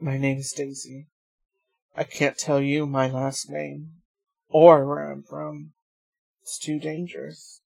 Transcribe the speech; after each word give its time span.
My 0.00 0.18
name 0.18 0.38
is 0.38 0.52
Daisy. 0.52 1.06
I 1.96 2.04
can't 2.04 2.36
tell 2.36 2.60
you 2.60 2.86
my 2.86 3.08
last 3.08 3.48
name 3.48 3.92
or 4.50 4.86
where 4.86 5.10
I'm 5.10 5.22
from. 5.22 5.72
It's 6.42 6.58
too 6.58 6.78
dangerous. 6.78 7.62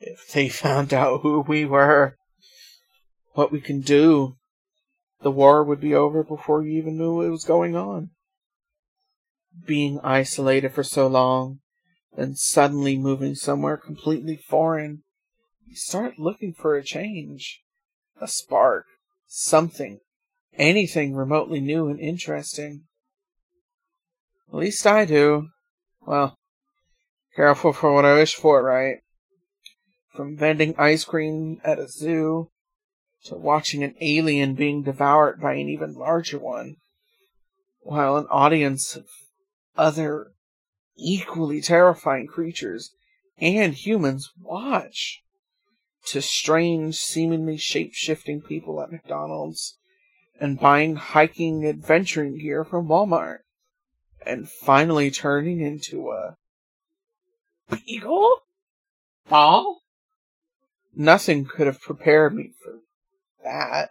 If 0.00 0.32
they 0.32 0.48
found 0.64 0.92
out 0.92 1.20
who 1.20 1.40
we 1.40 1.64
were, 1.64 2.16
what 3.34 3.52
we 3.52 3.60
can 3.60 3.80
do, 3.80 4.36
the 5.22 5.30
war 5.30 5.62
would 5.62 5.80
be 5.80 5.94
over 5.94 6.24
before 6.24 6.66
you 6.66 6.76
even 6.78 6.98
knew 6.98 7.14
what 7.14 7.30
was 7.30 7.44
going 7.44 7.76
on. 7.76 8.10
Being 9.64 10.00
isolated 10.02 10.72
for 10.72 10.82
so 10.82 11.06
long, 11.06 11.60
then 12.16 12.34
suddenly 12.34 12.98
moving 12.98 13.36
somewhere 13.36 13.76
completely 13.76 14.36
foreign, 14.36 15.04
you 15.64 15.76
start 15.76 16.18
looking 16.18 16.52
for 16.52 16.74
a 16.74 16.82
change, 16.82 17.62
a 18.20 18.26
spark, 18.26 18.86
something, 19.28 20.00
anything 20.58 21.14
remotely 21.14 21.60
new 21.60 21.88
and 21.88 21.98
interesting. 22.00 22.84
At 24.48 24.54
least 24.54 24.86
I 24.86 25.04
do. 25.04 25.48
Well, 26.06 26.36
careful 27.34 27.72
for 27.72 27.92
what 27.92 28.04
I 28.04 28.14
wish 28.14 28.34
for, 28.34 28.62
right? 28.62 28.98
From 30.14 30.36
vending 30.36 30.74
ice 30.78 31.04
cream 31.04 31.60
at 31.64 31.78
a 31.78 31.88
zoo 31.88 32.50
to 33.24 33.34
watching 33.34 33.82
an 33.82 33.94
alien 34.00 34.54
being 34.54 34.82
devoured 34.82 35.40
by 35.40 35.54
an 35.54 35.68
even 35.68 35.94
larger 35.94 36.38
one, 36.38 36.76
while 37.80 38.16
an 38.16 38.26
audience 38.30 38.94
of 38.94 39.06
other 39.76 40.28
equally 40.96 41.60
terrifying 41.60 42.26
creatures 42.26 42.92
and 43.38 43.74
humans 43.74 44.30
watch, 44.40 45.22
to 46.06 46.22
strange, 46.22 46.96
seemingly 46.96 47.56
shape 47.56 47.92
shifting 47.94 48.40
people 48.40 48.80
at 48.80 48.92
McDonald's 48.92 49.78
and 50.40 50.58
buying 50.58 50.96
hiking 50.96 51.66
adventuring 51.66 52.38
gear 52.38 52.64
from 52.64 52.88
Walmart, 52.88 53.38
and 54.26 54.48
finally 54.48 55.10
turning 55.10 55.60
into 55.60 56.10
a 56.10 56.36
beagle? 57.70 58.38
Ball? 59.28 59.80
Nothing 60.94 61.44
could 61.44 61.66
have 61.66 61.80
prepared 61.80 62.34
me 62.34 62.52
for 62.62 62.80
that. 63.42 63.90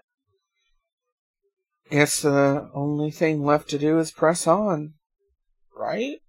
Guess 1.89 2.21
the 2.21 2.69
only 2.73 3.11
thing 3.11 3.43
left 3.43 3.69
to 3.69 3.77
do 3.77 3.99
is 3.99 4.11
press 4.11 4.47
on, 4.47 4.93
right? 5.75 6.22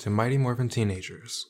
To 0.00 0.08
Mighty 0.08 0.38
Morphin 0.38 0.70
Teenagers, 0.70 1.44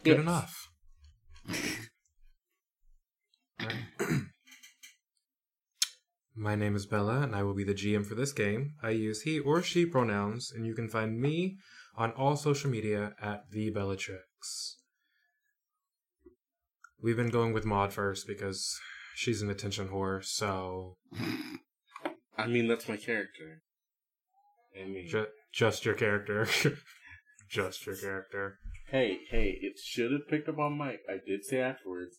Good 0.04 0.18
Yes. 0.18 0.20
enough. 0.20 0.70
My 6.36 6.56
name 6.56 6.76
is 6.76 6.86
Bella, 6.86 7.22
and 7.22 7.36
I 7.36 7.44
will 7.44 7.54
be 7.54 7.64
the 7.66 7.74
GM 7.74 8.06
for 8.06 8.16
this 8.16 8.32
game. 8.32 8.76
I 8.82 8.92
use 8.92 9.24
he 9.24 9.40
or 9.40 9.62
she 9.62 9.86
pronouns, 9.86 10.52
and 10.54 10.66
you 10.66 10.74
can 10.74 10.88
find 10.88 11.20
me 11.20 11.58
on 11.98 12.12
all 12.12 12.38
social 12.38 12.70
media 12.70 13.14
at 13.22 13.50
the 13.52 13.70
Bellatrix. 13.72 14.78
We've 17.02 17.18
been 17.18 17.30
going 17.30 17.54
with 17.54 17.66
Maud 17.66 17.92
first 17.94 18.26
because 18.28 18.78
she's 19.16 19.42
an 19.42 19.50
attention 19.50 19.90
whore, 19.90 20.24
so 20.24 20.96
I 22.40 22.48
mean, 22.48 22.68
that's 22.70 22.88
my 22.88 22.96
character. 22.96 23.64
I 24.80 24.88
mean, 24.88 25.08
ju- 25.10 25.28
just 25.52 25.84
your 25.84 25.94
character. 25.96 26.48
just 27.50 27.86
your 27.86 27.98
character. 27.98 28.60
hey, 28.90 29.20
hey, 29.30 29.58
it 29.62 29.78
should 29.78 30.14
have 30.14 30.28
picked 30.30 30.48
up 30.48 30.58
on 30.58 30.78
Mike. 30.78 31.02
I 31.10 31.18
did 31.26 31.44
say 31.44 31.60
afterwards, 31.60 32.16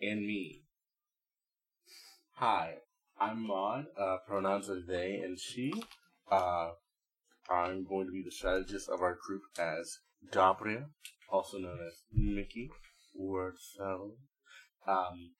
and 0.00 0.26
me. 0.26 0.64
Hi, 2.32 2.78
I'm 3.20 3.46
Maud. 3.46 3.86
Uh, 3.96 4.16
pronouns 4.26 4.68
are 4.68 4.82
they 4.84 5.20
and 5.24 5.38
she. 5.38 5.72
Uh, 6.30 6.70
I'm 7.48 7.84
going 7.84 8.06
to 8.06 8.12
be 8.12 8.22
the 8.24 8.32
strategist 8.32 8.88
of 8.88 9.02
our 9.02 9.16
group 9.24 9.42
as 9.56 9.98
Dabria, 10.32 10.86
also 11.30 11.58
known 11.58 11.78
as 11.86 12.02
Mickey 12.12 12.70
Wordfellow. 13.16 14.14
Um, 14.86 15.32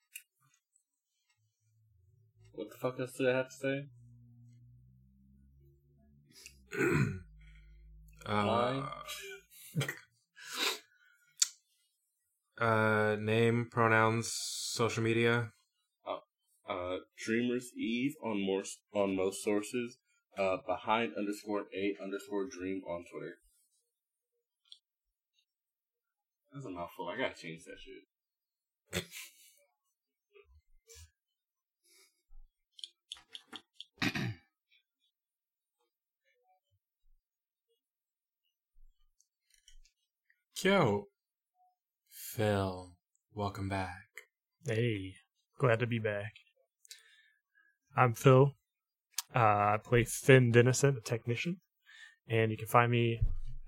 what 2.53 2.69
the 2.69 2.77
fuck 2.77 2.99
else 2.99 3.13
did 3.17 3.29
I 3.29 3.37
have 3.37 3.49
to 3.49 3.55
say? 3.55 3.85
Uh, 8.25 8.85
uh, 12.61 13.15
name, 13.19 13.67
pronouns, 13.71 14.31
social 14.31 15.01
media. 15.01 15.51
uh, 16.67 16.97
Dreamers 17.17 17.71
Eve 17.75 18.13
on 18.23 18.45
more 18.45 18.63
on 18.93 19.15
most 19.15 19.43
sources. 19.43 19.97
Uh, 20.37 20.57
behind 20.67 21.13
underscore 21.17 21.65
a 21.75 21.95
underscore 22.03 22.45
dream 22.47 22.81
on 22.87 23.03
Twitter. 23.11 23.39
That's 26.53 26.65
a 26.65 26.69
mouthful. 26.69 27.07
I 27.09 27.17
gotta 27.17 27.35
change 27.35 27.63
that 27.65 27.77
shit. 27.79 29.03
Yo, 40.61 41.07
Phil, 42.09 42.91
welcome 43.33 43.69
back. 43.69 44.09
Hey, 44.65 45.13
glad 45.57 45.79
to 45.79 45.87
be 45.87 45.99
back. 45.99 46.33
I'm 47.95 48.13
Phil. 48.13 48.55
Uh, 49.33 49.39
I 49.39 49.77
play 49.81 50.03
Finn 50.03 50.51
Dennison, 50.51 50.97
a 50.97 51.01
technician, 51.01 51.61
and 52.27 52.51
you 52.51 52.57
can 52.57 52.67
find 52.67 52.91
me 52.91 53.21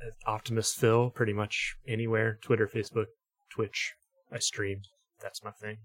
at 0.06 0.14
Optimus 0.28 0.74
Phil 0.74 1.12
pretty 1.12 1.32
much 1.32 1.76
anywhere 1.88 2.38
Twitter, 2.42 2.68
Facebook, 2.68 3.06
Twitch. 3.50 3.94
I 4.30 4.40
stream. 4.40 4.82
That's 5.22 5.42
my 5.46 5.52
thing. 5.52 5.78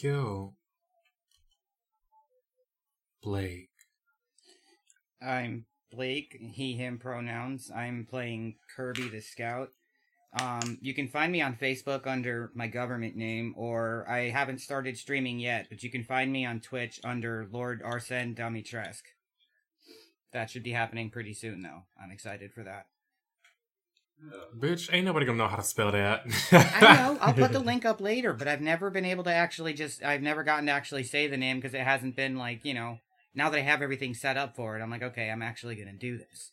Yo, 0.00 0.54
Blake. 3.20 3.73
I'm 5.24 5.66
Blake, 5.90 6.36
he, 6.40 6.74
him 6.74 6.98
pronouns. 6.98 7.70
I'm 7.74 8.06
playing 8.08 8.56
Kirby 8.76 9.08
the 9.08 9.20
Scout. 9.20 9.70
Um, 10.40 10.78
you 10.80 10.94
can 10.94 11.06
find 11.06 11.30
me 11.30 11.40
on 11.40 11.54
Facebook 11.54 12.06
under 12.06 12.50
my 12.54 12.66
government 12.66 13.14
name, 13.14 13.54
or 13.56 14.04
I 14.08 14.30
haven't 14.30 14.60
started 14.60 14.98
streaming 14.98 15.38
yet, 15.38 15.66
but 15.68 15.84
you 15.84 15.90
can 15.90 16.02
find 16.02 16.32
me 16.32 16.44
on 16.44 16.60
Twitch 16.60 17.00
under 17.04 17.46
Lord 17.52 17.82
Alcina 17.82 18.34
Dimitrescu. 18.34 19.02
That 20.32 20.50
should 20.50 20.64
be 20.64 20.72
happening 20.72 21.10
pretty 21.10 21.34
soon, 21.34 21.62
though. 21.62 21.84
I'm 22.02 22.10
excited 22.10 22.52
for 22.52 22.64
that. 22.64 22.86
Bitch, 24.58 24.92
ain't 24.92 25.04
nobody 25.04 25.26
gonna 25.26 25.38
know 25.38 25.48
how 25.48 25.56
to 25.56 25.62
spell 25.62 25.92
that. 25.92 26.24
I 26.50 26.96
know. 26.96 27.18
I'll 27.20 27.34
put 27.34 27.52
the 27.52 27.60
link 27.60 27.84
up 27.84 28.00
later, 28.00 28.32
but 28.32 28.48
I've 28.48 28.60
never 28.60 28.90
been 28.90 29.04
able 29.04 29.24
to 29.24 29.32
actually 29.32 29.74
just. 29.74 30.02
I've 30.02 30.22
never 30.22 30.42
gotten 30.42 30.66
to 30.66 30.72
actually 30.72 31.04
say 31.04 31.26
the 31.26 31.36
name 31.36 31.58
because 31.58 31.74
it 31.74 31.82
hasn't 31.82 32.16
been 32.16 32.36
like 32.36 32.64
you 32.64 32.74
know. 32.74 32.98
Now 33.34 33.50
that 33.50 33.58
I 33.58 33.62
have 33.62 33.82
everything 33.82 34.14
set 34.14 34.36
up 34.36 34.54
for 34.54 34.78
it, 34.78 34.82
I'm 34.82 34.90
like, 34.90 35.02
okay, 35.02 35.30
I'm 35.30 35.42
actually 35.42 35.74
gonna 35.76 35.92
do 35.92 36.16
this. 36.18 36.52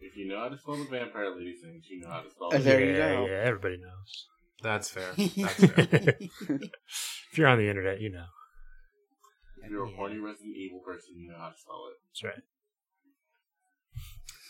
If 0.00 0.16
you 0.16 0.28
know 0.28 0.38
how 0.38 0.48
to 0.48 0.58
spell 0.58 0.76
the 0.76 0.84
vampire 0.84 1.34
lady 1.34 1.54
things, 1.54 1.84
you 1.88 2.00
know 2.00 2.08
how 2.10 2.20
to 2.20 2.30
spell 2.30 2.48
Uh, 2.52 2.56
it. 2.56 2.64
there 2.64 2.80
you 2.84 2.92
yeah, 2.92 3.14
go. 3.14 3.26
Yeah, 3.26 3.40
everybody 3.44 3.78
knows. 3.78 4.26
That's 4.62 4.90
fair. 4.90 5.12
That's 5.16 5.64
fair. 5.66 6.18
If 7.32 7.38
you're 7.38 7.48
on 7.48 7.58
the 7.58 7.68
internet, 7.68 8.00
you 8.00 8.10
know. 8.10 8.26
If 9.62 9.70
you're 9.70 9.84
a 9.84 9.90
Yeah. 9.90 9.96
horny 9.96 10.18
Resident 10.18 10.54
Evil 10.56 10.78
person, 10.80 11.14
you 11.18 11.28
know 11.30 11.38
how 11.38 11.48
to 11.48 11.58
spell 11.58 11.86
it. 11.90 11.96
That's 12.10 12.22
right. 12.22 12.44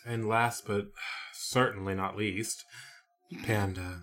and 0.05 0.29
last 0.29 0.67
but 0.67 0.89
certainly 1.33 1.95
not 1.95 2.17
least, 2.17 2.65
Panda. 3.45 4.03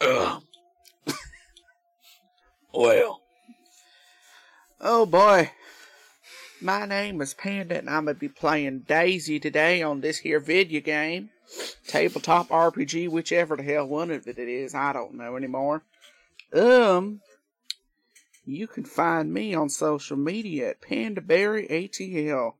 Well. 2.72 3.20
Oh 4.82 5.04
boy. 5.04 5.50
My 6.58 6.86
name 6.86 7.20
is 7.20 7.34
Panda 7.34 7.76
and 7.76 7.90
I'm 7.90 8.06
gonna 8.06 8.14
be 8.14 8.30
playing 8.30 8.86
Daisy 8.88 9.38
today 9.38 9.82
on 9.82 10.00
this 10.00 10.20
here 10.20 10.40
video 10.40 10.80
game. 10.80 11.28
Tabletop 11.86 12.48
RPG, 12.48 13.10
whichever 13.10 13.56
the 13.56 13.62
hell 13.62 13.86
one 13.86 14.10
of 14.10 14.26
it 14.26 14.38
is, 14.38 14.74
I 14.74 14.94
don't 14.94 15.16
know 15.16 15.36
anymore. 15.36 15.82
Um 16.54 17.20
you 18.46 18.66
can 18.66 18.84
find 18.84 19.34
me 19.34 19.54
on 19.54 19.68
social 19.68 20.16
media 20.16 20.70
at 20.70 20.80
PandaBerry 20.80 21.70
ATL, 21.70 22.54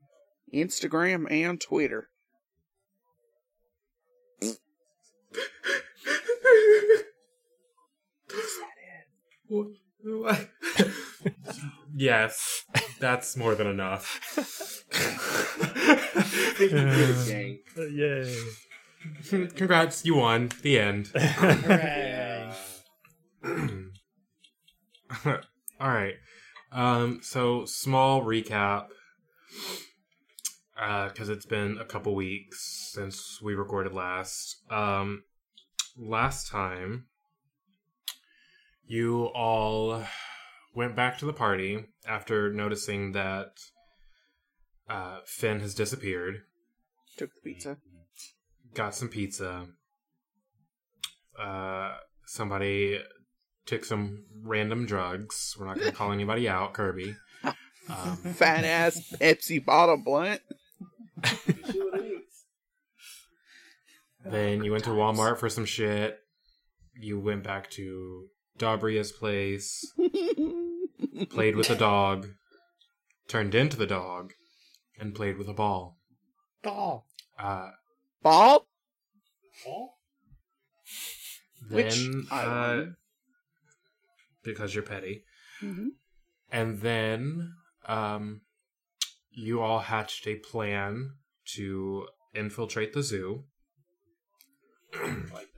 Instagram 0.52 1.30
and 1.30 1.58
Twitter. 1.58 2.10
Yes, 11.94 12.64
that's 12.98 13.36
more 13.36 13.54
than 13.54 13.66
enough. 13.66 14.84
Uh, 17.78 17.82
yay. 17.84 18.36
Congrats, 19.28 20.04
you 20.04 20.16
won. 20.16 20.50
The 20.62 20.78
end. 20.78 21.06
Hooray. 21.14 22.52
All 25.24 25.88
right. 25.88 26.14
Um, 26.72 27.20
so 27.22 27.64
small 27.64 28.22
recap, 28.22 28.88
because 30.76 31.28
it's 31.28 31.46
been 31.46 31.78
a 31.78 31.84
couple 31.84 32.14
weeks 32.14 32.90
since 32.92 33.40
we 33.42 33.54
recorded 33.54 33.92
last. 33.92 34.62
Um, 34.70 35.24
last 35.96 36.48
time, 36.48 37.06
you 38.86 39.26
all 39.34 40.04
went 40.74 40.96
back 40.96 41.18
to 41.18 41.26
the 41.26 41.32
party 41.32 41.86
after 42.06 42.52
noticing 42.52 43.12
that 43.12 43.58
uh, 44.88 45.18
Finn 45.24 45.60
has 45.60 45.74
disappeared. 45.74 46.42
Took 47.16 47.30
the 47.34 47.52
pizza. 47.52 47.76
Got 48.74 48.94
some 48.94 49.08
pizza. 49.08 49.66
Uh, 51.38 51.94
somebody 52.26 53.00
took 53.66 53.84
some 53.84 54.24
random 54.42 54.86
drugs. 54.86 55.56
We're 55.58 55.66
not 55.66 55.78
going 55.78 55.90
to 55.90 55.96
call 55.96 56.12
anybody 56.12 56.48
out, 56.48 56.74
Kirby. 56.74 57.16
Um, 57.88 58.16
Fat 58.18 58.64
ass 58.64 59.00
Pepsi 59.20 59.64
bottle 59.64 59.96
blunt. 59.96 60.40
then 64.24 64.62
you 64.62 64.70
went 64.70 64.84
to 64.84 64.90
Walmart 64.90 65.38
for 65.38 65.48
some 65.48 65.64
shit. 65.64 66.20
You 66.94 67.18
went 67.18 67.42
back 67.42 67.68
to 67.70 68.26
Dabria's 68.60 69.10
place, 69.10 69.90
played 71.30 71.56
with 71.56 71.70
a 71.70 71.74
dog, 71.76 72.28
turned 73.26 73.54
into 73.54 73.76
the 73.76 73.86
dog, 73.86 74.34
and 74.98 75.14
played 75.14 75.38
with 75.38 75.48
a 75.48 75.54
ball. 75.54 75.96
Ball. 76.62 77.06
Uh, 77.38 77.70
Ball. 78.22 78.66
then, 81.70 81.76
Which 81.76 81.98
I 82.30 82.42
uh, 82.44 82.76
won. 82.76 82.96
because 84.44 84.74
you're 84.74 84.84
petty. 84.84 85.24
hmm 85.60 85.88
And 86.52 86.80
then 86.80 87.54
um, 87.86 88.42
you 89.30 89.62
all 89.62 89.78
hatched 89.80 90.26
a 90.26 90.34
plan 90.36 91.12
to 91.54 92.06
infiltrate 92.34 92.92
the 92.92 93.02
zoo. 93.02 93.44
I 94.94 95.06
like 95.32 95.48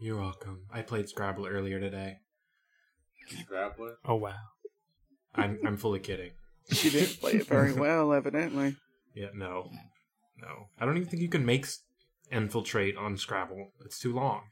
You're 0.00 0.16
welcome. 0.18 0.62
I 0.72 0.82
played 0.82 1.08
Scrabble 1.08 1.46
earlier 1.46 1.78
today. 1.78 2.18
Scrabble? 3.42 3.96
Oh, 4.04 4.14
wow. 4.16 4.32
I'm 5.34 5.58
I'm 5.64 5.76
fully 5.76 6.00
kidding. 6.00 6.32
She 6.72 6.90
didn't 6.90 7.20
play 7.20 7.32
it 7.34 7.46
very 7.46 7.72
well, 7.84 8.12
evidently. 8.12 8.76
Yeah, 9.14 9.28
no, 9.34 9.70
no. 10.40 10.68
I 10.80 10.84
don't 10.86 10.96
even 10.96 11.08
think 11.08 11.22
you 11.22 11.28
can 11.28 11.44
make 11.44 11.64
s- 11.64 11.82
infiltrate 12.32 12.96
on 12.96 13.16
Scrabble. 13.16 13.72
It's 13.84 13.98
too 13.98 14.12
long. 14.14 14.42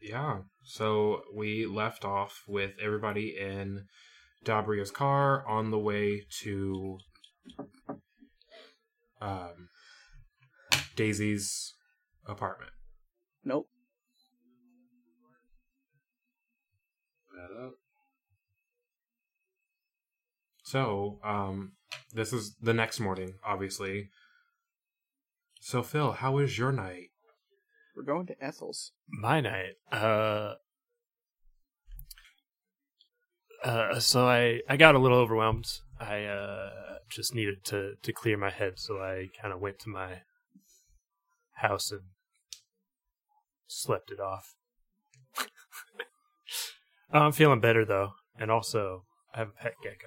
Yeah. 0.00 0.38
So 0.68 1.22
we 1.34 1.64
left 1.64 2.04
off 2.04 2.44
with 2.46 2.72
everybody 2.78 3.34
in 3.40 3.86
Dabria's 4.44 4.90
car 4.90 5.42
on 5.48 5.70
the 5.70 5.78
way 5.78 6.26
to 6.42 6.98
um, 9.22 9.70
Daisy's 10.94 11.72
apartment. 12.26 12.70
nope. 13.44 13.70
That 17.32 17.64
up. 17.64 17.72
So, 20.64 21.18
um, 21.24 21.72
this 22.12 22.34
is 22.34 22.56
the 22.60 22.74
next 22.74 23.00
morning, 23.00 23.36
obviously. 23.42 24.10
So, 25.62 25.82
Phil, 25.82 26.12
how 26.12 26.32
was 26.32 26.58
your 26.58 26.72
night? 26.72 27.07
We're 27.98 28.04
going 28.04 28.26
to 28.28 28.36
Ethel's. 28.40 28.92
My 29.08 29.40
night. 29.40 29.72
Uh, 29.90 30.54
uh, 33.64 33.98
so 33.98 34.28
I, 34.28 34.60
I 34.68 34.76
got 34.76 34.94
a 34.94 35.00
little 35.00 35.18
overwhelmed. 35.18 35.66
I 35.98 36.22
uh, 36.22 36.70
just 37.10 37.34
needed 37.34 37.64
to, 37.64 37.94
to 38.00 38.12
clear 38.12 38.36
my 38.36 38.50
head, 38.50 38.74
so 38.76 38.98
I 38.98 39.30
kind 39.42 39.52
of 39.52 39.58
went 39.60 39.80
to 39.80 39.88
my 39.88 40.20
house 41.56 41.90
and 41.90 42.02
slept 43.66 44.12
it 44.12 44.20
off. 44.20 44.54
Uh, 45.36 45.44
I'm 47.18 47.32
feeling 47.32 47.58
better 47.58 47.84
though, 47.84 48.12
and 48.38 48.48
also 48.48 49.06
I 49.34 49.38
have 49.38 49.48
a 49.48 49.62
pet 49.62 49.74
gecko. 49.82 50.06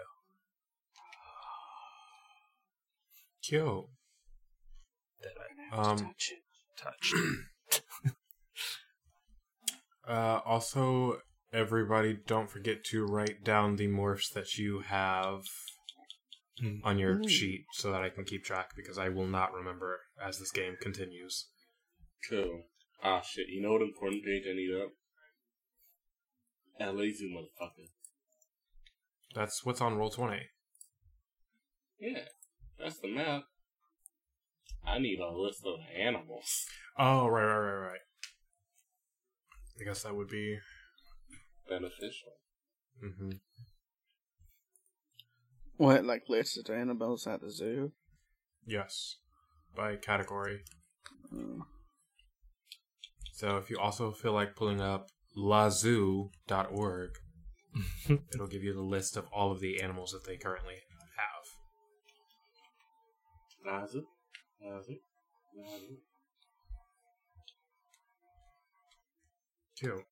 Cute. 3.43 3.85
that 5.21 5.33
I 5.73 5.75
Um, 5.91 5.97
Touch 5.97 6.31
it. 6.31 6.81
touched. 6.81 7.13
Uh, 10.07 10.39
also, 10.45 11.19
everybody, 11.53 12.17
don't 12.25 12.49
forget 12.49 12.83
to 12.85 13.05
write 13.05 13.43
down 13.43 13.75
the 13.75 13.87
morphs 13.87 14.31
that 14.33 14.57
you 14.57 14.79
have 14.81 15.43
Mm. 16.61 16.81
on 16.83 16.99
your 16.99 17.15
Mm. 17.17 17.29
sheet 17.29 17.65
so 17.73 17.91
that 17.91 18.03
I 18.03 18.09
can 18.09 18.23
keep 18.23 18.43
track 18.43 18.75
because 18.75 18.97
I 18.97 19.09
will 19.09 19.25
not 19.25 19.53
remember 19.53 20.01
as 20.21 20.37
this 20.37 20.51
game 20.51 20.75
continues. 20.79 21.49
Cool. 22.29 22.69
Ah, 23.01 23.21
shit. 23.21 23.47
You 23.47 23.61
know 23.61 23.71
what 23.73 23.81
important 23.81 24.23
page 24.23 24.43
I 24.47 24.53
need 24.53 24.71
up? 24.79 24.91
LA 26.79 27.09
Zoo, 27.11 27.29
motherfucker. 27.29 27.89
That's 29.33 29.63
what's 29.65 29.81
on 29.81 29.95
roll 29.97 30.09
twenty. 30.11 30.49
Yeah, 31.99 32.27
that's 32.77 32.99
the 32.99 33.07
map. 33.07 33.43
I 34.83 34.99
need 34.99 35.19
a 35.19 35.29
list 35.31 35.63
of 35.65 35.79
animals. 35.95 36.65
Oh, 36.97 37.27
right, 37.27 37.45
right, 37.45 37.59
right, 37.59 37.87
right. 37.91 37.99
I 39.81 39.83
guess 39.83 40.03
that 40.03 40.15
would 40.15 40.27
be 40.27 40.59
beneficial. 41.67 42.33
Mm-hmm. 43.03 43.31
What, 45.77 46.05
like 46.05 46.25
listed 46.29 46.69
animals 46.69 47.25
at 47.25 47.41
the 47.41 47.49
zoo? 47.49 47.91
Yes, 48.63 49.17
by 49.75 49.95
category. 49.95 50.59
Oh. 51.33 51.63
So 53.33 53.57
if 53.57 53.71
you 53.71 53.79
also 53.79 54.11
feel 54.11 54.33
like 54.33 54.55
pulling 54.55 54.81
up 54.81 55.09
lazoo.org, 55.35 57.09
it'll 58.33 58.47
give 58.47 58.63
you 58.63 58.75
the 58.75 58.81
list 58.81 59.17
of 59.17 59.25
all 59.33 59.51
of 59.51 59.61
the 59.61 59.81
animals 59.81 60.11
that 60.11 60.27
they 60.27 60.37
currently 60.37 60.75
have. 61.17 61.41
Nazu, 63.81 64.03
Nazu, 64.61 64.97
Nazu. 65.55 65.97
Cute. 69.81 70.05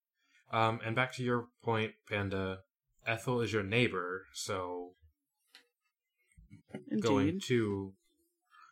Um, 0.52 0.80
and 0.84 0.96
back 0.96 1.14
to 1.14 1.24
your 1.24 1.46
point, 1.64 1.92
Panda. 2.10 2.60
Ethel 3.06 3.42
is 3.42 3.54
your 3.54 3.62
neighbor, 3.62 4.26
so 4.34 4.94
going 7.00 7.40
to 7.46 7.94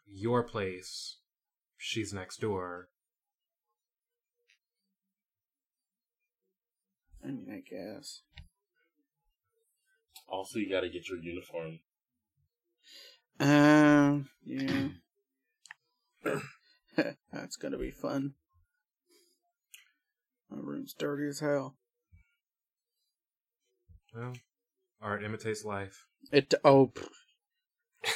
your 0.07 0.41
place, 0.41 1.17
she's 1.77 2.13
next 2.13 2.41
door. 2.41 2.89
I 7.23 7.27
mean, 7.27 7.47
I 7.51 7.61
guess. 7.69 8.21
Also, 10.27 10.57
you 10.57 10.69
got 10.69 10.81
to 10.81 10.89
get 10.89 11.07
your 11.09 11.19
uniform. 11.19 11.79
Um, 13.39 14.29
yeah. 14.43 14.87
That's 17.31 17.55
gonna 17.55 17.77
be 17.77 17.91
fun. 17.91 18.33
My 20.49 20.57
room's 20.61 20.93
dirty 20.93 21.27
as 21.27 21.39
hell. 21.39 21.75
Well, 24.15 24.33
art 25.01 25.23
imitates 25.23 25.63
life. 25.65 26.05
It 26.31 26.53
oh, 26.63 26.91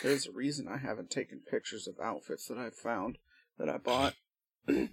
there's 0.02 0.28
a 0.28 0.32
reason 0.32 0.68
I 0.68 0.78
haven't 0.78 1.12
taken 1.12 1.42
pictures 1.50 1.88
of 1.88 1.96
outfits 2.04 2.48
that 2.48 2.58
I've 2.58 2.76
found 2.76 3.18
that 3.58 3.70
I 3.70 3.78
bought. 3.78 4.16
Mood. 4.68 4.90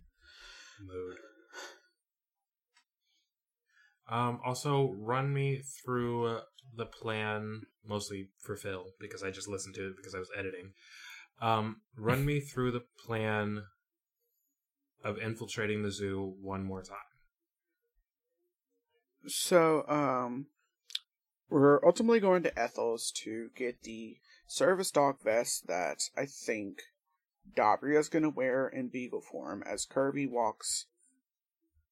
Um, 4.11 4.41
also, 4.45 4.95
run 4.99 5.33
me 5.33 5.61
through 5.85 6.27
uh, 6.27 6.41
the 6.77 6.87
plan, 6.87 7.63
mostly 7.87 8.31
for 8.39 8.57
Phil, 8.57 8.87
because 8.99 9.23
I 9.23 9.31
just 9.31 9.49
listened 9.49 9.75
to 9.75 9.89
it 9.89 9.97
because 9.97 10.15
I 10.15 10.19
was 10.19 10.31
editing. 10.37 10.73
Um, 11.41 11.83
run 11.97 12.25
me 12.25 12.41
through 12.41 12.73
the 12.73 12.85
plan 13.07 13.65
of 15.05 15.19
infiltrating 15.19 15.83
the 15.83 15.91
zoo 15.91 16.35
one 16.41 16.65
more 16.65 16.83
time. 16.83 16.99
So, 19.29 19.85
um, 19.89 20.47
we're 21.51 21.85
ultimately 21.85 22.21
going 22.21 22.43
to 22.43 22.59
Ethel's 22.59 23.11
to 23.23 23.51
get 23.57 23.83
the 23.83 24.19
service 24.47 24.91
dog 24.91 25.17
vest 25.23 25.67
that 25.67 25.99
I 26.17 26.27
think 26.27 26.81
Dabria's 27.57 28.09
gonna 28.09 28.31
wear 28.31 28.69
in 28.69 28.89
beagle 28.89 29.21
form 29.21 29.63
as 29.67 29.87
Kirby 29.87 30.27
walks 30.27 30.87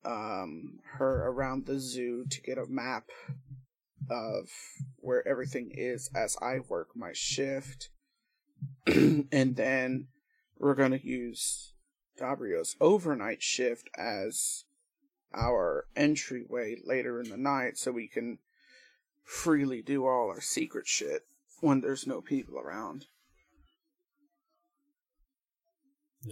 um 0.05 0.79
her 0.99 1.27
around 1.29 1.67
the 1.67 1.81
zoo 1.81 2.25
to 2.31 2.41
get 2.41 2.59
a 2.59 2.67
map 2.67 3.09
of 4.09 4.49
where 4.99 5.27
everything 5.27 5.71
is 5.73 6.09
as 6.15 6.37
I 6.41 6.61
work 6.61 6.89
my 6.95 7.13
shift. 7.13 7.91
and 8.87 9.57
then 9.57 10.09
we're 10.59 10.75
gonna 10.75 11.01
use 11.03 11.73
Dabrio's 12.19 12.77
overnight 12.81 13.43
shift 13.43 13.89
as 13.97 14.66
our 15.37 15.87
entryway 15.95 16.77
later 16.85 17.21
in 17.21 17.31
the 17.31 17.37
night 17.37 17.79
so 17.79 17.93
we 17.93 18.09
can 18.09 18.39
freely 19.25 19.83
do 19.83 20.07
all 20.07 20.29
our 20.29 20.41
secret 20.41 20.87
shit 20.87 21.23
when 21.61 21.81
there's 21.81 22.07
no 22.07 22.21
people 22.21 22.59
around. 22.59 23.07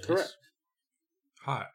Correct. 0.02 0.37
Hot. 1.42 1.68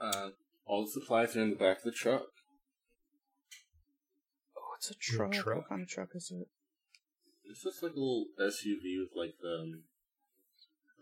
Uh, 0.00 0.30
all 0.64 0.84
the 0.84 0.90
supplies 0.90 1.36
are 1.36 1.42
in 1.42 1.50
the 1.50 1.56
back 1.56 1.78
of 1.78 1.84
the 1.84 1.90
truck. 1.90 2.22
Oh, 4.56 4.74
it's 4.78 4.90
a 4.90 4.94
truck. 4.94 5.32
truck? 5.32 5.56
What 5.56 5.68
kind 5.68 5.82
of 5.82 5.88
truck 5.88 6.08
is 6.14 6.32
it? 6.34 6.48
It's 7.44 7.62
just 7.64 7.82
like 7.82 7.92
a 7.92 8.00
little 8.00 8.26
SUV 8.40 9.00
with 9.00 9.10
like 9.14 9.34
the 9.42 9.58
um, 9.62 9.82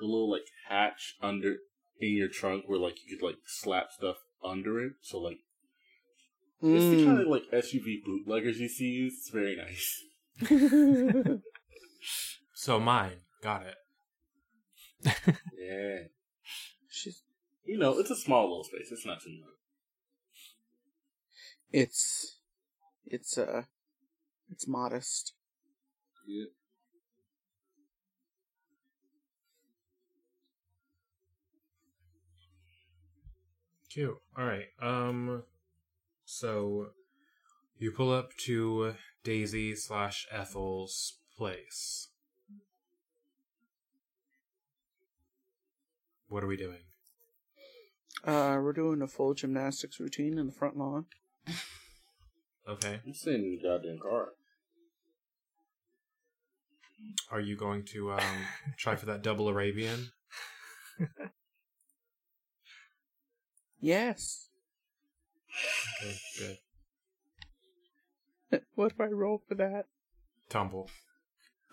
the 0.01 0.07
little 0.07 0.31
like 0.31 0.47
hatch 0.69 1.17
under 1.23 1.59
in 2.01 2.17
your 2.17 2.29
trunk 2.29 2.65
where 2.67 2.79
like 2.79 2.97
you 3.05 3.17
could 3.17 3.25
like 3.25 3.37
slap 3.47 3.93
stuff 3.93 4.17
under 4.45 4.85
it. 4.85 4.93
So 5.03 5.19
like 5.19 5.39
it's 6.63 6.91
the 6.91 7.05
kind 7.05 7.19
Mm. 7.19 7.23
of 7.23 7.29
like 7.29 7.45
SUV 7.53 8.03
bootleggers 8.05 8.59
you 8.59 8.69
see. 8.69 9.09
It's 9.13 9.31
very 9.31 9.57
nice. 9.57 10.05
So 12.55 12.81
mine. 12.81 13.21
Got 13.43 13.67
it. 13.67 13.77
Yeah, 15.57 16.09
She's 16.91 17.23
you 17.65 17.79
know 17.79 17.99
it's 17.99 18.11
a 18.11 18.17
small 18.17 18.43
little 18.49 18.65
space. 18.65 18.91
It's 18.91 19.07
not 19.07 19.21
too 19.23 19.31
much. 19.41 19.55
it's 21.71 22.39
it's 23.07 23.37
uh 23.39 23.63
it's 24.51 24.67
modest. 24.67 25.35
Yeah. 26.27 26.47
Cute. 33.91 34.19
All 34.37 34.45
right. 34.45 34.67
Um. 34.81 35.45
So 36.25 36.89
you 37.79 37.91
pull 37.91 38.13
up 38.13 38.31
to 38.45 38.95
Daisy 39.25 39.75
slash 39.75 40.27
Ethel's 40.31 41.19
place. 41.37 42.09
What 46.29 46.45
are 46.45 46.47
we 46.47 46.57
doing? 46.57 46.81
Uh, 48.25 48.59
we're 48.61 48.73
doing 48.73 49.01
a 49.01 49.07
full 49.07 49.33
gymnastics 49.33 49.99
routine 50.01 50.39
in 50.39 50.47
the 50.47 50.53
front 50.53 50.77
lawn. 50.77 51.07
Okay. 52.69 53.01
I'm 53.07 53.15
sitting 53.15 53.45
in 53.45 53.51
the 53.51 53.69
goddamn 53.69 53.99
car. 53.99 54.29
Are 57.31 57.41
you 57.41 57.57
going 57.57 57.85
to 57.93 58.13
um 58.13 58.47
try 58.77 58.97
for 58.97 59.07
that 59.07 59.23
double 59.23 59.49
Arabian? 59.49 60.11
Yes. 63.81 64.49
Okay, 66.03 66.17
good. 68.51 68.61
what 68.75 68.97
do 68.97 69.05
I 69.05 69.07
roll 69.09 69.43
for 69.49 69.55
that? 69.57 69.87
Tumble. 70.49 70.91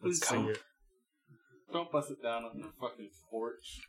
Please 0.00 0.24
see 0.24 0.34
don't, 0.34 0.50
it. 0.50 0.62
don't 1.72 1.90
bust 1.90 2.10
it 2.10 2.22
down 2.22 2.44
on 2.44 2.60
the 2.60 2.68
fucking 2.80 3.10
porch. 3.30 3.80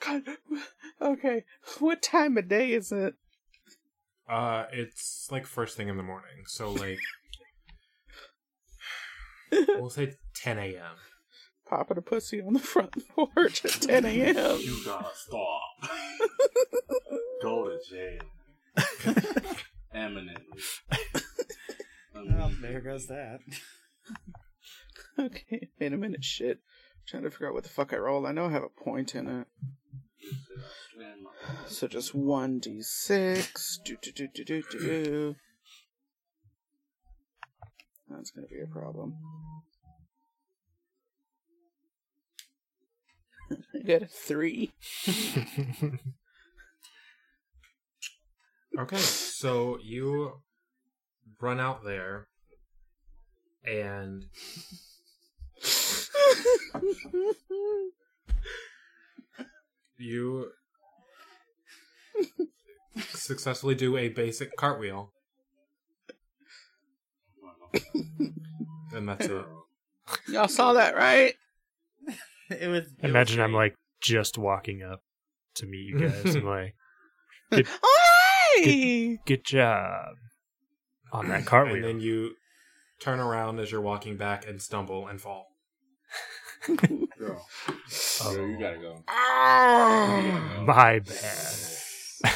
God. 0.00 0.22
Okay, 1.02 1.44
what 1.78 2.02
time 2.02 2.36
of 2.36 2.48
day 2.48 2.72
is 2.72 2.92
it? 2.92 3.14
Uh, 4.28 4.66
it's 4.72 5.28
like 5.30 5.46
first 5.46 5.76
thing 5.76 5.88
in 5.88 5.96
the 5.96 6.02
morning, 6.02 6.44
so 6.46 6.70
like 6.70 7.00
we'll 9.52 9.90
say 9.90 10.14
10 10.36 10.58
a.m. 10.58 10.96
Popping 11.66 11.98
a 11.98 12.02
pussy 12.02 12.40
on 12.42 12.52
the 12.54 12.58
front 12.58 12.94
porch 13.14 13.64
at 13.64 13.72
10 13.72 14.04
a.m. 14.04 14.58
You 14.60 14.84
gotta 14.84 15.08
stop. 15.14 15.60
Go 17.42 17.68
to 17.68 17.78
jail. 17.88 18.20
Eminently. 19.94 20.62
Oh, 22.14 22.50
there 22.60 22.80
goes 22.80 23.06
that. 23.06 23.40
Okay, 25.18 25.68
wait 25.80 25.92
a 25.92 25.96
minute, 25.96 26.24
shit. 26.24 26.58
trying 27.06 27.22
to 27.24 27.30
figure 27.30 27.48
out 27.48 27.54
what 27.54 27.64
the 27.64 27.70
fuck 27.70 27.92
I 27.92 27.96
rolled. 27.96 28.26
I 28.26 28.32
know 28.32 28.46
I 28.46 28.50
have 28.52 28.62
a 28.62 28.68
point 28.84 29.14
in 29.14 29.26
it. 29.26 29.46
So 31.66 31.88
just 31.88 32.14
1d6. 32.14 33.82
Do, 33.84 33.96
do, 34.02 34.12
do, 34.12 34.28
do, 34.28 34.44
do, 34.44 34.62
do. 34.70 35.36
That's 38.10 38.30
gonna 38.30 38.48
be 38.48 38.60
a 38.60 38.66
problem. 38.66 39.14
I 43.74 43.78
got 43.86 44.02
a 44.02 44.06
3. 44.06 44.70
Okay, 48.78 48.98
so 48.98 49.78
you 49.82 50.32
run 51.40 51.58
out 51.58 51.84
there 51.84 52.28
and 53.64 54.26
you 59.98 60.52
successfully 63.08 63.74
do 63.74 63.96
a 63.96 64.08
basic 64.08 64.56
cartwheel, 64.56 65.12
and 68.94 69.08
that's 69.08 69.26
it. 69.26 69.44
Y'all 70.28 70.48
saw 70.48 70.72
that, 70.74 70.96
right? 70.96 71.34
it 72.06 72.14
was. 72.50 72.58
it 72.58 72.68
was 72.68 72.86
Imagine 73.02 73.40
I'm 73.40 73.52
like 73.52 73.74
just 74.00 74.38
walking 74.38 74.82
up 74.82 75.02
to 75.56 75.66
meet 75.66 75.86
you 75.86 76.00
guys 76.00 76.34
and 76.34 76.44
like, 77.52 77.66
Hi! 77.82 79.18
good 79.26 79.44
job 79.44 80.14
on 81.12 81.28
that 81.28 81.46
cartwheel. 81.46 81.76
And 81.76 81.84
then 81.84 82.00
you 82.00 82.34
turn 83.00 83.20
around 83.20 83.58
as 83.58 83.72
you're 83.72 83.80
walking 83.80 84.16
back 84.16 84.46
and 84.46 84.60
stumble 84.60 85.06
and 85.08 85.20
fall. 85.20 85.48
Girl. 86.66 87.46
Oh. 88.22 88.34
Girl, 88.34 88.46
you 88.48 88.58
gotta 88.58 88.78
go. 88.78 89.02
Ah! 89.08 90.62
My 90.66 90.98
bad. 90.98 91.69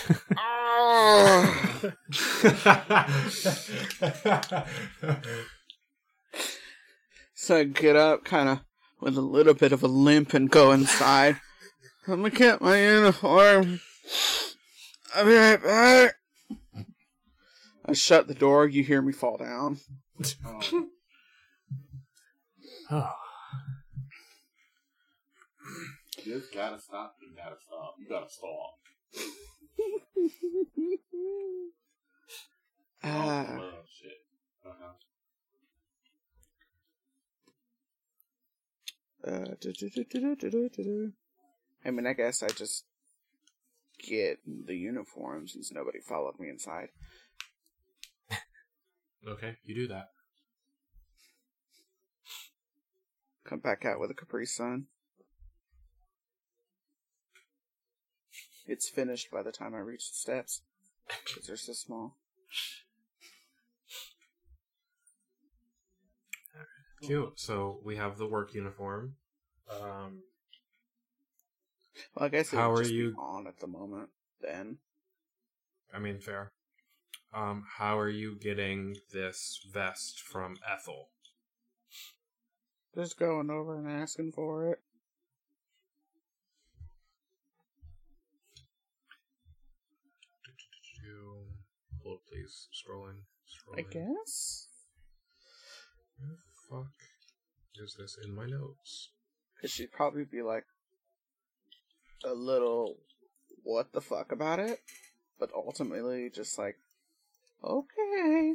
So 7.45 7.59
I 7.59 7.65
get 7.65 7.95
up, 7.95 8.25
kind 8.25 8.49
of 8.49 8.61
with 9.03 9.19
a 9.19 9.21
little 9.21 9.53
bit 9.53 9.73
of 9.73 9.83
a 9.83 9.87
limp, 9.87 10.33
and 10.33 10.51
go 10.51 10.73
inside. 10.73 11.37
I'm 12.09 12.23
gonna 12.23 12.31
get 12.31 12.63
my 12.63 12.83
uniform. 12.83 13.81
I'll 15.15 15.27
be 15.27 15.35
right 15.35 15.63
back. 15.63 16.15
I 17.85 17.93
shut 17.93 18.29
the 18.29 18.35
door. 18.35 18.67
You 18.67 18.83
hear 18.83 19.03
me 19.03 19.13
fall 19.13 19.37
down. 19.37 19.77
Oh, 20.47 20.61
oh, 22.91 23.13
you 26.25 26.41
just 26.41 26.55
gotta 26.55 26.81
stop. 26.81 27.17
You 27.21 27.29
gotta 27.37 27.57
stop. 27.67 27.97
You 27.99 28.09
gotta 28.09 28.31
stop 28.31 28.79
uh. 33.03 33.09
Uh. 39.27 39.55
I 41.85 41.91
mean, 41.91 42.07
I 42.07 42.13
guess 42.13 42.43
I 42.43 42.49
just 42.49 42.85
get 43.99 44.39
the 44.47 44.77
uniform 44.77 45.49
since 45.49 45.73
nobody 45.73 46.01
followed 46.01 46.39
me 46.39 46.49
inside. 46.49 46.89
okay, 49.27 49.57
you 49.65 49.75
do 49.75 49.89
that. 49.89 50.09
Come 53.45 53.61
back 53.61 53.85
out 53.85 54.01
with 54.01 54.11
a 54.11 54.15
Capri 54.15 54.47
Sun. 54.47 54.87
It's 58.67 58.89
finished 58.89 59.31
by 59.31 59.43
the 59.43 59.53
time 59.53 59.75
I 59.75 59.79
reach 59.79 60.09
the 60.11 60.17
steps 60.17 60.63
because 61.27 61.47
they're 61.47 61.57
so 61.57 61.73
small. 61.73 62.17
Cute. 67.03 67.39
So 67.39 67.81
we 67.85 67.97
have 67.97 68.17
the 68.17 68.27
work 68.27 68.55
uniform. 68.55 69.17
Um, 69.71 70.23
Well, 72.15 72.27
I 72.27 72.29
guess 72.29 72.53
it 72.53 72.57
How 72.57 72.71
would 72.71 72.81
are 72.81 72.83
just 72.83 72.95
you- 72.95 73.11
be 73.11 73.17
on 73.19 73.47
at 73.47 73.59
the 73.59 73.67
moment. 73.67 74.11
Then 74.41 74.79
I 75.93 75.99
mean, 76.01 76.19
fair. 76.21 76.53
Um, 77.33 77.67
how 77.77 77.99
are 77.99 78.09
you 78.09 78.37
getting 78.37 78.97
this 79.13 79.65
vest 79.71 80.21
from 80.21 80.57
Ethel? 80.67 81.11
just 82.95 83.19
going 83.19 83.51
over 83.51 83.77
and 83.77 83.89
asking 83.91 84.31
for 84.33 84.71
it. 84.71 84.84
Hold, 92.15 92.27
please. 92.31 92.69
Scrolling. 92.71 93.25
I 93.77 93.83
guess 93.83 94.69
Where 96.17 96.31
the 96.31 96.37
fuck 96.71 96.93
is 97.83 97.97
this 97.99 98.17
in 98.25 98.33
my 98.33 98.47
notes? 98.47 99.11
because 99.57 99.73
she'd 99.73 99.91
probably 99.91 100.25
be 100.25 100.43
like 100.43 100.65
a 102.25 102.33
little 102.33 102.99
what 103.65 103.93
the 103.93 104.01
fuck 104.01 104.31
about 104.31 104.61
it, 104.61 104.79
but 105.41 105.51
ultimately 105.55 106.31
just 106.31 106.57
like 106.57 106.77
okay. 107.65 108.55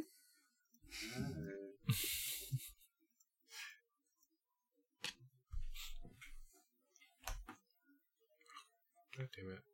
God 9.18 9.28
damn 9.36 9.50
it. 9.52 9.69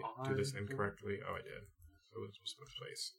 I 0.00 0.28
do 0.28 0.36
this 0.36 0.54
incorrectly? 0.54 1.18
Oh, 1.28 1.34
I 1.34 1.38
did. 1.42 1.62
So 2.12 2.20
this 2.26 2.38
was 2.42 2.54
the 2.58 2.66
place. 2.78 3.12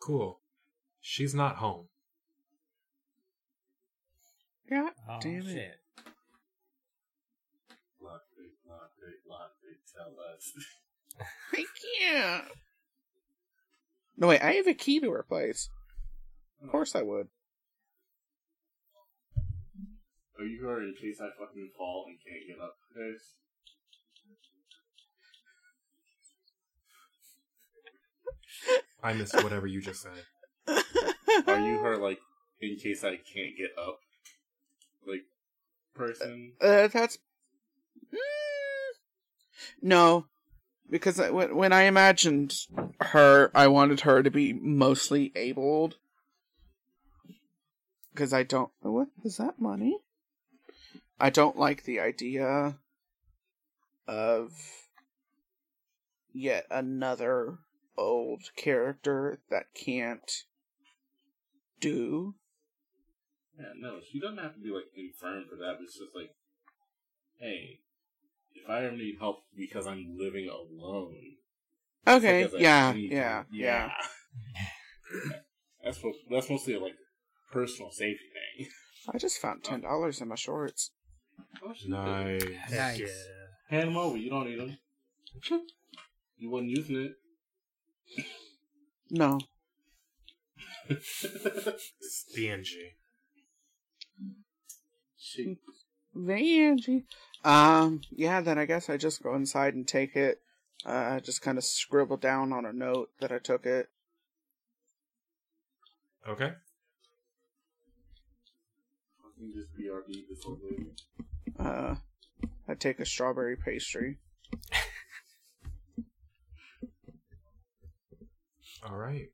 Cool. 0.00 0.40
She's 1.00 1.34
not 1.34 1.56
home. 1.56 1.86
Yeah, 4.70 4.90
Oh, 5.08 5.18
damn 5.20 5.46
it. 5.46 5.52
shit. 5.52 5.80
Tell 9.96 10.14
us. 10.32 10.52
I 11.52 11.64
can't. 12.00 12.44
No 14.16 14.28
wait, 14.28 14.42
I 14.42 14.52
have 14.52 14.66
a 14.66 14.74
key 14.74 15.00
to 15.00 15.10
her 15.10 15.24
place. 15.24 15.70
Of 16.62 16.70
course 16.70 16.94
I 16.94 17.02
would. 17.02 17.28
Are 20.38 20.44
you 20.44 20.58
here 20.60 20.82
in 20.82 20.94
case 20.94 21.20
I 21.20 21.30
fucking 21.38 21.70
fall 21.76 22.06
and 22.06 22.16
can't 22.24 22.46
get 22.46 22.62
up, 22.64 22.76
guys? 22.94 23.34
I 29.02 29.12
missed 29.14 29.42
whatever 29.42 29.66
you 29.66 29.80
just 29.80 30.02
said. 30.02 30.82
Are 31.46 31.58
you 31.58 31.78
her, 31.78 31.96
like, 31.96 32.18
in 32.60 32.76
case 32.76 33.02
I 33.02 33.16
can't 33.16 33.56
get 33.56 33.70
up? 33.80 33.98
Like, 35.06 35.24
person? 35.94 36.52
Uh, 36.60 36.88
that's 36.88 37.18
Mm. 38.12 38.16
no, 39.82 40.26
because 40.88 41.20
I, 41.20 41.30
when 41.30 41.54
when 41.54 41.72
I 41.74 41.82
imagined 41.82 42.54
her, 43.00 43.50
I 43.54 43.66
wanted 43.66 44.00
her 44.00 44.22
to 44.22 44.30
be 44.30 44.52
mostly 44.54 45.32
abled. 45.34 45.96
Because 48.12 48.32
I 48.32 48.44
don't. 48.44 48.70
What 48.80 49.08
is 49.24 49.36
that 49.36 49.60
money? 49.60 49.98
I 51.20 51.30
don't 51.30 51.58
like 51.58 51.82
the 51.82 52.00
idea 52.00 52.78
of 54.06 54.52
yet 56.32 56.66
another 56.70 57.58
old 57.96 58.42
character 58.56 59.40
that 59.50 59.74
can't 59.74 60.44
do. 61.80 62.34
Yeah, 63.58 63.72
no, 63.80 63.98
she 64.10 64.20
doesn't 64.20 64.38
have 64.38 64.54
to 64.54 64.60
be, 64.60 64.70
like, 64.70 64.84
infirm 64.96 65.44
for 65.50 65.56
that, 65.56 65.78
it's 65.82 65.98
just 65.98 66.14
like, 66.14 66.30
hey, 67.40 67.80
if 68.54 68.70
I 68.70 68.84
ever 68.84 68.96
need 68.96 69.16
help 69.18 69.38
because 69.56 69.86
I'm 69.86 70.16
living 70.16 70.48
alone. 70.48 71.16
Okay, 72.06 72.48
yeah, 72.56 72.92
need 72.92 73.10
yeah, 73.10 73.42
to- 73.42 73.56
yeah. 73.56 73.90
that's 75.84 76.00
that's 76.30 76.48
mostly 76.50 76.74
a, 76.74 76.80
like 76.80 76.94
personal 77.52 77.90
safety 77.90 78.24
thing. 78.56 78.68
I 79.12 79.18
just 79.18 79.38
found 79.38 79.62
oh. 79.66 79.68
ten 79.68 79.80
dollars 79.80 80.20
in 80.20 80.28
my 80.28 80.36
shorts. 80.36 80.92
Oh. 81.62 81.72
Nice. 81.86 82.42
Nice. 82.70 82.98
yeah. 83.00 83.06
Hand 83.68 83.88
them 83.88 83.96
over. 83.96 84.16
You 84.16 84.30
don't 84.30 84.48
need 84.48 84.60
them. 84.60 84.78
You 86.36 86.50
wasn't 86.50 86.70
using 86.70 86.96
it. 86.96 87.12
No, 89.10 89.38
Stingy. 92.00 92.96
Shit. 95.18 95.58
Vanjie. 96.16 97.04
Um, 97.44 98.00
yeah, 98.10 98.40
then 98.40 98.58
I 98.58 98.64
guess 98.64 98.88
I 98.88 98.96
just 98.96 99.22
go 99.22 99.34
inside 99.34 99.74
and 99.74 99.86
take 99.86 100.16
it. 100.16 100.40
Uh, 100.84 101.20
just 101.20 101.42
kind 101.42 101.58
of 101.58 101.64
scribble 101.64 102.16
down 102.16 102.52
on 102.52 102.64
a 102.64 102.72
note 102.72 103.10
that 103.20 103.32
I 103.32 103.38
took 103.38 103.66
it. 103.66 103.88
Okay. 106.26 106.52
Fucking 109.22 109.52
just 109.54 109.68
BRB 109.74 110.28
this 110.28 110.42
whole 110.44 110.58
movie. 110.62 110.90
Uh, 111.58 111.96
I 112.68 112.74
take 112.74 113.00
a 113.00 113.06
strawberry 113.06 113.56
pastry. 113.56 114.18
All 118.88 118.96
right. 118.96 119.28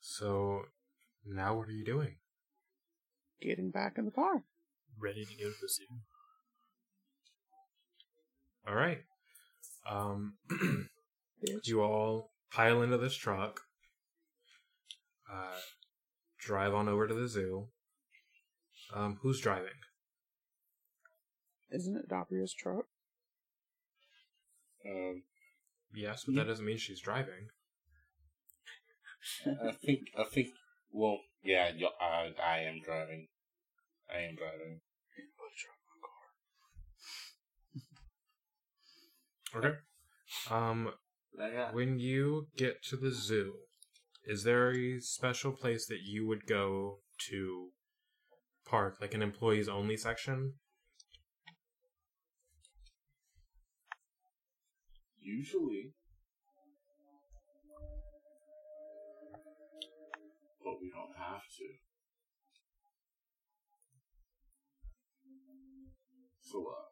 So 0.00 0.62
now 1.24 1.56
what 1.56 1.68
are 1.68 1.72
you 1.72 1.84
doing? 1.84 2.16
Getting 3.40 3.70
back 3.70 3.94
in 3.98 4.04
the 4.04 4.10
car. 4.10 4.42
Ready 4.98 5.24
to 5.24 5.34
go 5.36 5.50
to 5.50 5.56
the 5.60 5.68
zoo. 5.68 5.84
All 8.66 8.74
right. 8.74 9.02
Um, 9.88 10.34
you 11.64 11.82
all 11.82 12.30
pile 12.50 12.82
into 12.82 12.96
this 12.96 13.14
truck. 13.14 13.60
Uh, 15.30 15.58
drive 16.38 16.74
on 16.74 16.88
over 16.88 17.06
to 17.06 17.14
the 17.14 17.28
zoo. 17.28 17.68
Um, 18.94 19.18
who's 19.22 19.40
driving? 19.40 19.80
Isn't 21.70 21.96
it 21.96 22.08
Dabria's 22.08 22.54
truck? 22.54 22.86
Um, 24.86 25.22
Yes, 25.94 26.24
but 26.24 26.34
that 26.34 26.48
doesn't 26.48 26.64
mean 26.64 26.78
she's 26.78 27.00
driving. 27.00 27.48
I 29.46 29.72
think. 29.72 30.00
I 30.18 30.24
think. 30.24 30.48
Well, 30.90 31.18
yeah. 31.42 31.70
I, 32.00 32.32
I 32.42 32.58
am 32.60 32.80
driving. 32.84 33.28
I 34.12 34.18
am 34.18 34.36
driving. 34.36 34.80
Okay. 39.56 39.76
Um, 40.50 40.90
when 41.72 42.00
you 42.00 42.48
get 42.56 42.82
to 42.86 42.96
the 42.96 43.12
zoo, 43.12 43.52
is 44.26 44.42
there 44.42 44.72
a 44.74 44.98
special 44.98 45.52
place 45.52 45.86
that 45.86 46.00
you 46.02 46.26
would 46.26 46.44
go 46.46 46.98
to 47.30 47.68
park, 48.64 48.96
like 49.00 49.14
an 49.14 49.22
employees 49.22 49.68
only 49.68 49.96
section? 49.96 50.54
Usually. 55.20 55.92
But 60.62 60.80
we 60.80 60.90
don't 60.90 61.16
have 61.18 61.42
to. 61.58 61.64
So, 66.40 66.60
uh, 66.60 66.84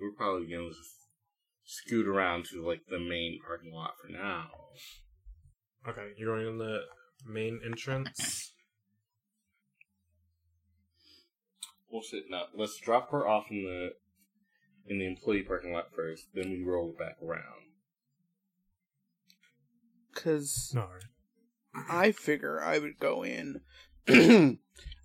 we're 0.00 0.12
probably 0.16 0.48
gonna 0.48 0.68
just 0.68 1.08
scoot 1.64 2.06
around 2.06 2.44
to, 2.46 2.64
like, 2.64 2.86
the 2.88 2.98
main 2.98 3.40
parking 3.44 3.72
lot 3.72 3.94
for 4.00 4.08
now. 4.08 4.50
Okay, 5.88 6.12
you're 6.16 6.36
going 6.36 6.46
in 6.46 6.58
the 6.58 6.80
main 7.24 7.60
entrance. 7.64 8.52
Well, 11.90 12.02
shit, 12.02 12.24
no. 12.28 12.44
Let's 12.54 12.78
drop 12.78 13.10
her 13.10 13.26
off 13.26 13.46
in 13.50 13.64
the 13.64 13.90
in 14.88 14.98
the 14.98 15.06
employee 15.06 15.42
parking 15.42 15.72
lot 15.72 15.92
first, 15.94 16.28
then 16.34 16.50
we 16.50 16.62
roll 16.62 16.90
it 16.90 16.98
back 16.98 17.16
around. 17.22 17.42
Because 20.14 20.74
All 20.76 20.88
right. 20.92 21.02
I 21.88 22.12
figure 22.12 22.62
I 22.62 22.78
would 22.78 22.98
go 22.98 23.24
in 23.24 23.60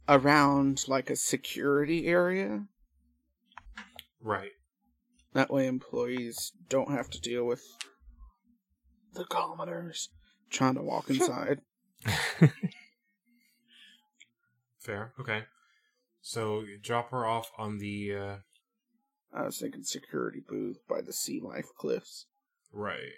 around 0.07 0.85
like 0.87 1.09
a 1.09 1.15
security 1.15 2.07
area. 2.07 2.65
Right. 4.21 4.51
That 5.33 5.51
way, 5.51 5.65
employees 5.67 6.51
don't 6.69 6.91
have 6.91 7.09
to 7.09 7.19
deal 7.19 7.45
with 7.45 7.63
the 9.13 9.25
commoners 9.25 10.09
trying 10.49 10.75
to 10.75 10.81
walk 10.81 11.09
inside. 11.09 11.61
Fair. 14.79 15.13
Okay. 15.19 15.43
So 16.21 16.63
drop 16.81 17.11
her 17.11 17.25
off 17.25 17.51
on 17.57 17.79
the 17.79 18.15
uh, 18.15 18.35
I 19.33 19.43
was 19.43 19.59
thinking 19.59 19.83
security 19.83 20.41
booth 20.47 20.79
by 20.87 21.01
the 21.01 21.13
sea 21.13 21.41
life 21.43 21.67
cliffs. 21.77 22.27
right. 22.71 23.13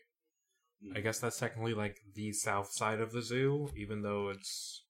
I 0.94 1.00
guess 1.00 1.18
that's 1.18 1.40
technically 1.40 1.74
like 1.74 1.96
the 2.14 2.34
south 2.34 2.74
side 2.74 3.00
of 3.00 3.14
the 3.14 3.22
zoo, 3.22 3.70
even 3.78 4.02
though 4.02 4.28
it's 4.28 4.84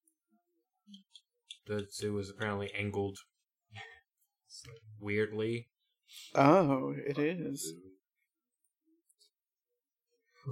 the 1.67 1.85
zoo 1.91 2.17
is 2.17 2.31
apparently 2.31 2.71
angled 2.75 3.19
weirdly. 4.99 5.69
Oh, 6.35 6.93
it 6.95 7.17
is. 7.17 7.73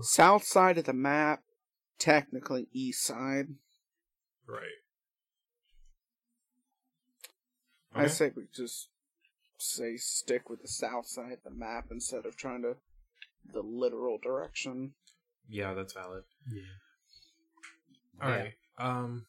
South 0.02 0.44
side 0.44 0.78
of 0.78 0.86
the 0.86 0.94
map, 0.94 1.42
technically 2.00 2.68
east 2.72 3.04
side. 3.04 3.48
Right. 4.48 4.80
I 7.94 8.04
Okay. 8.04 8.08
say 8.12 8.32
we 8.36 8.48
just 8.54 8.90
say 9.58 9.98
stick 9.98 10.50
with 10.50 10.62
the 10.62 10.68
south 10.68 11.08
side 11.08 11.34
of 11.34 11.44
the 11.44 11.52
map 11.52 11.88
instead 11.92 12.26
of 12.26 12.36
trying 12.36 12.62
to 12.64 12.78
the 13.46 13.62
literal 13.62 14.18
direction. 14.18 14.94
Yeah, 15.48 15.74
that's 15.74 15.94
valid. 15.94 16.24
Yeah. 16.50 16.62
All 18.22 18.30
Yeah. 18.30 18.38
right. 18.38 18.54
Um, 18.78 19.26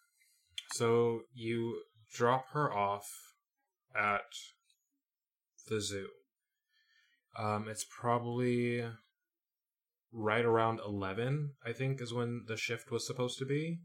so 0.73 1.23
you 1.35 1.83
drop 2.13 2.49
her 2.51 2.73
off 2.73 3.11
at 3.95 4.25
the 5.67 5.81
zoo. 5.81 6.09
Um, 7.37 7.69
it's 7.69 7.85
probably 7.85 8.87
right 10.13 10.45
around 10.45 10.81
eleven. 10.81 11.55
I 11.65 11.73
think 11.73 12.01
is 12.01 12.13
when 12.13 12.45
the 12.47 12.57
shift 12.57 12.91
was 12.91 13.07
supposed 13.07 13.39
to 13.39 13.47
be. 13.47 13.81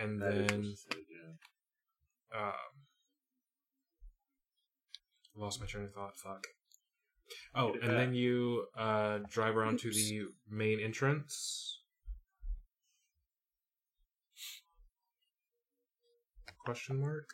And 0.00 0.20
That 0.22 0.32
is 0.34 0.40
what 0.40 0.48
then 0.48 0.74
said, 0.76 0.98
yeah. 2.32 2.38
um, 2.40 2.52
lost 5.36 5.60
my 5.60 5.66
train 5.66 5.84
of 5.84 5.92
thought. 5.92 6.16
Fuck. 6.16 6.46
Oh, 7.54 7.72
Get 7.74 7.82
it 7.82 7.88
and 7.88 7.98
then 7.98 8.14
you 8.14 8.66
uh, 8.76 9.18
drive 9.28 9.56
around 9.56 9.78
to 9.80 9.90
the 9.92 10.22
main 10.48 10.80
entrance. 10.80 11.80
Question 16.64 17.00
mark. 17.00 17.28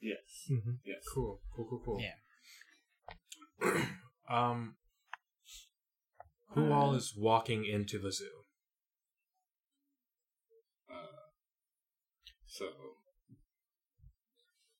Yes. 0.00 0.18
hmm 0.48 0.72
Yes. 0.84 1.02
Cool. 1.12 1.40
Cool. 1.54 1.66
Cool. 1.68 1.82
Cool. 1.84 2.00
Yeah. 2.00 3.84
Um, 4.30 4.76
who 6.50 6.70
all 6.70 6.94
is 6.94 7.14
walking 7.16 7.64
into 7.64 7.98
the 7.98 8.12
zoo? 8.12 8.39
So, 12.60 12.66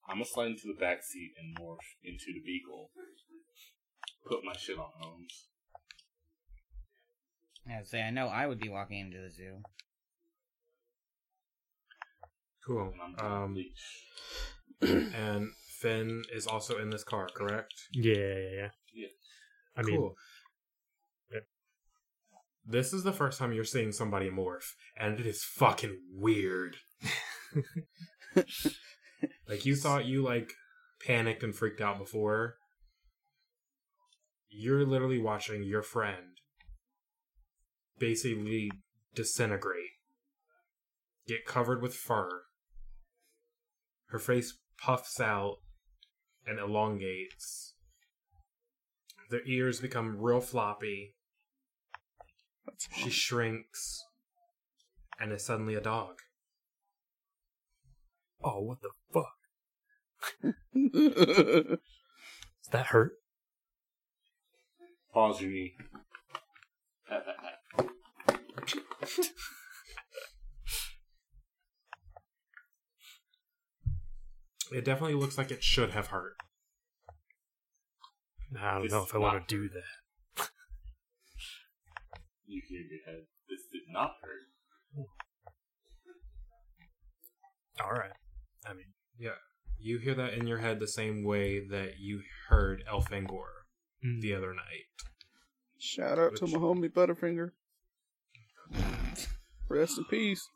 I'm 0.07 0.17
gonna 0.17 0.27
slide 0.27 0.49
into 0.49 0.67
the 0.67 0.79
back 0.79 1.03
seat 1.03 1.33
and 1.41 1.57
morph 1.57 1.79
into 2.05 2.27
the 2.35 2.43
beagle. 2.45 2.91
Put 4.29 4.45
my 4.45 4.53
shit 4.53 4.77
on 4.79 4.91
Holmes. 5.01 5.47
Yeah, 7.67 7.83
say 7.85 8.03
I 8.03 8.11
know 8.11 8.27
I 8.27 8.47
would 8.47 8.61
be 8.61 8.69
walking 8.69 8.99
into 8.99 9.19
the 9.19 9.31
zoo. 9.31 9.63
Cool. 12.67 12.93
And 13.01 13.21
Um, 13.21 13.57
and 15.15 15.49
Finn 15.79 16.23
is 16.35 16.47
also 16.47 16.79
in 16.79 16.91
this 16.91 17.05
car, 17.05 17.29
correct? 17.35 17.73
Yeah, 17.93 18.15
yeah, 18.15 18.51
yeah. 18.53 18.69
Yeah. 18.93 19.09
I 19.77 19.83
mean, 19.83 19.97
cool. 19.97 20.17
Yeah. 21.33 21.41
This 22.67 22.93
is 22.93 23.05
the 23.05 23.13
first 23.13 23.39
time 23.39 23.53
you're 23.53 23.65
seeing 23.65 23.93
somebody 23.93 24.29
morph, 24.29 24.75
and 24.99 25.19
it 25.19 25.27
is 25.27 25.43
fucking 25.45 25.97
weird. 26.13 26.77
like 29.49 29.65
you 29.65 29.77
thought 29.77 30.05
you 30.05 30.23
like 30.23 30.53
panicked 31.05 31.43
and 31.43 31.55
freaked 31.55 31.81
out 31.81 31.99
before. 31.99 32.57
You're 34.49 34.85
literally 34.85 35.21
watching 35.21 35.63
your 35.63 35.83
friend 35.83 36.41
basically 38.01 38.71
disintegrate, 39.15 39.93
get 41.29 41.45
covered 41.47 41.83
with 41.83 41.95
fur. 41.95 42.29
Her 44.07 44.19
face 44.19 44.59
puffs 44.83 45.21
out 45.21 45.59
and 46.45 46.59
elongates. 46.59 47.75
Their 49.31 49.47
ears 49.47 49.81
become 49.81 50.17
real 50.19 50.41
floppy. 50.41 51.15
She 52.97 53.11
shrinks 53.11 54.03
and 55.21 55.31
is 55.31 55.45
suddenly 55.45 55.75
a 55.75 55.81
dog. 55.81 56.17
Oh, 58.43 58.61
what 58.61 58.79
the 58.83 58.91
fuck? 59.13 59.41
fine. 60.21 60.55
Does 60.95 61.79
that 62.73 62.87
hurt? 62.87 63.13
Pause 65.13 65.43
your 65.43 65.51
knee. 65.51 65.75
It 74.73 74.85
definitely 74.85 75.17
looks 75.17 75.37
like 75.37 75.51
it 75.51 75.65
should 75.65 75.91
have 75.91 76.09
hurt. 76.09 76.37
I 78.57 78.75
don't 78.75 78.83
This 78.83 78.93
know 78.93 79.03
if 79.03 79.15
I 79.15 79.19
want 79.19 79.49
to 79.49 79.55
do 79.55 79.69
that. 79.69 80.49
You 82.47 82.63
hear 82.69 82.81
your 82.81 83.01
head. 83.05 83.27
This 83.49 83.63
did 83.73 83.83
not 83.93 84.13
hurt. 84.23 85.07
All 87.85 87.91
right. 87.93 88.13
I 88.67 88.73
mean, 88.75 88.87
yeah, 89.19 89.37
You 89.79 89.99
hear 89.99 90.15
that 90.15 90.35
in 90.35 90.47
your 90.47 90.59
head 90.59 90.79
the 90.81 90.87
same 90.89 91.25
way 91.25 91.67
that 91.69 91.99
you 91.99 92.23
heard 92.49 92.85
Elfangor 92.91 93.65
mm, 94.05 94.21
the 94.21 94.35
other 94.35 94.53
night. 94.55 94.87
Shout 95.79 96.19
out 96.19 96.37
to 96.37 96.45
Which- 96.45 96.55
my 96.55 96.59
homie 96.61 96.93
Butterfinger. 96.93 97.53
Rest 99.69 99.99
in 99.99 100.05
peace. 100.05 100.47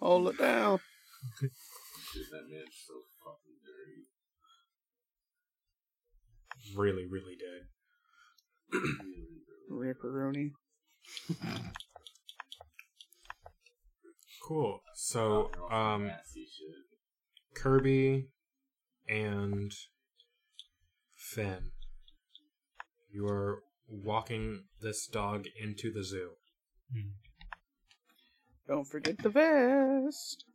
Hold 0.00 0.28
it 0.28 0.38
down. 0.38 0.78
Shit, 1.40 1.50
that 2.30 2.44
man's 2.48 2.76
so 2.86 2.94
fucking 3.24 3.58
dirty. 3.66 4.06
Really, 6.76 7.06
really 7.10 7.36
did. 7.36 7.68
Really, 9.70 9.94
Ripperoni. 9.94 10.50
Cool. 14.46 14.80
So, 14.94 15.50
They're 15.52 15.62
all 15.62 15.68
some 15.70 15.76
um, 15.78 16.06
nasty 16.06 16.44
shit. 16.44 16.83
Kirby 17.54 18.28
and 19.08 19.72
Finn, 21.16 21.70
you 23.10 23.26
are 23.26 23.62
walking 23.88 24.64
this 24.80 25.06
dog 25.06 25.46
into 25.60 25.92
the 25.92 26.04
zoo. 26.04 26.30
Hmm. 26.92 27.10
Don't 28.66 28.84
forget 28.86 29.18
the 29.18 29.28
vest. 29.30 30.44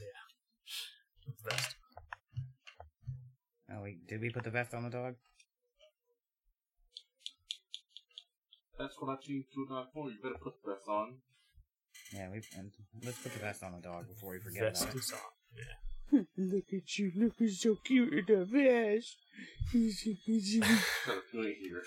Yeah. 0.00 1.32
Vest. 1.50 1.76
Oh 3.72 3.82
wait, 3.82 4.06
did 4.08 4.20
we 4.20 4.30
put 4.30 4.44
the 4.44 4.50
vest 4.50 4.74
on 4.74 4.82
the 4.84 4.90
dog? 4.90 5.14
That's 8.78 8.94
what 8.98 9.10
I 9.12 9.16
changed 9.22 9.48
to 9.54 9.66
a 9.68 9.74
dog 9.74 9.86
for. 9.94 10.10
You 10.10 10.16
better 10.22 10.34
put 10.42 10.54
the 10.64 10.72
vest 10.72 10.88
on. 10.88 11.16
Yeah, 12.12 12.30
we. 12.30 12.40
Let's 13.04 13.18
put 13.18 13.32
the 13.32 13.38
vest 13.38 13.62
on 13.62 13.72
the 13.72 13.80
dog 13.80 14.08
before 14.08 14.32
we 14.32 14.40
forget 14.40 14.62
Vest 14.64 14.82
about 14.82 14.94
it. 14.94 14.98
is 14.98 15.12
on. 15.12 15.18
Yeah. 15.56 15.89
Look 16.36 16.64
at 16.72 16.98
you 16.98 17.12
looking 17.16 17.48
so 17.48 17.76
cute 17.84 18.12
in 18.12 18.24
the 18.26 18.44
vest. 18.44 19.16
Shut 19.72 21.16
up. 21.16 21.22
You 21.32 21.44
ain't 21.46 21.56
here. 21.58 21.82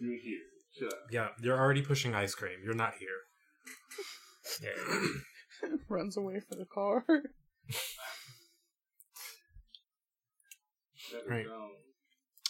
You 0.00 0.12
ain't 0.12 0.22
here. 0.22 0.40
Shut 0.78 0.92
up. 0.92 0.98
Yeah, 1.10 1.28
you're 1.40 1.58
already 1.58 1.82
pushing 1.82 2.14
ice 2.14 2.34
cream. 2.34 2.58
You're 2.64 2.74
not 2.74 2.94
here. 2.98 3.08
Runs 5.88 6.16
away 6.16 6.40
from 6.40 6.58
the 6.58 6.66
car. 6.66 7.04
Shut 10.94 11.22
it 11.26 11.28
Right. 11.30 11.46
down. 11.46 11.70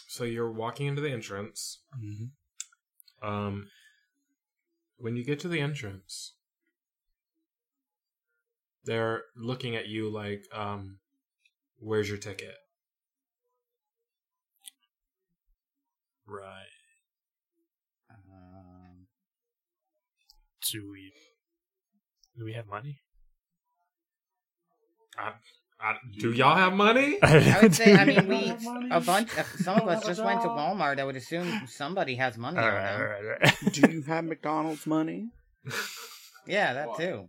So 0.08 0.24
you're 0.24 0.50
walking 0.50 0.86
into 0.86 1.02
the 1.02 1.10
entrance. 1.10 1.82
Mm-hmm. 2.02 3.28
Um, 3.28 3.68
when 4.96 5.16
you 5.16 5.24
get 5.24 5.38
to 5.40 5.48
the 5.48 5.60
entrance, 5.60 6.35
they're 8.86 9.22
looking 9.36 9.76
at 9.76 9.88
you 9.88 10.08
like, 10.10 10.44
um, 10.52 10.98
"Where's 11.78 12.08
your 12.08 12.18
ticket?" 12.18 12.54
Right. 16.26 16.66
Um, 18.10 19.06
Do 20.72 20.90
we? 20.90 21.12
Do 22.38 22.44
we 22.44 22.52
have 22.54 22.66
money? 22.66 22.98
I, 25.18 25.94
do 26.18 26.32
y'all 26.32 26.56
have 26.56 26.72
money? 26.74 27.18
I 27.22 27.60
would 27.62 27.74
say. 27.74 27.94
I 27.94 28.04
mean, 28.04 28.28
we 28.28 28.36
you 28.36 28.46
have 28.48 28.62
money? 28.62 28.88
a 28.90 29.00
bunch. 29.00 29.36
uh, 29.38 29.42
Some 29.58 29.80
of 29.80 29.88
us 29.88 30.04
just 30.06 30.22
went 30.24 30.42
to 30.42 30.48
Walmart. 30.58 30.98
I 31.00 31.04
would 31.04 31.16
assume 31.16 31.66
somebody 31.66 32.16
has 32.16 32.36
money 32.36 32.58
All 32.58 32.64
on 32.64 32.72
right, 32.74 32.82
them. 32.82 33.00
all 33.00 33.06
right, 33.06 33.22
all 33.24 33.30
right. 33.66 33.72
Do 33.72 33.90
you 33.92 34.02
have 34.02 34.24
McDonald's 34.24 34.86
money? 34.86 35.28
Yeah, 36.46 36.74
that 36.74 36.88
Why? 36.88 36.96
too. 36.96 37.28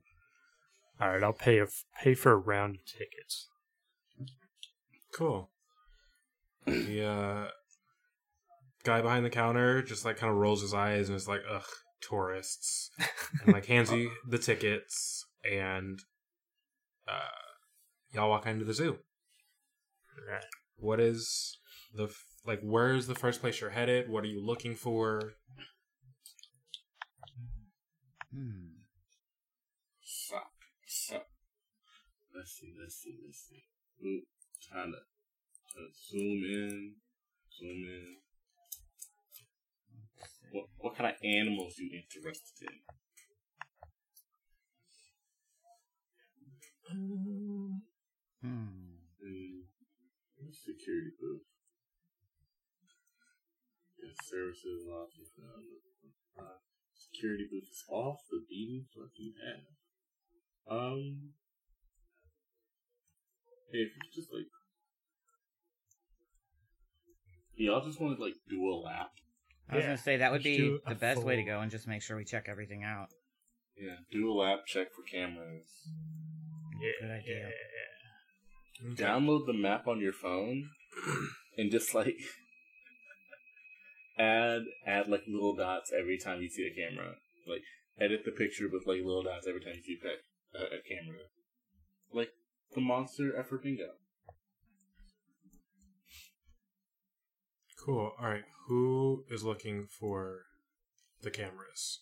All 1.00 1.10
right, 1.10 1.24
I'll 1.24 1.34
pay 1.34 1.60
a, 1.60 1.68
pay 2.02 2.16
for 2.16 2.32
a 2.32 2.38
round 2.38 2.76
of 2.76 2.86
tickets. 2.86 3.48
Cool. 5.14 5.50
The 6.66 7.06
uh, 7.06 7.48
guy 8.84 9.02
behind 9.02 9.26
the 9.26 9.30
counter 9.30 9.82
just 9.82 10.06
like 10.06 10.18
kind 10.18 10.32
of 10.32 10.38
rolls 10.38 10.62
his 10.62 10.74
eyes 10.74 11.08
and 11.08 11.16
is 11.16 11.28
like, 11.28 11.42
"Ugh, 11.50 11.64
tourists," 12.02 12.90
and 13.44 13.54
like 13.54 13.66
hands 13.68 13.92
you 13.92 14.12
the 14.28 14.38
tickets, 14.38 15.26
and 15.50 16.00
uh, 17.08 17.20
y'all 18.14 18.30
walk 18.30 18.48
into 18.48 18.66
the 18.66 18.74
zoo. 18.74 18.98
Right. 20.30 20.44
What 20.78 21.00
is 21.00 21.58
the 21.94 22.06
f- 22.06 22.26
like? 22.46 22.60
Where's 22.62 23.08
the 23.08 23.16
first 23.16 23.40
place 23.40 23.62
you're 23.62 23.70
headed? 23.70 24.10
What 24.10 24.24
are 24.24 24.28
you 24.28 24.46
looking 24.46 24.76
for? 24.76 25.34
Hmm. 28.34 28.67
Let's 32.48 32.64
see, 32.64 32.72
let's 32.80 32.96
see, 32.96 33.12
let's 33.28 33.44
see. 33.44 33.64
Ooh, 34.08 34.24
trying 34.72 34.96
to, 34.96 35.04
to 35.04 35.80
zoom 35.92 36.40
in. 36.48 36.96
Zoom 37.52 37.84
in. 37.84 38.16
What, 40.54 40.68
what 40.78 40.96
kind 40.96 41.12
of 41.12 41.18
animals 41.22 41.76
do 41.76 41.84
you 41.84 42.00
interested 42.00 42.72
in? 42.72 42.80
Hmm. 46.88 47.84
Mm, 48.48 49.68
security 50.54 51.12
booth. 51.20 51.44
Yes, 54.02 54.16
services, 54.24 54.88
lots 54.88 55.20
of 55.20 55.28
uh, 55.44 56.44
uh, 56.44 56.60
security 56.96 57.44
booth 57.52 57.68
is 57.70 57.84
off 57.90 58.24
the 58.32 58.40
beaten 58.48 58.86
fucking 58.96 59.34
path. 59.36 59.68
Um, 60.72 61.34
hey, 63.72 63.80
if 63.80 63.90
you 63.96 64.02
just 64.14 64.32
like, 64.34 64.46
y'all 67.56 67.86
just 67.86 68.00
want 68.00 68.18
to 68.18 68.24
like 68.24 68.36
do 68.50 68.62
a 68.70 68.76
lap. 68.76 69.12
I 69.70 69.76
was 69.76 69.82
Yeah, 69.84 69.88
gonna 69.90 69.98
say 69.98 70.18
that 70.18 70.32
would 70.32 70.38
let's 70.40 70.44
be 70.46 70.58
do 70.58 70.80
a 70.86 70.90
the 70.90 70.96
best 71.00 71.24
way 71.24 71.36
to 71.36 71.44
full- 71.44 71.52
go 71.54 71.60
and 71.62 71.72
just 71.72 71.88
make 71.88 72.02
sure 72.02 72.16
we 72.18 72.24
check 72.26 72.46
everything 72.48 72.84
out. 72.84 73.08
Yeah, 73.80 73.96
do 74.12 74.32
a 74.32 74.34
lap, 74.34 74.60
check 74.66 74.88
for 74.94 75.04
cameras. 75.04 75.66
Yeah. 76.82 76.92
Good 77.08 77.12
idea. 77.12 77.52
Download 78.96 79.46
the 79.46 79.54
map 79.54 79.88
on 79.88 80.00
your 80.00 80.14
phone 80.14 80.70
and 81.58 81.72
just 81.72 81.94
like 81.94 82.16
add 84.18 84.62
add 84.86 85.08
like 85.10 85.24
little 85.28 85.56
dots 85.56 85.92
every 85.98 86.18
time 86.18 86.42
you 86.42 86.50
see 86.50 86.68
a 86.68 86.74
camera. 86.74 87.16
Like 87.48 87.64
edit 88.00 88.22
the 88.26 88.32
picture 88.32 88.68
with 88.72 88.86
like 88.88 88.98
little 89.04 89.24
dots 89.24 89.48
every 89.48 89.62
time 89.62 89.74
you 89.76 89.84
see 89.84 89.98
a, 90.04 90.58
a, 90.58 90.64
a 90.78 90.82
camera. 90.88 91.24
Like 92.14 92.30
the 92.74 92.82
monster 92.82 93.38
effort 93.38 93.64
bingo. 93.64 93.92
Cool. 97.84 98.12
All 98.20 98.30
right. 98.30 98.44
Who 98.68 99.24
is 99.30 99.44
looking 99.44 99.88
for 100.00 100.42
the 101.22 101.32
cameras? 101.32 102.02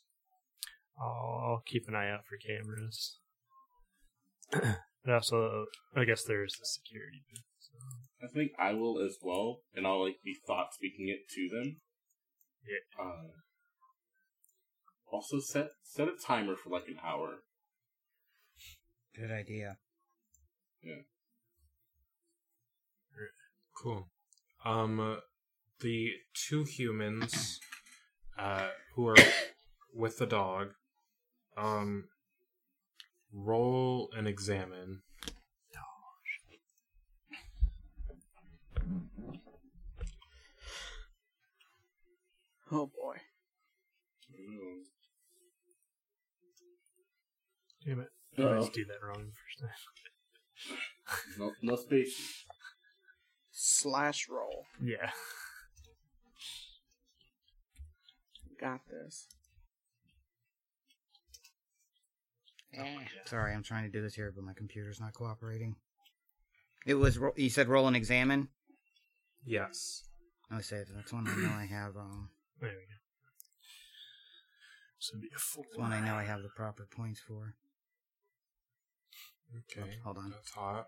I'll, 0.99 1.41
I'll 1.45 1.63
keep 1.65 1.87
an 1.87 1.95
eye 1.95 2.09
out 2.09 2.25
for 2.25 2.37
cameras. 2.37 3.19
and 4.51 5.13
also, 5.13 5.65
I 5.95 6.05
guess 6.05 6.23
there's 6.23 6.55
the 6.59 6.65
security 6.65 7.23
booth. 7.29 7.43
So. 7.59 8.25
I 8.25 8.27
think 8.33 8.51
I 8.57 8.73
will 8.73 8.99
as 8.99 9.17
well, 9.21 9.59
and 9.75 9.85
I'll 9.85 10.03
like 10.03 10.17
be 10.23 10.35
thought 10.47 10.73
speaking 10.73 11.07
it 11.09 11.29
to 11.29 11.49
them. 11.55 11.77
Yeah. 12.67 13.03
Uh, 13.03 13.27
also 15.11 15.39
set 15.39 15.69
set 15.83 16.07
a 16.07 16.13
timer 16.25 16.55
for 16.55 16.69
like 16.69 16.87
an 16.87 16.97
hour. 17.03 17.43
Good 19.15 19.31
idea. 19.31 19.77
Cool. 23.75 24.07
Um, 24.63 24.99
uh, 24.99 25.15
the 25.81 26.11
two 26.33 26.63
humans, 26.63 27.59
uh, 28.39 28.69
who 28.95 29.07
are 29.07 29.15
with 29.93 30.17
the 30.17 30.25
dog, 30.25 30.69
um, 31.57 32.05
roll 33.31 34.09
and 34.17 34.27
examine. 34.27 35.01
Oh 42.71 42.87
boy. 42.87 43.17
Mm. 44.33 44.81
Damn 47.85 47.99
it. 47.99 48.07
I 48.37 48.41
Uh-oh. 48.41 48.55
always 48.55 48.69
do 48.69 48.85
that 48.85 49.05
wrong 49.05 49.23
the 49.27 49.31
first 49.31 49.59
time. 49.59 49.94
No, 51.37 51.51
no 51.61 51.75
space. 51.75 52.45
Slash 53.51 54.27
roll. 54.29 54.65
Yeah. 54.83 55.11
Got 58.59 58.81
this. 58.89 59.27
Sorry, 63.25 63.53
I'm 63.53 63.63
trying 63.63 63.83
to 63.83 63.89
do 63.89 64.01
this 64.01 64.15
here, 64.15 64.33
but 64.35 64.43
my 64.43 64.53
computer's 64.53 64.99
not 64.99 65.13
cooperating. 65.13 65.75
It 66.85 66.95
was 66.95 67.17
ro- 67.17 67.33
you 67.35 67.49
said 67.49 67.67
roll 67.67 67.87
and 67.87 67.95
examine. 67.95 68.49
Yes. 69.45 70.03
I 70.51 70.61
say 70.61 70.83
that's 70.93 71.13
one 71.13 71.27
I 71.27 71.35
know 71.35 71.53
I 71.53 71.65
have. 71.65 71.95
Um, 71.95 72.29
There 72.59 72.69
we 72.69 72.75
go. 72.75 72.79
This 74.99 75.11
would 75.13 75.21
be 75.21 75.29
a 75.35 75.39
full 75.39 75.63
it's 75.69 75.77
one 75.77 75.93
I 75.93 76.05
know 76.05 76.15
I 76.15 76.23
have 76.23 76.41
the 76.41 76.49
proper 76.49 76.87
points 76.95 77.19
for. 77.19 77.55
Okay. 79.53 79.97
Hold 80.03 80.17
on. 80.17 80.31
That's 80.31 80.51
hot. 80.51 80.87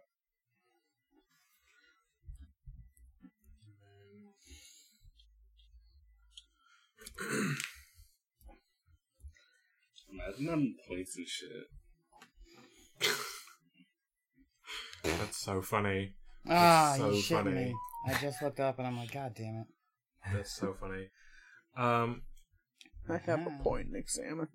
Imagine 10.12 10.48
having 10.48 10.76
points 10.88 11.18
and 11.18 11.28
shit. 11.28 11.68
That's 15.04 15.38
so 15.38 15.62
funny. 15.62 16.14
Ah, 16.50 16.96
so 16.98 17.10
you 17.10 17.22
shitting 17.22 17.44
funny. 17.44 17.52
me. 17.52 17.74
I 18.08 18.14
just 18.16 18.42
looked 18.42 18.60
up 18.60 18.78
and 18.80 18.88
I'm 18.88 18.98
like, 18.98 19.12
God 19.12 19.34
damn 19.36 19.58
it. 19.58 19.68
That's 20.34 20.56
so 20.56 20.76
funny. 20.80 21.10
Um, 21.76 22.24
I 23.10 23.18
have 23.26 23.46
a 23.48 23.64
point 23.64 23.88
in 23.90 23.96
examine. 23.96 24.48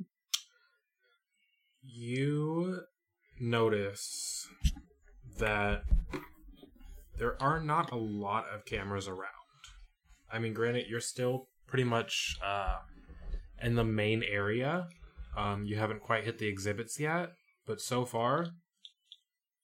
you 1.82 2.82
notice 3.42 4.48
that 5.38 5.82
there 7.18 7.40
are 7.42 7.60
not 7.60 7.90
a 7.90 7.96
lot 7.96 8.46
of 8.54 8.64
cameras 8.64 9.08
around. 9.08 9.28
I 10.32 10.38
mean, 10.38 10.54
granted, 10.54 10.86
you're 10.88 11.00
still 11.00 11.48
pretty 11.66 11.84
much 11.84 12.38
uh, 12.42 12.76
in 13.62 13.74
the 13.74 13.84
main 13.84 14.22
area. 14.22 14.88
Um, 15.36 15.64
you 15.64 15.76
haven't 15.76 16.00
quite 16.00 16.24
hit 16.24 16.38
the 16.38 16.48
exhibits 16.48 16.98
yet, 17.00 17.30
but 17.66 17.80
so 17.80 18.04
far, 18.04 18.46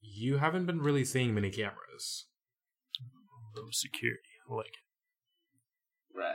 you 0.00 0.38
haven't 0.38 0.66
been 0.66 0.80
really 0.80 1.04
seeing 1.04 1.34
many 1.34 1.50
cameras. 1.50 2.26
Low 3.56 3.68
security. 3.70 4.20
I 4.50 4.54
like 4.54 4.66
it. 4.66 6.18
Rad. 6.18 6.34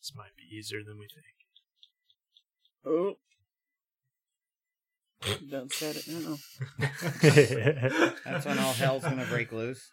This 0.00 0.12
might 0.16 0.36
be 0.36 0.56
easier 0.56 0.80
than 0.84 0.98
we 0.98 1.06
think. 1.06 1.26
Oh. 2.84 3.14
Done 5.50 5.68
said 5.70 5.96
it 5.96 6.08
now. 6.08 6.36
think. 6.78 8.14
That's 8.24 8.46
when 8.46 8.58
all 8.58 8.72
hell's 8.72 9.04
gonna 9.04 9.26
break 9.26 9.52
loose. 9.52 9.90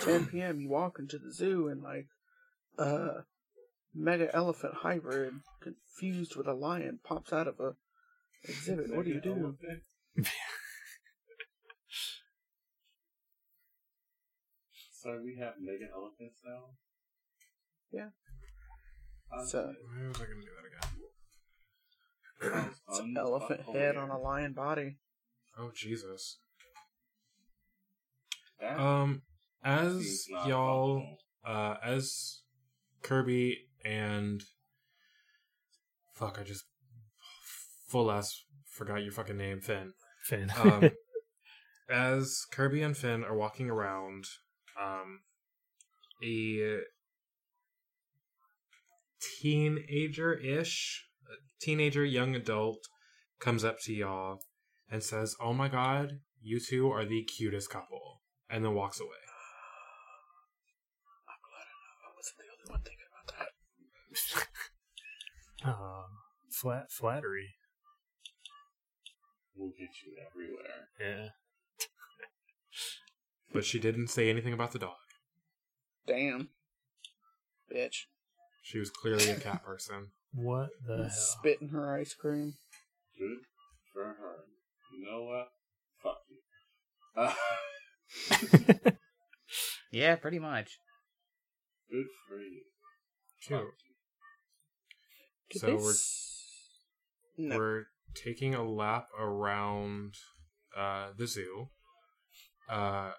10 0.00 0.26
p.m. 0.26 0.60
You 0.60 0.68
walk 0.68 0.98
into 0.98 1.18
the 1.18 1.32
zoo 1.32 1.68
and 1.68 1.82
like 1.82 2.06
a 2.78 3.24
mega 3.94 4.34
elephant 4.34 4.74
hybrid 4.74 5.34
confused 5.62 6.36
with 6.36 6.46
a 6.46 6.54
lion 6.54 7.00
pops 7.04 7.32
out 7.32 7.48
of 7.48 7.60
a 7.60 7.74
exhibit. 8.44 8.94
What 8.94 9.04
do 9.04 9.10
you 9.12 9.20
do? 9.20 9.56
So 14.92 15.20
we 15.24 15.36
have 15.38 15.54
mega 15.60 15.86
elephants 15.94 16.40
now. 16.44 16.74
Yeah. 17.92 18.08
Uh, 19.32 19.44
So 19.44 19.58
Why 19.60 20.08
was 20.08 20.16
I 20.16 20.24
going 20.24 20.40
to 20.40 20.46
do 20.46 20.50
that 20.56 20.66
again? 20.66 20.95
It's 22.40 22.98
an 22.98 23.16
elephant 23.18 23.60
head 23.72 23.96
on 23.96 24.10
a 24.10 24.18
lion 24.18 24.52
body. 24.52 24.96
Oh 25.58 25.70
Jesus. 25.74 26.38
That 28.60 28.78
Um, 28.78 29.22
as 29.62 30.26
y'all, 30.46 31.02
uh, 31.44 31.76
as 31.84 32.42
Kirby 33.02 33.68
and 33.84 34.42
fuck, 36.14 36.38
I 36.40 36.44
just 36.44 36.64
full 37.88 38.10
ass 38.10 38.44
forgot 38.66 39.02
your 39.02 39.12
fucking 39.12 39.36
name, 39.36 39.60
Finn. 39.60 39.92
Finn. 40.24 40.50
Um, 40.56 40.90
as 41.90 42.44
Kirby 42.50 42.82
and 42.82 42.96
Finn 42.96 43.24
are 43.24 43.36
walking 43.36 43.70
around, 43.70 44.24
um, 44.80 45.20
a 46.22 46.80
teenager-ish, 49.40 51.05
teenager, 51.60 52.04
young 52.04 52.34
adult, 52.34 52.78
comes 53.40 53.64
up 53.64 53.78
to 53.82 53.92
y'all 53.92 54.40
and 54.90 55.02
says, 55.02 55.34
"Oh 55.40 55.52
my 55.52 55.68
god, 55.68 56.20
you 56.40 56.60
two 56.60 56.90
are 56.90 57.04
the 57.04 57.24
cutest 57.24 57.70
couple," 57.70 58.22
and 58.48 58.64
then 58.64 58.74
walks 58.74 59.00
away. 59.00 59.10
I'm 61.28 61.40
glad 61.42 61.66
I 61.66 61.74
know 61.82 62.06
I 62.06 62.12
wasn't 62.16 62.38
the 62.38 62.48
only 62.52 62.66
one 62.70 62.82
thinking 62.82 63.10
about 63.12 63.28
that. 65.62 65.70
uh, 65.70 66.06
flat 66.50 66.90
flattery. 66.90 67.56
We'll 69.54 69.70
get 69.70 69.88
you 70.04 70.16
everywhere. 70.26 70.88
Yeah. 71.00 71.28
But 73.52 73.64
she 73.64 73.78
didn't 73.78 74.08
say 74.08 74.28
anything 74.28 74.52
about 74.52 74.72
the 74.72 74.78
dog. 74.80 74.96
Damn. 76.06 76.50
Bitch. 77.72 78.06
She 78.62 78.78
was 78.78 78.90
clearly 78.90 79.30
a 79.30 79.36
cat 79.36 79.64
person. 79.64 80.10
What 80.36 80.68
the 80.86 80.96
hell? 80.96 81.10
Spit 81.10 81.58
in 81.62 81.68
her 81.70 81.94
ice 81.96 82.14
cream. 82.14 82.54
Good 83.18 83.38
for 83.92 84.04
her. 84.04 84.36
You 84.92 85.04
know 85.10 85.24
what? 85.24 85.48
Fuck 86.02 86.18
you. 86.28 86.40
Uh, 87.16 88.90
Yeah, 89.92 90.16
pretty 90.16 90.38
much. 90.38 90.78
good 91.90 92.04
for 92.28 92.36
you. 92.38 92.62
Cute. 93.46 93.62
Did 95.50 95.60
So 95.60 95.66
they 95.68 95.72
we're 95.74 95.90
s- 95.90 96.42
no. 97.38 97.56
we're 97.56 97.84
taking 98.14 98.54
a 98.54 98.62
lap 98.68 99.06
around 99.18 100.14
uh, 100.76 101.10
the 101.16 101.26
zoo. 101.26 101.68
Uh, 102.68 103.12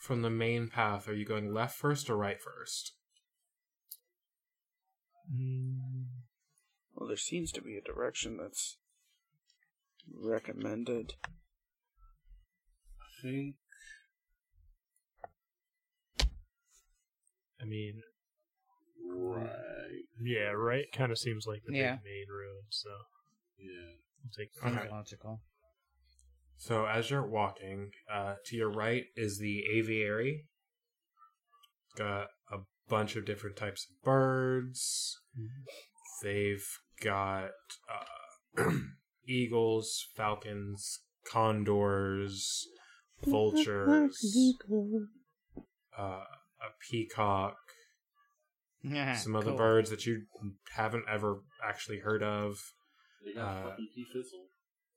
from 0.00 0.22
the 0.22 0.30
main 0.30 0.68
path, 0.68 1.08
are 1.08 1.14
you 1.14 1.26
going 1.26 1.52
left 1.52 1.76
first 1.76 2.08
or 2.08 2.16
right 2.16 2.40
first? 2.40 2.92
Mm, 5.32 6.06
Well, 6.94 7.08
there 7.08 7.16
seems 7.16 7.52
to 7.52 7.62
be 7.62 7.76
a 7.76 7.80
direction 7.80 8.36
that's 8.36 8.78
recommended. 10.12 11.14
I 13.00 13.22
think 13.22 13.56
I 17.60 17.64
mean, 17.66 18.02
right. 19.06 19.50
yeah, 20.20 20.48
right. 20.52 20.86
Kind 20.92 21.12
of 21.12 21.18
seems 21.18 21.46
like 21.46 21.62
the 21.66 21.74
Yeah. 21.74 21.96
big 21.96 22.04
main 22.04 22.26
road. 22.30 22.64
So 22.70 22.88
Yeah. 23.58 23.96
we'll 24.22 24.30
take. 24.36 24.50
Okay. 24.64 24.78
Seems 24.80 24.90
logical. 24.90 25.42
So 26.56 26.86
as 26.86 27.10
you're 27.10 27.26
walking, 27.26 27.92
uh, 28.10 28.36
to 28.46 28.56
your 28.56 28.70
right 28.70 29.06
is 29.14 29.38
the 29.38 29.64
aviary. 29.66 30.46
It's 31.86 31.94
got 31.94 32.22
a 32.24 32.28
bunch 32.90 33.16
of 33.16 33.24
different 33.24 33.56
types 33.56 33.86
of 33.88 34.02
birds. 34.04 35.18
They've 36.22 36.66
got 37.02 37.50
uh, 38.58 38.64
eagles, 39.26 40.06
falcons, 40.14 41.00
condors, 41.26 42.66
vultures, 43.24 44.24
uh, 45.98 46.02
a 46.02 46.70
peacock, 46.90 47.56
some 49.14 49.34
other 49.36 49.50
Cool. 49.50 49.56
birds 49.56 49.90
that 49.90 50.04
you 50.06 50.22
haven't 50.74 51.04
ever 51.08 51.40
actually 51.64 52.00
heard 52.00 52.22
of, 52.22 52.58
Uh, 53.38 53.62
fucking 53.70 53.88
T 53.94 54.04
Fizzle. 54.12 54.46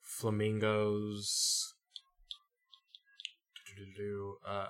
flamingos, 0.02 1.74
uh, 4.48 4.68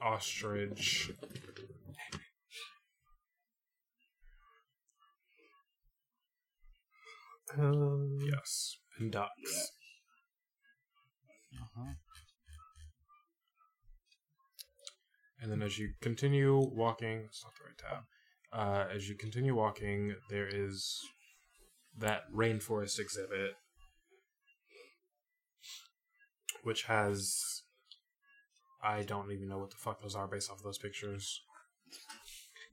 ostrich. 0.00 1.10
Um, 7.58 8.18
Yes, 8.20 8.78
and 8.98 9.10
ducks. 9.12 9.70
Uh-huh. 11.54 11.92
And 15.40 15.52
then 15.52 15.62
as 15.62 15.78
you 15.78 15.92
continue 16.00 16.56
walking, 16.56 17.24
it's 17.26 17.44
not 17.44 17.52
the 17.54 17.64
right 17.64 17.78
tab. 17.78 18.04
Uh, 18.52 18.94
as 18.94 19.08
you 19.08 19.16
continue 19.16 19.54
walking, 19.54 20.14
there 20.30 20.48
is 20.48 20.98
that 21.98 22.22
rainforest 22.34 22.98
exhibit, 22.98 23.52
which 26.62 26.84
has. 26.84 27.62
I 28.86 29.02
don't 29.02 29.32
even 29.32 29.48
know 29.48 29.58
what 29.58 29.70
the 29.70 29.76
fuck 29.76 30.00
those 30.00 30.14
are 30.14 30.28
based 30.28 30.48
off 30.50 30.58
of 30.58 30.62
those 30.62 30.78
pictures. 30.78 31.42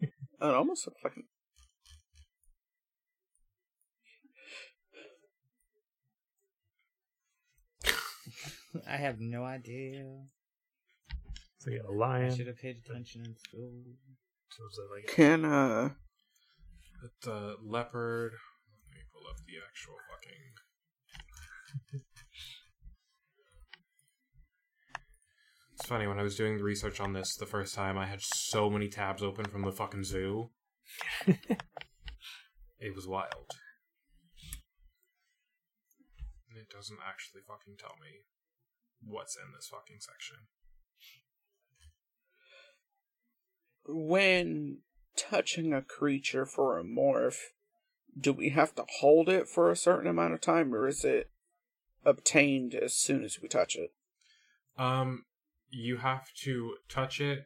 It 0.01 0.11
almost 0.41 0.85
looks 0.85 1.03
like 1.03 1.13
I 8.87 8.97
have 8.97 9.19
no 9.19 9.43
idea. 9.43 10.03
So 11.59 11.71
you 11.71 11.81
got 11.81 11.89
a 11.89 11.93
I 11.93 11.97
lion. 11.97 12.35
should 12.35 12.47
have 12.47 12.57
paid 12.57 12.77
attention 12.85 13.21
in 13.25 13.35
school. 13.37 13.71
So 14.51 14.63
is 14.69 14.75
that 14.75 14.89
like 14.93 15.07
Can 15.15 15.45
uh 15.45 15.89
It's 17.03 17.27
a 17.27 17.55
leopard. 17.63 18.33
Let 18.33 18.95
me 18.95 19.03
pull 19.11 19.27
up 19.29 19.37
the 19.47 19.53
actual 19.67 19.95
fucking. 20.11 22.03
It's 25.83 25.89
funny 25.89 26.07
when 26.07 26.17
I 26.17 26.23
was 26.23 26.37
doing 26.37 26.55
the 26.57 26.63
research 26.63 27.01
on 27.01 27.11
this 27.11 27.35
the 27.35 27.45
first 27.45 27.75
time, 27.75 27.97
I 27.97 28.05
had 28.05 28.21
so 28.21 28.69
many 28.69 28.87
tabs 28.87 29.21
open 29.21 29.43
from 29.43 29.63
the 29.63 29.71
fucking 29.73 30.05
zoo. 30.05 30.49
it 31.27 32.95
was 32.95 33.05
wild. 33.05 33.51
And 36.49 36.57
it 36.57 36.69
doesn't 36.73 36.99
actually 37.05 37.41
fucking 37.45 37.73
tell 37.77 37.97
me 38.01 38.21
what's 39.05 39.35
in 39.35 39.51
this 39.53 39.67
fucking 39.67 39.97
section. 39.99 40.37
when 43.85 44.77
touching 45.17 45.73
a 45.73 45.81
creature 45.81 46.45
for 46.45 46.79
a 46.79 46.83
morph, 46.85 47.39
do 48.17 48.31
we 48.31 48.51
have 48.51 48.73
to 48.75 48.85
hold 49.01 49.27
it 49.27 49.49
for 49.49 49.69
a 49.69 49.75
certain 49.75 50.07
amount 50.07 50.33
of 50.33 50.39
time 50.39 50.73
or 50.73 50.87
is 50.87 51.03
it 51.03 51.29
obtained 52.05 52.73
as 52.73 52.93
soon 52.93 53.25
as 53.25 53.41
we 53.41 53.49
touch 53.49 53.75
it? 53.75 53.91
Um, 54.77 55.25
you 55.73 55.97
have 55.97 56.31
to 56.43 56.75
touch 56.87 57.19
it 57.19 57.45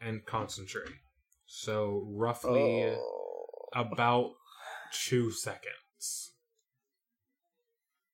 and 0.00 0.24
concentrate. 0.24 0.94
So 1.46 2.06
roughly 2.08 2.84
Oh. 2.84 3.68
about 3.74 4.34
two 4.92 5.30
seconds. 5.30 6.32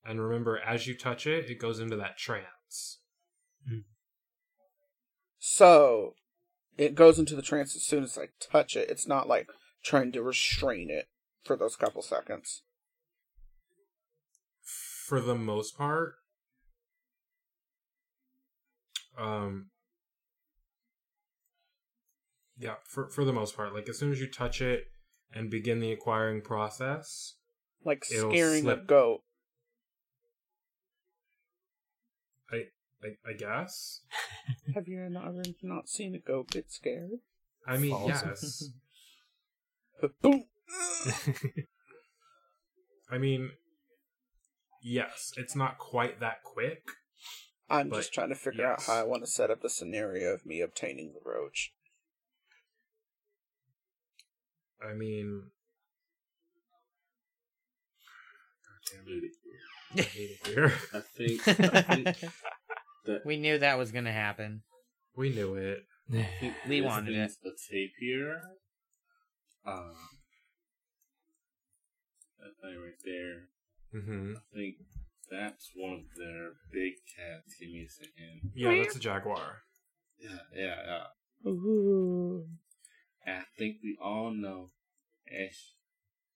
And 0.04 0.20
remember, 0.20 0.58
as 0.58 0.86
you 0.86 0.96
touch 0.96 1.26
it, 1.26 1.48
it 1.50 1.58
goes 1.58 1.78
into 1.80 1.96
that 1.96 2.18
trance. 2.18 3.00
Hmm. 3.66 3.80
So 5.38 6.14
it 6.76 6.94
goes 6.94 7.18
into 7.18 7.36
the 7.36 7.42
trance 7.42 7.74
as 7.76 7.82
soon 7.84 8.02
as 8.02 8.18
I 8.18 8.28
touch 8.40 8.76
it. 8.76 8.90
It's 8.90 9.06
not 9.06 9.28
like 9.28 9.48
trying 9.82 10.12
to 10.12 10.22
restrain 10.22 10.90
it 10.90 11.08
for 11.44 11.56
those 11.56 11.76
couple 11.76 12.02
seconds. 12.02 12.62
For 14.62 15.20
the 15.20 15.34
most 15.34 15.76
part, 15.76 16.16
um, 19.18 19.70
yeah, 22.58 22.74
for 22.88 23.08
for 23.08 23.24
the 23.24 23.32
most 23.32 23.56
part, 23.56 23.74
like 23.74 23.88
as 23.88 23.98
soon 23.98 24.12
as 24.12 24.20
you 24.20 24.28
touch 24.30 24.60
it 24.60 24.84
and 25.32 25.50
begin 25.50 25.80
the 25.80 25.90
acquiring 25.92 26.40
process, 26.42 27.34
Like 27.84 28.04
It'll 28.10 28.30
scaring 28.30 28.60
a 28.60 28.74
slip. 28.76 28.86
goat. 28.86 29.22
I 32.50 32.64
I, 33.02 33.08
I 33.30 33.32
guess. 33.34 34.00
Have 34.74 34.88
you 34.88 34.98
not 35.10 35.26
ever 35.28 35.42
not 35.62 35.88
seen 35.88 36.14
a 36.14 36.18
goat 36.18 36.50
get 36.50 36.70
scared? 36.72 37.10
I 37.66 37.76
mean, 37.78 37.90
False. 37.90 38.08
yes. 38.08 38.68
Boom. 40.22 40.44
I 43.10 43.18
mean, 43.18 43.50
yes. 44.82 45.32
It's 45.36 45.56
not 45.56 45.78
quite 45.78 46.20
that 46.20 46.42
quick. 46.42 46.82
I'm 47.68 47.88
But, 47.88 47.96
just 47.96 48.12
trying 48.12 48.28
to 48.28 48.34
figure 48.34 48.64
yes. 48.64 48.88
out 48.88 48.94
how 48.94 49.00
I 49.00 49.04
want 49.04 49.22
to 49.24 49.30
set 49.30 49.50
up 49.50 49.62
the 49.62 49.70
scenario 49.70 50.32
of 50.34 50.44
me 50.46 50.60
obtaining 50.60 51.12
the 51.14 51.20
roach. 51.28 51.72
I 54.82 54.92
mean, 54.94 55.50
God 58.68 59.04
damn 59.04 59.06
it, 59.08 59.30
I 59.96 60.02
hate 60.02 60.30
it 60.42 60.46
here. 60.46 60.72
I 60.92 61.00
think, 61.16 61.48
I 61.74 61.82
think 61.82 62.16
that 63.06 63.24
we 63.24 63.36
knew 63.38 63.58
that 63.58 63.78
was 63.78 63.92
gonna 63.92 64.12
happen. 64.12 64.62
we 65.16 65.30
knew 65.30 65.54
it. 65.54 65.84
We 66.68 66.80
this 66.80 66.84
wanted 66.86 67.14
thing's 67.14 67.38
a 67.46 67.50
tapir. 67.72 68.42
Um, 69.66 69.94
that 72.38 72.52
thing 72.60 72.78
right 72.78 73.00
there. 73.04 73.48
hmm 74.02 74.34
I 74.36 74.40
think 74.54 74.74
that's 75.30 75.70
one 75.74 75.92
of 75.92 76.16
their 76.16 76.52
big 76.72 76.94
cats. 77.16 77.54
Give 77.60 77.70
me 77.70 77.86
a 77.86 77.90
second. 77.90 78.52
Yeah, 78.54 78.82
that's 78.82 78.96
a 78.96 79.00
jaguar. 79.00 79.62
Yeah, 80.18 80.38
yeah, 80.54 80.74
yeah. 81.44 81.50
Ooh. 81.50 82.46
I 83.26 83.42
think 83.58 83.76
we 83.82 83.96
all 84.02 84.30
know 84.30 84.70
that's 85.30 85.74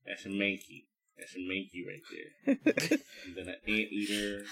that's 0.07 0.25
a 0.27 0.29
manky. 0.29 0.87
That's 1.19 1.35
a 1.35 1.39
manky 1.39 1.85
right 1.87 2.03
there. 2.11 2.57
and 3.27 3.37
then 3.37 3.49
an 3.49 3.57
anteater 3.67 4.45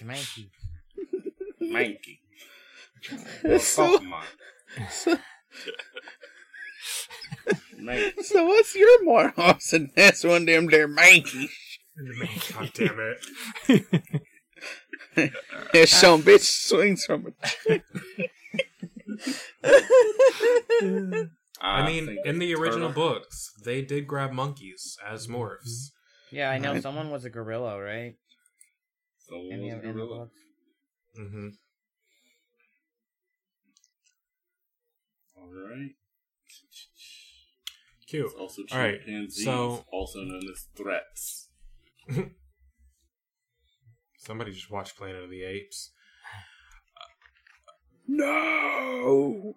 Schmanky. 0.00 0.50
manky. 1.62 2.18
Or 3.44 3.58
so, 3.58 4.00
so, 4.90 5.16
Manky. 7.78 8.22
so 8.24 8.44
what's 8.46 8.74
your 8.74 9.04
more 9.04 9.32
awesome? 9.36 9.90
That's 9.94 10.24
one 10.24 10.46
damn 10.46 10.66
damn 10.68 10.96
manky. 10.96 11.48
God 12.52 12.70
damn 12.74 12.98
it. 13.00 13.82
That 15.72 15.88
some 15.88 16.22
bitch 16.22 16.44
swings 16.44 17.04
from 17.04 17.26
it. 17.28 17.82
I 21.60 21.86
mean, 21.86 22.06
think 22.06 22.26
in 22.26 22.38
the 22.38 22.54
original 22.54 22.88
turtle- 22.88 23.14
books, 23.14 23.52
they 23.64 23.82
did 23.82 24.06
grab 24.06 24.32
monkeys 24.32 24.96
as 25.06 25.26
morphs. 25.26 25.90
Yeah, 26.30 26.50
I 26.50 26.58
know 26.58 26.72
Right. 26.74 26.82
someone 26.82 27.10
was 27.10 27.24
a 27.24 27.30
gorilla, 27.30 27.80
right? 27.80 28.16
Someone 29.28 29.52
In 29.52 29.60
the, 29.60 29.66
was 29.66 29.72
a 29.72 29.76
in 29.76 29.86
the 29.86 29.92
gorilla. 29.92 30.18
books. 30.18 30.38
hmm 31.16 31.48
All 35.36 35.48
right. 35.52 35.90
Cute. 38.06 38.26
It's 38.26 38.34
also 38.34 38.62
All 38.70 38.78
right, 38.78 39.00
chimpanzees, 39.04 39.44
so- 39.44 39.84
also 39.90 40.20
known 40.20 40.42
as 40.52 40.66
threats. 40.76 41.45
Somebody 44.18 44.52
just 44.52 44.70
watched 44.70 44.96
Planet 44.96 45.24
of 45.24 45.30
the 45.30 45.42
Apes. 45.42 45.92
No. 48.08 49.56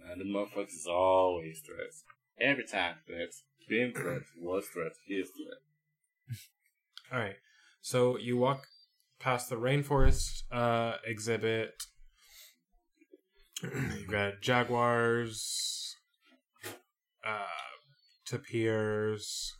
Now, 0.00 0.14
the 0.16 0.24
motherfuckers 0.24 0.68
is 0.68 0.86
always 0.88 1.60
threats. 1.60 2.02
Every 2.40 2.64
time 2.64 2.96
threats. 3.06 3.44
Been 3.68 3.92
threats, 3.92 4.30
was 4.38 4.66
threats, 4.66 4.98
is 5.06 5.30
threat. 5.30 6.38
All 7.12 7.18
right. 7.18 7.36
So 7.82 8.16
you 8.18 8.38
walk 8.38 8.66
past 9.18 9.48
the 9.48 9.56
rainforest 9.56 10.44
uh, 10.50 10.96
exhibit. 11.06 11.74
You've 13.62 14.10
got 14.10 14.40
jaguars, 14.42 15.96
uh, 17.26 17.73
tapirs, 18.28 19.52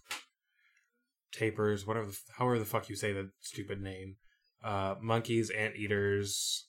tapers, 1.32 1.86
whatever, 1.86 2.06
the, 2.06 2.16
however 2.38 2.58
the 2.58 2.64
fuck 2.64 2.88
you 2.88 2.96
say 2.96 3.12
the 3.12 3.30
stupid 3.40 3.80
name, 3.80 4.16
uh, 4.62 4.94
monkeys, 5.00 5.50
anteaters, 5.50 6.66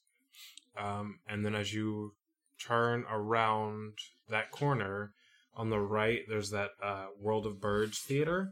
um, 0.78 1.20
and 1.28 1.46
then 1.46 1.56
as 1.56 1.74
you 1.74 2.12
turn 2.66 3.06
around 3.12 3.94
that 4.30 4.52
corner, 4.52 5.12
on 5.58 5.70
the 5.70 5.80
right, 5.80 6.22
there's 6.28 6.50
that 6.50 6.72
uh, 6.84 7.06
World 7.22 7.46
of 7.46 7.62
Birds 7.62 8.00
theater 8.00 8.50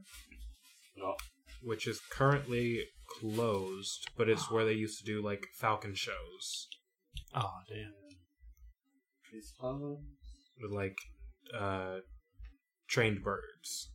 No. 0.96 1.16
which 1.62 1.86
is 1.86 2.00
currently 2.10 2.86
closed, 3.20 4.08
but 4.18 4.30
it's 4.30 4.50
where 4.50 4.64
they 4.64 4.72
used 4.74 5.00
to 5.00 5.06
do 5.06 5.22
like 5.22 5.46
falcon 5.60 5.94
shows 5.96 6.68
Oh 7.36 7.52
damn. 7.68 7.92
It's 9.34 9.52
closed. 9.60 10.02
with 10.62 10.72
like 10.72 10.96
uh 11.54 11.98
trained 12.88 13.24
birds. 13.24 13.90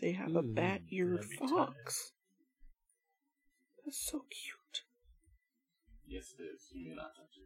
They 0.00 0.12
have 0.12 0.34
a 0.34 0.42
bat-eared 0.42 1.18
that'd 1.22 1.38
tight. 1.38 1.48
fox. 1.48 2.12
That's 3.84 4.04
so 4.10 4.20
cute. 4.30 4.82
Yes, 6.06 6.34
it 6.38 6.42
is. 6.42 6.62
You 6.72 6.90
may 6.90 6.94
not 6.96 7.12
touch 7.16 7.38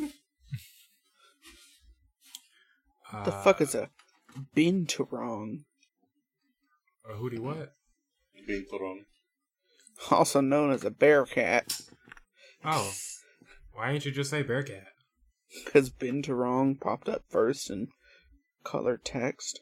it. 0.00 0.12
The 3.24 3.32
Uh, 3.32 3.42
fuck 3.42 3.60
is 3.60 3.74
a 3.74 3.90
binturong? 4.56 5.64
a 7.08 7.12
hootie 7.14 7.38
what? 7.38 7.74
Being 8.46 8.66
wrong. 8.72 9.04
Also 10.10 10.40
known 10.40 10.70
as 10.72 10.84
a 10.84 10.90
bear 10.90 11.24
cat. 11.24 11.80
Oh, 12.64 12.92
why 13.72 13.92
didn't 13.92 14.06
you 14.06 14.10
just 14.10 14.30
say 14.30 14.42
bear 14.42 14.62
cat? 14.62 14.88
Because 15.64 15.90
binturong 15.90 16.80
popped 16.80 17.08
up 17.08 17.22
first 17.28 17.70
in 17.70 17.88
color 18.64 18.96
text. 19.02 19.60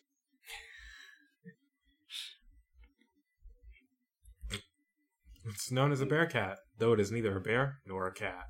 It's 5.47 5.70
known 5.72 5.93
as 5.93 6.01
a 6.01 6.07
bear 6.07 6.26
cat, 6.26 6.59
though 6.78 6.93
it 6.93 7.01
is 7.01 7.11
neither 7.11 7.36
a 7.36 7.40
bear 7.40 7.78
nor 7.86 8.07
a 8.07 8.12
cat. 8.14 8.47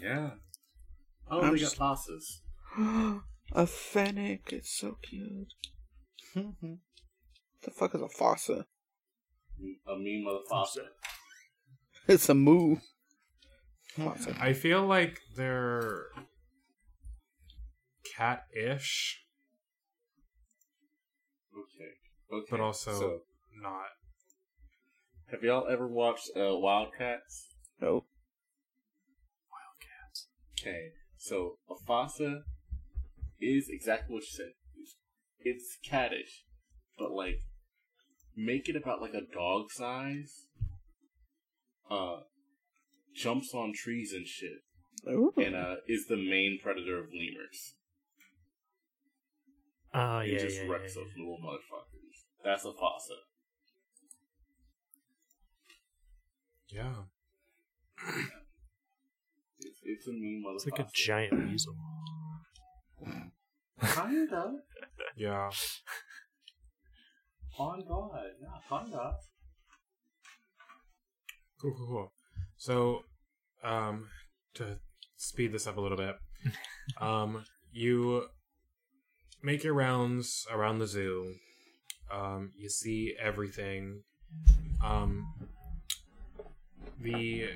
Yeah. 0.00 0.30
Oh, 1.30 1.40
I'm 1.42 1.52
they 1.52 1.58
just- 1.58 1.78
got 1.78 1.84
losses. 1.90 2.42
a 3.52 3.66
fennec. 3.66 4.52
It's 4.52 4.70
so 4.78 4.98
cute. 5.02 5.52
the 6.34 7.70
fuck 7.72 7.94
is 7.94 8.02
a 8.02 8.08
fossa? 8.08 8.66
A 9.86 9.96
mean 9.96 10.26
motherfucker. 10.26 10.86
It's 12.06 12.28
a 12.30 12.34
moo. 12.34 12.76
Fossa. 13.96 14.34
I 14.40 14.52
feel 14.54 14.86
like 14.86 15.20
they're 15.36 16.06
cat-ish, 18.16 19.24
Okay. 21.52 21.90
Okay. 22.32 22.46
but 22.50 22.60
also 22.60 22.92
So, 22.98 23.18
not. 23.60 23.88
Have 25.30 25.42
y'all 25.42 25.66
ever 25.70 25.86
watched 25.86 26.30
uh, 26.34 26.56
Wild 26.56 26.88
Kratts? 26.98 27.48
Nope. 27.80 28.06
Wild 29.50 29.76
Kratts. 29.78 30.24
Okay. 30.58 30.88
So, 31.18 31.58
a 31.68 31.74
fossa 31.86 32.44
is 33.40 33.68
exactly 33.68 34.14
what 34.14 34.22
you 34.22 34.28
said. 34.30 34.52
It's, 34.80 34.96
it's 35.40 35.78
cattish, 35.86 36.44
but 36.98 37.12
like, 37.12 37.42
make 38.34 38.68
it 38.70 38.76
about 38.76 39.02
like 39.02 39.14
a 39.14 39.32
dog 39.32 39.70
size. 39.70 40.46
Uh, 41.90 42.20
jumps 43.14 43.52
on 43.54 43.72
trees 43.74 44.12
and 44.14 44.26
shit, 44.26 44.62
Ooh. 45.08 45.32
and 45.36 45.54
uh, 45.54 45.76
is 45.86 46.06
the 46.06 46.16
main 46.16 46.58
predator 46.62 46.98
of 46.98 47.06
lemurs. 47.12 47.74
Oh 49.94 50.18
It 50.18 50.32
yeah, 50.32 50.38
just 50.38 50.56
yeah, 50.56 50.64
yeah, 50.64 50.70
wrecks 50.70 50.94
yeah. 50.96 51.02
those 51.02 51.12
little 51.16 51.38
motherfuckers. 51.42 52.24
That's 52.44 52.64
a 52.64 52.72
Yeah. 56.68 56.94
It's, 59.60 59.80
it's 59.82 60.06
a 60.06 60.12
mean 60.12 60.44
motherfucker. 60.46 60.56
It's 60.56 60.66
like 60.66 60.80
a 60.80 60.88
giant 60.92 61.48
weasel. 61.48 61.74
Kinda. 63.80 64.52
Yeah. 65.16 65.50
On 67.58 67.82
God. 67.88 68.10
Yeah, 68.40 68.48
find 68.68 68.94
out. 68.94 69.14
Cool, 71.60 71.74
cool, 71.76 71.86
cool. 71.86 72.12
So, 72.56 73.02
um, 73.64 74.08
to 74.54 74.78
speed 75.16 75.52
this 75.52 75.66
up 75.66 75.76
a 75.76 75.80
little 75.80 75.96
bit, 75.96 76.16
um, 77.00 77.44
you 77.72 78.26
make 79.42 79.64
your 79.64 79.74
rounds 79.74 80.46
around 80.52 80.78
the 80.78 80.86
zoo. 80.86 81.34
Um, 82.12 82.52
you 82.56 82.68
see 82.68 83.14
everything. 83.20 84.02
Um, 84.84 85.26
the 87.00 87.50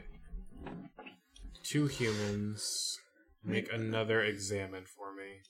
two 1.62 1.86
humans 1.86 2.98
make 3.44 3.72
another 3.72 4.22
examine 4.22 4.84
for 4.84 5.14
me. 5.14 5.40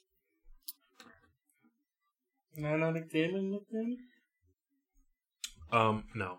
No, 2.57 2.77
not 2.77 2.97
examine 2.97 3.51
with 3.53 3.69
them? 3.71 3.97
Um, 5.71 6.05
no. 6.15 6.39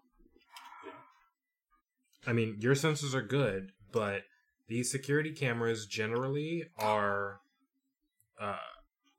I 2.25 2.33
mean, 2.33 2.57
your 2.59 2.75
senses 2.75 3.13
are 3.15 3.21
good, 3.21 3.71
but 3.91 4.21
these 4.67 4.91
security 4.91 5.31
cameras 5.33 5.85
generally 5.87 6.63
are, 6.77 7.41
uh, 8.39 8.57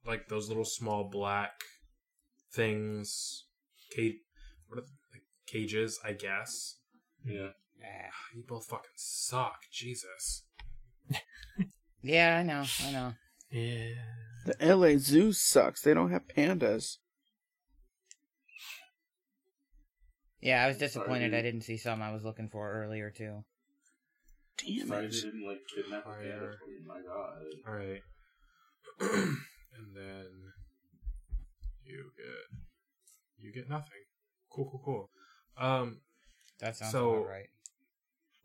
like 0.06 0.28
those 0.28 0.48
little 0.48 0.64
small 0.64 1.10
black 1.10 1.52
things, 2.52 3.44
cage, 3.94 4.14
what 4.68 4.78
are 4.78 4.82
they, 4.82 5.18
like 5.18 5.22
cages, 5.46 5.98
I 6.04 6.12
guess. 6.12 6.76
Yeah. 7.24 7.50
Ah. 7.84 8.10
You 8.34 8.42
both 8.48 8.66
fucking 8.66 8.90
suck, 8.96 9.58
Jesus. 9.72 10.44
Yeah, 12.06 12.36
I 12.38 12.42
know, 12.42 12.64
I 12.86 12.90
know. 12.92 13.12
Yeah. 13.50 13.94
The 14.44 14.76
LA 14.76 14.98
Zoo 14.98 15.32
sucks. 15.32 15.80
They 15.80 15.94
don't 15.94 16.10
have 16.10 16.28
pandas. 16.28 16.98
Yeah, 20.40 20.62
I 20.62 20.66
was 20.68 20.76
disappointed 20.76 21.30
Sorry. 21.30 21.38
I 21.38 21.42
didn't 21.42 21.62
see 21.62 21.78
some 21.78 22.02
I 22.02 22.12
was 22.12 22.24
looking 22.24 22.48
for 22.50 22.70
earlier 22.70 23.10
too. 23.10 23.44
Damn 24.58 24.88
Sorry 24.88 25.06
it. 25.06 25.12
they 25.12 25.20
didn't 25.20 25.46
like 25.46 25.60
kidnap 25.74 26.02
a 26.02 26.08
Fire. 26.10 26.16
panda 26.18 26.52
for 26.58 26.68
you. 26.70 26.86
My 26.86 27.00
God. 27.00 27.42
All 27.66 27.74
right, 27.74 28.02
and 29.78 29.96
then 29.96 30.26
you 31.84 32.10
get 32.18 32.58
you 33.38 33.52
get 33.52 33.68
nothing. 33.70 33.88
Cool, 34.50 34.68
cool, 34.70 34.82
cool. 34.84 35.10
Um, 35.56 36.00
That 36.60 36.76
sounds 36.76 36.92
So- 36.92 37.14
about 37.14 37.28
right. 37.28 37.46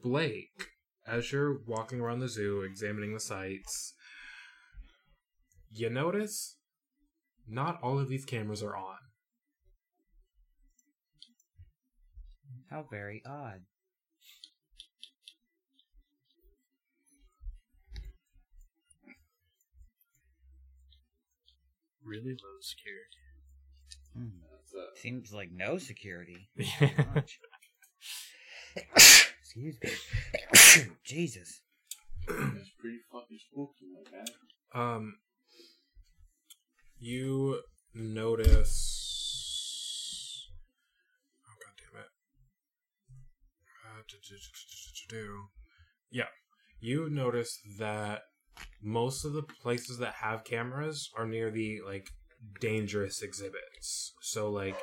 Blake, 0.01 0.69
as 1.05 1.31
you're 1.31 1.59
walking 1.65 1.99
around 1.99 2.19
the 2.19 2.29
zoo 2.29 2.61
examining 2.61 3.13
the 3.13 3.19
sights, 3.19 3.93
you 5.69 5.89
notice 5.89 6.55
not 7.47 7.79
all 7.83 7.99
of 7.99 8.07
these 8.07 8.23
cameras 8.23 8.63
are 8.63 8.77
on. 8.77 8.97
How 12.69 12.85
very 12.89 13.21
odd. 13.25 13.61
Really 22.05 22.31
low 22.31 22.59
security. 22.61 23.03
Hmm. 24.15 24.43
Seems 24.95 25.33
like 25.33 25.49
no 25.51 25.77
security. 25.77 26.47
Yeah. 29.55 29.71
Much. 29.83 29.93
Excuse 30.53 30.87
me. 30.87 30.93
Jesus. 31.03 31.61
it's 32.27 32.69
pretty 32.79 32.99
fucking 33.11 33.39
spooky, 33.51 33.85
my 33.93 34.03
guy. 34.11 34.25
Um, 34.79 35.15
you 36.99 37.61
notice. 37.93 38.87
Oh 41.47 41.55
god 41.63 41.73
damn 41.79 42.01
it! 42.01 42.07
Uh, 43.85 44.01
do- 44.07 44.17
do- 44.27 44.37
do. 45.09 45.49
Yeah, 46.11 46.29
you 46.79 47.09
notice 47.09 47.59
that 47.79 48.21
most 48.81 49.25
of 49.25 49.33
the 49.33 49.43
places 49.43 49.97
that 49.97 50.15
have 50.21 50.43
cameras 50.43 51.09
are 51.17 51.25
near 51.25 51.49
the 51.49 51.79
like 51.85 52.09
dangerous 52.61 53.21
exhibits. 53.21 54.13
So 54.21 54.49
like 54.51 54.77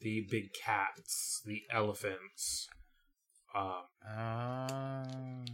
the 0.00 0.26
big 0.30 0.52
cats, 0.64 1.42
the 1.44 1.62
elephants, 1.72 2.68
um, 3.54 3.84
Um. 4.18 5.44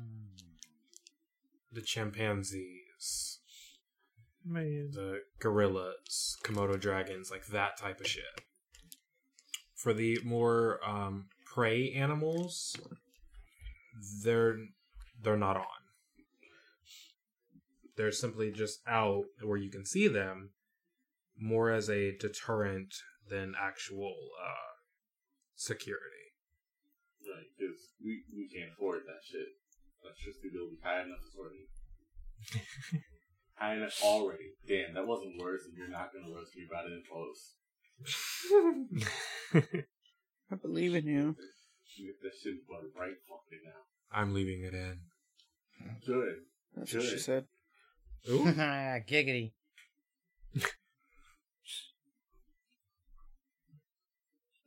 the 1.73 1.83
chimpanzees. 1.83 3.39
Man. 4.45 4.91
the 4.93 5.21
gorillas, 5.41 6.37
Komodo 6.43 6.81
dragons, 6.81 7.31
like 7.31 7.47
that 7.49 7.77
type 7.77 8.01
of 8.01 8.07
shit. 8.07 8.25
For 9.75 9.93
the 9.93 10.19
more 10.25 10.81
um, 10.87 11.27
prey 11.45 11.93
animals, 11.93 12.75
they're 14.23 14.57
they're 15.23 15.37
not 15.37 15.57
on. 15.57 15.65
They're 17.97 18.13
simply 18.13 18.53
just 18.53 18.81
out 18.87 19.25
where 19.43 19.59
you 19.59 19.71
can 19.71 19.85
see 19.85 20.09
them, 20.09 20.51
more 21.37 21.71
as 21.71 21.91
a 21.91 22.17
deterrent 22.17 22.95
than 23.29 23.55
actual 23.61 24.15
uh, 24.43 24.77
security. 25.57 26.18
Right, 27.69 27.77
because 27.77 27.93
we, 28.05 28.23
we 28.35 28.49
can't 28.49 28.73
afford 28.73 29.03
that 29.07 29.21
shit. 29.25 29.47
Electricity 30.03 30.49
bill 30.53 30.71
be 30.71 30.79
high 30.83 31.03
enough 31.03 31.19
already. 31.37 31.69
high 33.55 33.75
enough 33.75 34.01
already. 34.03 34.55
Damn, 34.67 34.95
that 34.95 35.07
wasn't 35.07 35.41
worse, 35.41 35.63
and 35.67 35.77
you're 35.77 35.89
not 35.89 36.13
gonna 36.13 36.35
roast 36.35 36.57
me 36.57 36.65
about 36.69 36.87
it 36.87 36.93
in 36.93 37.03
close. 37.05 37.57
I 40.51 40.55
believe 40.55 40.95
in 40.95 41.07
you. 41.07 41.37
Get 41.99 42.23
that 42.23 42.33
shit 42.41 42.67
blood 42.69 42.85
right 42.97 43.17
fucking 43.29 43.65
now. 43.65 43.83
I'm 44.13 44.33
leaving 44.33 44.63
it 44.63 44.75
in. 44.75 45.01
Good. 46.07 46.37
That's 46.77 46.95
what 46.95 47.03
she 47.03 47.19
said. 47.19 47.45
Ooh. 48.31 48.45
Giggity. 48.45 49.53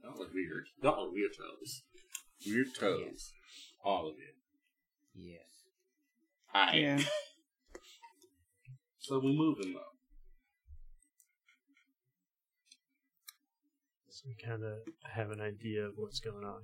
Y'all 0.04 0.22
are 0.22 0.28
weird. 0.34 0.66
Y'all 0.84 1.06
are 1.08 1.12
weird 1.12 1.32
Oh, 2.42 2.48
toes. 2.48 2.54
Weird 2.54 2.68
toes. 2.80 3.02
Yes. 3.06 3.32
All 3.84 4.08
of 4.08 4.16
it. 4.16 4.36
Yes. 5.16 5.40
Alright. 6.56 6.82
Yeah. 6.82 7.00
So 9.04 9.16
we're 9.18 9.34
moving 9.34 9.74
though. 9.74 9.80
So 14.10 14.28
we 14.28 14.36
kind 14.36 14.64
of 14.64 14.74
have 15.12 15.32
an 15.32 15.42
idea 15.42 15.86
of 15.86 15.94
what's 15.96 16.20
going 16.20 16.46
on 16.46 16.62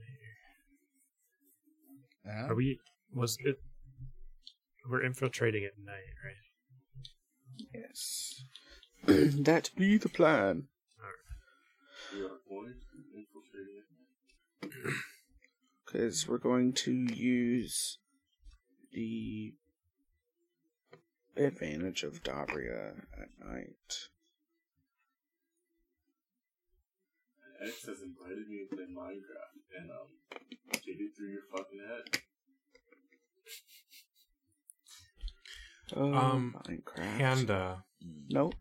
here. 2.23 2.31
Huh? 2.31 2.51
Are 2.51 2.55
we? 2.55 2.79
Was 3.11 3.39
it? 3.43 3.59
We're 4.87 5.01
infiltrating 5.01 5.65
at 5.65 5.79
night, 5.83 6.13
right? 6.23 6.35
Yes. 7.73 8.43
that 9.43 9.71
be 9.75 9.97
the 9.97 10.09
plan. 10.09 10.67
We 12.13 12.21
are 12.21 12.39
going 12.47 12.75
to 12.75 12.97
infiltrate 13.17 13.67
it. 14.85 14.93
Because 15.87 16.27
we're 16.27 16.37
going 16.37 16.73
to 16.73 16.91
use 16.91 17.97
the 18.91 19.53
advantage 21.37 22.03
of 22.03 22.21
Dabria 22.23 23.03
at 23.13 23.29
night. 23.39 24.09
X 27.65 27.85
has 27.87 28.01
invited 28.01 28.47
me 28.49 28.65
to 28.69 28.75
play 28.75 28.85
Minecraft, 28.85 29.79
and 29.79 29.89
um, 29.89 30.07
get 30.71 30.95
it 30.99 31.11
through 31.17 31.31
your 31.31 31.41
fucking 31.51 31.79
head. 31.87 32.21
Oh, 35.95 36.13
Um, 36.13 36.55
Minecraft. 36.67 37.17
Panda, 37.17 37.83
Nope. 38.29 38.55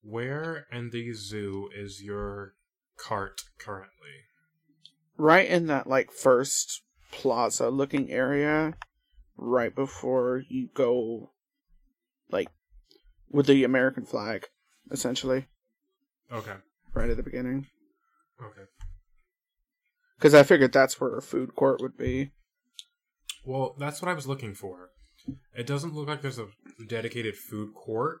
where 0.00 0.66
in 0.72 0.90
the 0.90 1.12
zoo 1.12 1.68
is 1.76 2.02
your 2.02 2.54
cart 2.96 3.42
currently? 3.58 4.27
Right 5.18 5.48
in 5.48 5.66
that, 5.66 5.86
like, 5.88 6.12
first 6.12 6.82
plaza 7.10 7.68
looking 7.70 8.10
area, 8.10 8.74
right 9.36 9.74
before 9.74 10.42
you 10.48 10.68
go, 10.72 11.32
like, 12.30 12.48
with 13.28 13.46
the 13.46 13.64
American 13.64 14.06
flag, 14.06 14.46
essentially, 14.90 15.46
Okay. 16.30 16.56
right 16.94 17.10
at 17.10 17.16
the 17.16 17.22
beginning. 17.22 17.66
Okay. 18.40 18.62
Because 20.16 20.34
I 20.34 20.44
figured 20.44 20.72
that's 20.72 21.00
where 21.00 21.16
a 21.16 21.22
food 21.22 21.54
court 21.56 21.80
would 21.80 21.96
be. 21.96 22.30
Well, 23.44 23.74
that's 23.78 24.00
what 24.00 24.10
I 24.10 24.14
was 24.14 24.26
looking 24.26 24.54
for. 24.54 24.90
It 25.56 25.66
doesn't 25.66 25.94
look 25.94 26.06
like 26.08 26.22
there's 26.22 26.38
a 26.38 26.48
dedicated 26.88 27.36
food 27.36 27.74
court. 27.74 28.20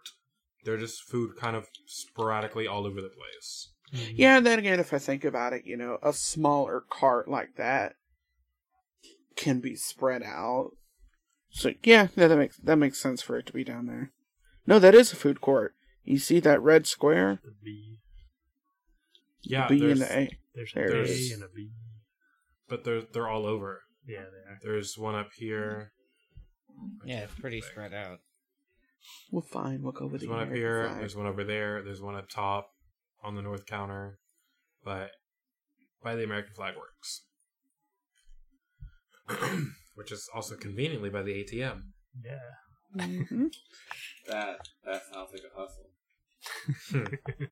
They're 0.64 0.76
just 0.76 1.02
food 1.02 1.36
kind 1.36 1.54
of 1.54 1.68
sporadically 1.86 2.66
all 2.66 2.86
over 2.86 3.00
the 3.00 3.08
place. 3.08 3.72
Mm-hmm. 3.94 4.12
Yeah, 4.16 4.36
and 4.38 4.46
then 4.46 4.58
again, 4.58 4.80
if 4.80 4.92
I 4.92 4.98
think 4.98 5.24
about 5.24 5.52
it, 5.52 5.62
you 5.64 5.76
know, 5.76 5.98
a 6.02 6.12
smaller 6.12 6.82
cart 6.90 7.28
like 7.28 7.56
that 7.56 7.94
can 9.36 9.60
be 9.60 9.76
spread 9.76 10.22
out. 10.22 10.72
So 11.50 11.72
yeah, 11.82 12.08
yeah, 12.16 12.28
that 12.28 12.36
makes 12.36 12.58
that 12.58 12.76
makes 12.76 13.00
sense 13.00 13.22
for 13.22 13.38
it 13.38 13.46
to 13.46 13.52
be 13.52 13.64
down 13.64 13.86
there. 13.86 14.12
No, 14.66 14.78
that 14.78 14.94
is 14.94 15.12
a 15.12 15.16
food 15.16 15.40
court. 15.40 15.74
You 16.04 16.18
see 16.18 16.40
that 16.40 16.60
red 16.62 16.86
square? 16.86 17.40
The 17.44 17.52
bee. 17.64 17.98
Yeah, 19.42 19.66
B 19.68 19.80
there's, 19.80 20.00
and 20.00 20.10
A. 20.10 20.38
There's 20.54 20.72
There 20.74 20.84
an 20.90 21.06
A 21.06 21.30
and 21.34 21.42
a 21.42 21.48
B. 21.54 21.70
but 22.68 22.84
they're 22.84 23.02
they're 23.02 23.28
all 23.28 23.46
over. 23.46 23.82
Yeah, 24.06 24.20
they 24.20 24.50
are. 24.52 24.58
There's 24.62 24.98
one 24.98 25.14
up 25.14 25.30
here. 25.36 25.92
Mm-hmm. 26.70 27.08
Yeah, 27.08 27.20
it's 27.20 27.34
pretty 27.34 27.60
spread 27.60 27.94
out. 27.94 28.18
Well, 29.30 29.42
fine. 29.42 29.82
We'll 29.82 29.92
go 29.92 30.06
with 30.06 30.20
There's 30.20 30.28
the 30.28 30.34
one 30.34 30.48
up 30.48 30.52
here. 30.54 30.86
flag. 30.88 30.98
There's 30.98 31.16
one 31.16 31.26
over 31.26 31.44
there. 31.44 31.82
There's 31.82 32.00
one 32.02 32.16
up 32.16 32.28
top 32.28 32.70
on 33.22 33.34
the 33.34 33.42
north 33.42 33.66
counter. 33.66 34.18
But 34.84 35.10
by 36.02 36.14
the 36.14 36.24
American 36.24 36.54
flag 36.54 36.74
works, 36.76 37.22
which 39.94 40.12
is 40.12 40.28
also 40.34 40.56
conveniently 40.56 41.10
by 41.10 41.22
the 41.22 41.32
ATM. 41.32 41.92
Yeah. 42.24 42.38
Mhm. 42.96 43.50
That 44.26 44.58
that 44.84 45.02
sounds 45.10 45.30
like 45.32 45.42
a 45.42 45.58
hustle. 45.58 45.90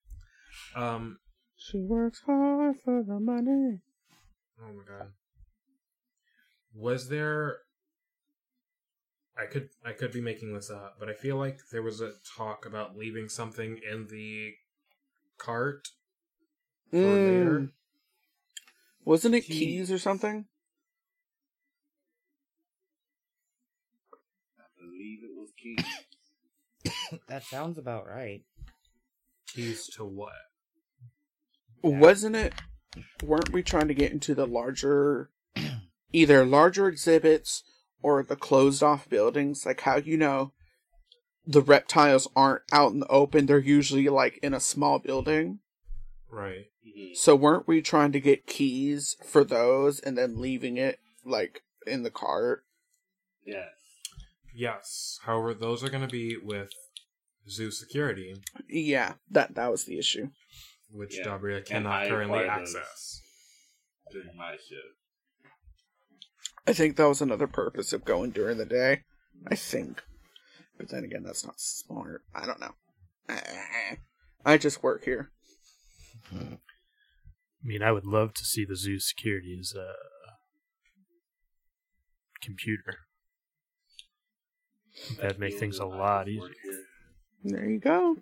Um. 0.75 1.19
She 1.57 1.79
works 1.79 2.21
hard 2.27 2.77
for 2.85 3.03
the 3.03 3.19
money. 3.19 3.81
Oh 4.61 4.73
my 4.73 4.83
god. 4.87 5.12
Was 6.75 7.09
there? 7.09 7.59
I 9.39 9.47
could 9.47 9.69
I 9.85 9.93
could 9.93 10.12
be 10.12 10.21
making 10.21 10.55
this 10.55 10.71
up, 10.71 10.97
but 10.99 11.09
I 11.09 11.14
feel 11.14 11.37
like 11.37 11.59
there 11.73 11.83
was 11.83 12.01
a 12.01 12.12
talk 12.37 12.67
about 12.67 12.97
leaving 12.97 13.29
something 13.29 13.79
in 13.91 14.07
the 14.07 14.53
cart 15.39 15.89
for 16.91 16.99
later. 16.99 17.61
Mm. 17.61 17.70
Wasn't 19.05 19.34
it 19.34 19.43
Key. 19.43 19.59
keys 19.59 19.91
or 19.91 19.99
something? 19.99 20.47
I 24.59 24.64
believe 24.80 25.20
it 25.22 25.37
was 25.37 25.53
key. 25.57 25.78
that 27.28 27.45
sounds 27.45 27.78
about 27.78 28.07
right. 28.09 28.43
Keys 29.49 29.87
to 29.97 30.05
what? 30.05 30.32
Wasn't 31.82 32.34
it? 32.34 32.53
Weren't 33.22 33.53
we 33.53 33.62
trying 33.62 33.89
to 33.89 33.95
get 33.95 34.11
into 34.12 34.34
the 34.34 34.47
larger, 34.47 35.30
either 36.12 36.45
larger 36.45 36.89
exhibits 36.89 37.62
or 38.03 38.22
the 38.22 38.37
closed 38.37 38.82
off 38.82 39.09
buildings? 39.09 39.64
Like 39.64 39.82
how 39.82 39.97
you 39.97 40.16
know 40.16 40.53
the 41.47 41.62
reptiles 41.62 42.28
aren't 42.34 42.62
out 42.72 42.92
in 42.92 43.01
the 43.01 43.09
open; 43.09 43.47
they're 43.47 43.59
usually 43.59 44.09
like 44.09 44.38
in 44.42 44.53
a 44.55 44.61
small 44.61 44.99
building. 44.99 45.61
Right. 46.30 46.66
Mhm. 46.86 47.16
So 47.16 47.34
weren't 47.36 47.68
we 47.68 47.80
trying 47.82 48.12
to 48.12 48.20
get 48.20 48.47
keys 48.47 49.16
for 49.24 49.44
those 49.44 50.01
and 50.01 50.16
then 50.18 50.40
leaving 50.40 50.76
it 50.76 50.99
like 51.24 51.62
in 51.86 52.03
the 52.03 52.11
cart? 52.11 52.64
Yes. 53.44 53.68
Yes. 54.55 55.18
However, 55.22 55.55
those 55.55 55.84
are 55.84 55.88
going 55.90 56.03
to 56.07 56.09
be 56.11 56.36
with 56.36 56.70
zoo 57.49 57.70
security, 57.70 58.34
Yeah, 58.68 59.14
that 59.30 59.55
that 59.55 59.70
was 59.70 59.84
the 59.84 59.99
issue. 59.99 60.30
which 60.90 61.16
Yeah. 61.18 61.24
Dabria 61.26 61.64
cannot 61.64 62.09
currently 62.09 62.40
access. 62.40 63.20
During 64.11 64.36
my 64.36 64.53
shift. 64.53 64.97
I 66.66 66.72
think 66.72 66.97
that 66.97 67.07
was 67.09 67.20
another 67.22 67.47
purpose 67.47 67.92
of 67.92 68.05
going 68.05 68.30
during 68.32 68.59
the 68.59 68.64
day. 68.66 69.03
I 69.47 69.55
think. 69.55 70.03
But 70.79 70.89
then 70.91 71.05
again, 71.05 71.22
that's 71.24 71.45
not 71.45 71.59
smart. 71.59 72.22
I 72.35 72.47
don't 72.47 72.61
know. 72.61 72.74
I 74.45 74.57
just 74.59 74.83
work 74.83 75.05
here. 75.05 75.31
I 76.33 76.59
mean, 77.62 77.83
I 77.83 77.93
would 77.93 78.07
love 78.07 78.35
to 78.35 78.45
see 78.45 78.64
the 78.64 78.77
zoo 78.77 79.01
security's 79.01 79.74
uh, 79.77 79.93
computer. 82.43 82.99
That'd 85.20 85.39
make 85.39 85.59
things 85.59 85.79
a 85.79 85.87
lot 85.87 86.29
easier. 86.29 86.51
There 87.43 87.68
you 87.68 87.81
go. 87.81 88.16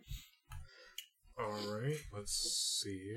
All 1.39 1.79
right. 1.79 1.97
Let's 2.13 2.81
see 2.83 3.17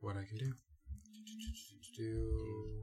what 0.00 0.16
I 0.16 0.24
can 0.24 0.38
do. 0.38 0.52
Do 1.96 2.82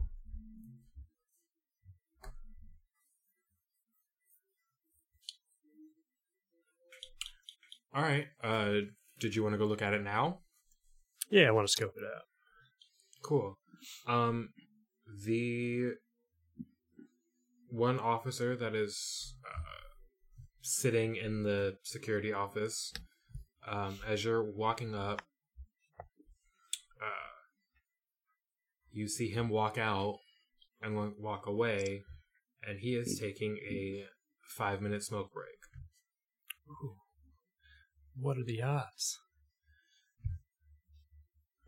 All 7.94 8.02
right. 8.02 8.28
Uh, 8.44 8.74
did 9.20 9.36
you 9.36 9.44
want 9.44 9.54
to 9.54 9.58
go 9.60 9.66
look 9.66 9.82
at 9.82 9.94
it 9.94 10.04
now? 10.04 10.40
Yeah, 11.30 11.48
I 11.48 11.52
want 11.52 11.68
to 11.68 11.72
scope 11.72 11.94
it 11.98 12.04
out. 12.04 12.24
Cool. 13.24 13.58
Um, 14.08 14.50
the 15.26 15.94
one 17.70 18.00
officer 18.00 18.56
that 18.56 18.76
is 18.76 19.36
uh, 19.46 19.96
sitting 20.62 21.16
in 21.16 21.44
the 21.44 21.78
security 21.84 22.34
office, 22.34 22.94
um, 23.68 24.00
as 24.08 24.24
you're 24.24 24.44
walking 24.44 24.96
up, 24.96 25.22
uh, 26.00 27.32
you 28.92 29.08
see 29.08 29.30
him 29.30 29.50
walk 29.50 29.78
out 29.78 30.18
and 30.82 31.14
walk 31.20 31.46
away, 31.46 32.04
and 32.68 32.80
he 32.80 32.96
is 32.96 33.20
taking 33.20 33.58
a 33.70 34.06
five 34.48 34.82
minute 34.82 35.04
smoke 35.04 35.32
break. 35.32 35.60
Ooh. 36.70 37.01
What 38.22 38.38
are 38.38 38.44
the 38.44 38.62
odds? 38.62 39.20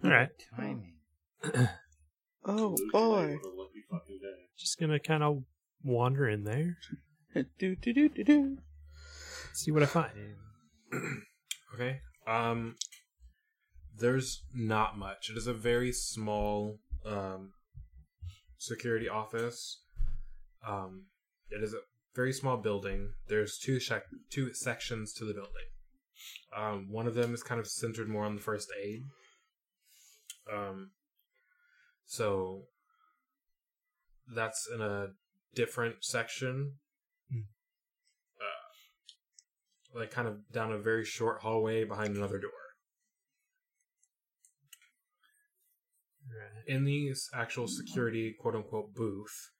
All 0.03 0.11
right, 0.11 0.29
Timing. 0.55 0.95
Oh 2.45 2.75
boy. 2.91 3.37
what 3.41 3.53
a 3.53 3.55
lucky 3.55 3.83
fucking 3.89 4.19
day. 4.21 4.49
just 4.57 4.77
gonna 4.77 4.99
kind 4.99 5.23
of 5.23 5.43
wander 5.81 6.27
in 6.27 6.43
there, 6.43 6.75
do 7.57 7.77
do 7.77 7.93
do 7.93 8.09
do 8.09 8.23
do. 8.25 8.57
see 9.53 9.71
what 9.71 9.81
I 9.81 9.85
find. 9.85 10.11
Okay. 11.73 12.01
Um 12.27 12.75
there's 13.97 14.43
not 14.53 14.97
much. 14.97 15.29
It 15.29 15.37
is 15.37 15.47
a 15.47 15.53
very 15.53 15.93
small 15.93 16.79
um 17.05 17.53
security 18.57 19.07
office. 19.07 19.79
Um 20.67 21.05
it 21.49 21.63
is 21.63 21.73
a 21.73 21.79
very 22.13 22.33
small 22.33 22.57
building. 22.57 23.13
There's 23.29 23.57
two 23.57 23.79
sec- 23.79 24.03
two 24.29 24.53
sections 24.53 25.13
to 25.13 25.23
the 25.25 25.33
building. 25.33 25.69
Um 26.55 26.87
one 26.89 27.07
of 27.07 27.15
them 27.15 27.33
is 27.33 27.43
kind 27.43 27.59
of 27.59 27.67
centered 27.67 28.09
more 28.09 28.25
on 28.25 28.35
the 28.35 28.41
first 28.41 28.69
aid. 28.81 29.03
Um 30.51 30.91
so 32.05 32.63
that's 34.35 34.67
in 34.73 34.81
a 34.81 35.07
different 35.55 36.03
section 36.03 36.73
like 39.93 40.11
kind 40.11 40.27
of 40.27 40.51
down 40.51 40.71
a 40.71 40.77
very 40.77 41.05
short 41.05 41.41
hallway 41.41 41.83
behind 41.83 42.15
another 42.15 42.39
door. 42.39 42.51
Right. 46.27 46.75
In 46.75 46.85
the 46.85 47.13
actual 47.33 47.67
security 47.67 48.35
quote 48.39 48.55
unquote 48.55 48.93
booth, 48.93 49.51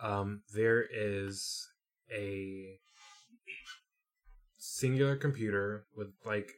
um, 0.00 0.42
there 0.54 0.82
is 0.82 1.68
a 2.10 2.78
singular 4.72 5.16
computer 5.16 5.84
with 5.94 6.08
like 6.24 6.50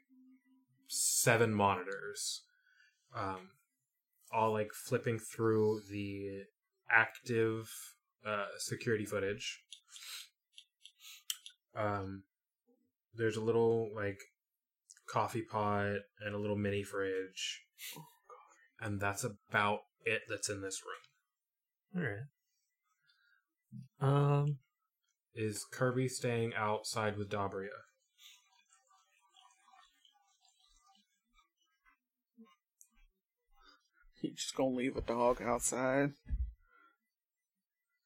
seven 0.87 1.53
monitors, 1.53 2.43
um, 3.15 3.51
all 4.33 4.53
like 4.53 4.71
flipping 4.73 5.19
through 5.19 5.81
the 5.91 6.45
active 6.89 7.69
uh, 8.25 8.47
security 8.59 9.05
footage. 9.05 9.61
Um, 11.77 12.23
there's 13.17 13.37
a 13.37 13.43
little 13.43 13.91
like 13.97 14.21
coffee 15.09 15.43
pot 15.43 15.97
and 16.25 16.35
a 16.37 16.39
little 16.39 16.57
mini 16.57 16.85
fridge, 16.85 17.63
and 18.81 19.01
that's 19.01 19.25
about 19.25 19.81
it. 20.05 20.23
That's 20.29 20.49
in 20.49 20.63
this 20.63 20.81
room. 21.93 22.05
All 24.01 24.09
right. 24.09 24.41
Um, 24.41 24.59
Is 25.35 25.67
Kirby 25.69 26.07
staying 26.07 26.55
outside 26.55 27.19
with 27.19 27.29
Dabria? 27.29 27.81
You 34.25 34.33
just 34.35 34.57
gonna 34.57 34.75
leave 34.75 34.97
a 34.97 35.03
dog 35.03 35.43
outside? 35.43 36.13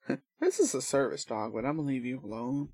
this 0.40 0.58
is 0.58 0.74
a 0.74 0.82
service 0.82 1.24
dog, 1.24 1.52
but 1.54 1.64
I'm 1.64 1.76
gonna 1.76 1.86
leave 1.86 2.04
you 2.04 2.20
alone. 2.24 2.70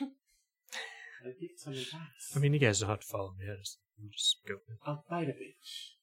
I 0.00 1.32
think 1.38 1.52
some 1.58 1.74
advice. 1.74 2.32
I 2.34 2.38
mean, 2.38 2.54
you 2.54 2.58
guys 2.58 2.80
don't 2.80 2.88
have 2.88 3.00
to 3.00 3.06
follow 3.06 3.34
me. 3.38 3.44
I 3.44 3.58
just, 3.58 3.78
I'm 4.00 4.08
just 4.10 4.38
go. 4.48 4.54
I'll 4.86 5.04
fight 5.06 5.28
a 5.28 5.32
bitch. 5.32 5.98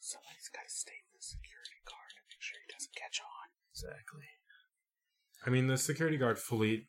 Somebody's 0.00 0.50
gotta 0.52 0.68
stay 0.68 0.98
with 1.12 1.20
the 1.20 1.24
security 1.24 1.78
guard 1.86 2.10
to 2.10 2.22
make 2.28 2.40
sure 2.40 2.58
he 2.66 2.72
doesn't 2.74 2.96
catch 2.96 3.20
on. 3.20 3.46
Exactly. 3.70 4.26
I 5.46 5.50
mean, 5.50 5.68
the 5.68 5.78
security 5.78 6.16
guard 6.16 6.40
fully, 6.40 6.88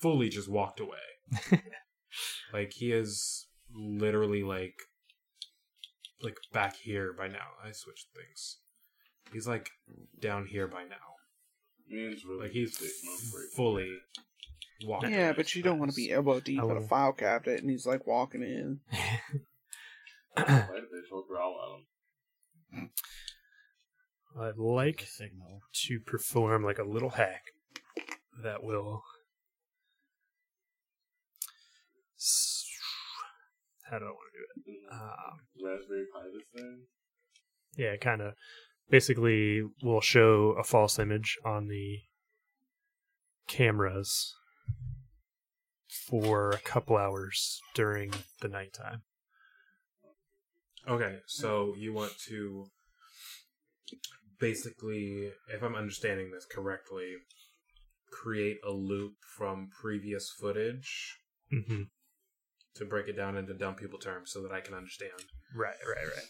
fully 0.00 0.28
just 0.28 0.48
walked 0.48 0.78
away. 0.78 1.60
like 2.52 2.70
he 2.74 2.92
is 2.92 3.48
literally 3.74 4.44
like, 4.44 4.76
like 6.24 6.36
back 6.52 6.76
here 6.76 7.12
by 7.12 7.28
now. 7.28 7.52
I 7.62 7.72
switched 7.72 8.08
things. 8.14 8.58
He's 9.32 9.46
like 9.46 9.70
down 10.18 10.46
here 10.46 10.66
by 10.66 10.84
now. 10.84 10.96
Man's 11.88 12.24
really 12.24 12.44
Like 12.44 12.52
he's 12.52 12.78
big 12.78 12.88
smoke 12.90 13.32
break. 13.32 13.50
fully 13.54 13.98
walking. 14.86 15.10
Yeah, 15.12 15.32
but 15.32 15.54
you 15.54 15.62
don't 15.62 15.78
want 15.78 15.90
to 15.90 15.96
be 15.96 16.10
elbow 16.10 16.40
deep 16.40 16.62
in 16.62 16.76
a 16.76 16.80
file 16.80 17.12
cabinet 17.12 17.60
and 17.60 17.70
he's 17.70 17.86
like 17.86 18.06
walking 18.06 18.42
in. 18.42 18.80
Right, 20.36 20.46
bitch, 20.46 21.10
we'll 21.12 21.22
growl 21.28 21.56
at 22.72 22.78
him. 22.78 22.90
I'd 24.40 24.58
like 24.58 25.06
signal. 25.06 25.60
to 25.86 26.00
perform 26.00 26.64
like 26.64 26.78
a 26.78 26.84
little 26.84 27.10
hack 27.10 27.44
that 28.42 28.64
will. 28.64 29.04
How 33.90 33.98
do 33.98 34.06
I 34.06 34.08
want 34.08 34.18
to 34.32 34.70
do 34.70 34.76
it? 34.76 34.92
Um, 34.92 35.38
Raspberry 35.62 36.04
Pi 36.12 36.20
this 36.32 36.62
thing. 36.62 36.82
yeah, 37.76 37.96
kind 37.96 38.20
of. 38.22 38.34
Basically, 38.90 39.62
we'll 39.82 40.00
show 40.00 40.54
a 40.58 40.64
false 40.64 40.98
image 40.98 41.38
on 41.44 41.68
the 41.68 42.00
cameras 43.48 44.34
for 46.06 46.50
a 46.50 46.58
couple 46.58 46.96
hours 46.96 47.60
during 47.74 48.12
the 48.40 48.48
nighttime. 48.48 49.02
Okay, 50.86 51.18
so 51.26 51.74
you 51.78 51.94
want 51.94 52.12
to 52.28 52.66
basically, 54.38 55.30
if 55.48 55.62
I'm 55.62 55.74
understanding 55.74 56.30
this 56.30 56.44
correctly, 56.44 57.14
create 58.10 58.58
a 58.66 58.70
loop 58.70 59.14
from 59.36 59.70
previous 59.80 60.30
footage 60.30 61.16
Mm-hmm. 61.52 61.82
To 62.76 62.84
break 62.84 63.08
it 63.08 63.16
down 63.16 63.36
into 63.36 63.54
dumb 63.54 63.74
people 63.74 63.98
terms 63.98 64.30
so 64.32 64.42
that 64.42 64.52
I 64.52 64.60
can 64.60 64.74
understand. 64.74 65.12
Right, 65.54 65.74
right, 65.86 66.06
right. 66.06 66.24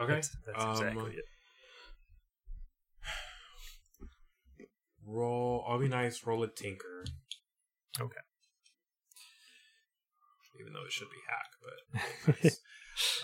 Okay, 0.00 0.14
That's, 0.14 0.36
that's 0.46 0.64
um, 0.64 0.70
exactly 0.70 1.14
it. 1.14 1.24
Roll. 5.04 5.64
I'll 5.66 5.78
be 5.78 5.88
nice. 5.88 6.24
Roll 6.24 6.42
a 6.42 6.48
tinker. 6.48 7.04
Okay. 8.00 8.20
Even 10.60 10.72
though 10.72 10.84
it 10.84 10.92
should 10.92 11.08
be 11.10 11.16
hack, 11.28 11.50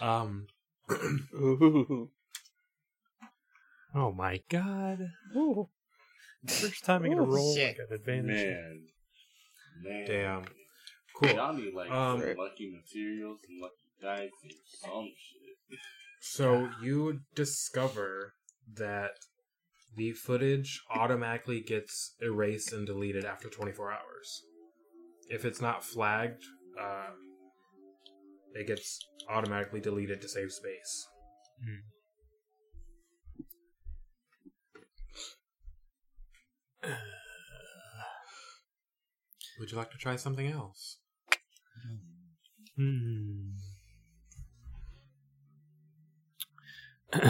but 0.00 0.07
um, 0.07 0.46
Oh 3.94 4.11
my 4.12 4.40
god. 4.50 5.12
Ooh. 5.36 5.68
First 6.46 6.84
time 6.84 7.05
I 7.05 7.09
get 7.09 7.18
a 7.18 7.22
roll 7.22 7.55
shit. 7.55 7.78
like 7.78 7.88
an 7.88 7.94
advantage. 7.94 8.36
Man. 8.36 8.86
Man. 9.82 10.07
damn. 10.07 10.44
Cool. 11.14 11.30
Y'all 11.30 11.52
need 11.52 11.74
like 11.74 11.90
Um, 11.90 12.20
some 12.20 12.36
lucky 12.36 12.70
materials 12.70 13.40
and 13.48 13.60
lucky 13.60 13.74
dice 14.00 14.30
and 14.42 14.52
some 14.66 15.12
shit. 15.16 15.78
So 16.20 16.70
you 16.82 17.20
discover 17.34 18.34
that 18.74 19.12
the 19.96 20.12
footage 20.12 20.82
automatically 20.90 21.60
gets 21.60 22.14
erased 22.20 22.72
and 22.72 22.86
deleted 22.86 23.24
after 23.24 23.48
24 23.48 23.92
hours. 23.92 24.42
If 25.28 25.44
it's 25.44 25.60
not 25.60 25.84
flagged, 25.84 26.42
uh, 26.80 27.10
it 28.54 28.66
gets 28.66 28.98
automatically 29.28 29.80
deleted 29.80 30.20
to 30.22 30.28
save 30.28 30.50
space. 30.52 31.06
Would 39.58 39.70
you 39.70 39.76
like 39.78 39.90
to 39.92 39.98
try 39.98 40.16
something 40.16 40.48
else? 40.48 40.98
Hmm. 42.76 43.50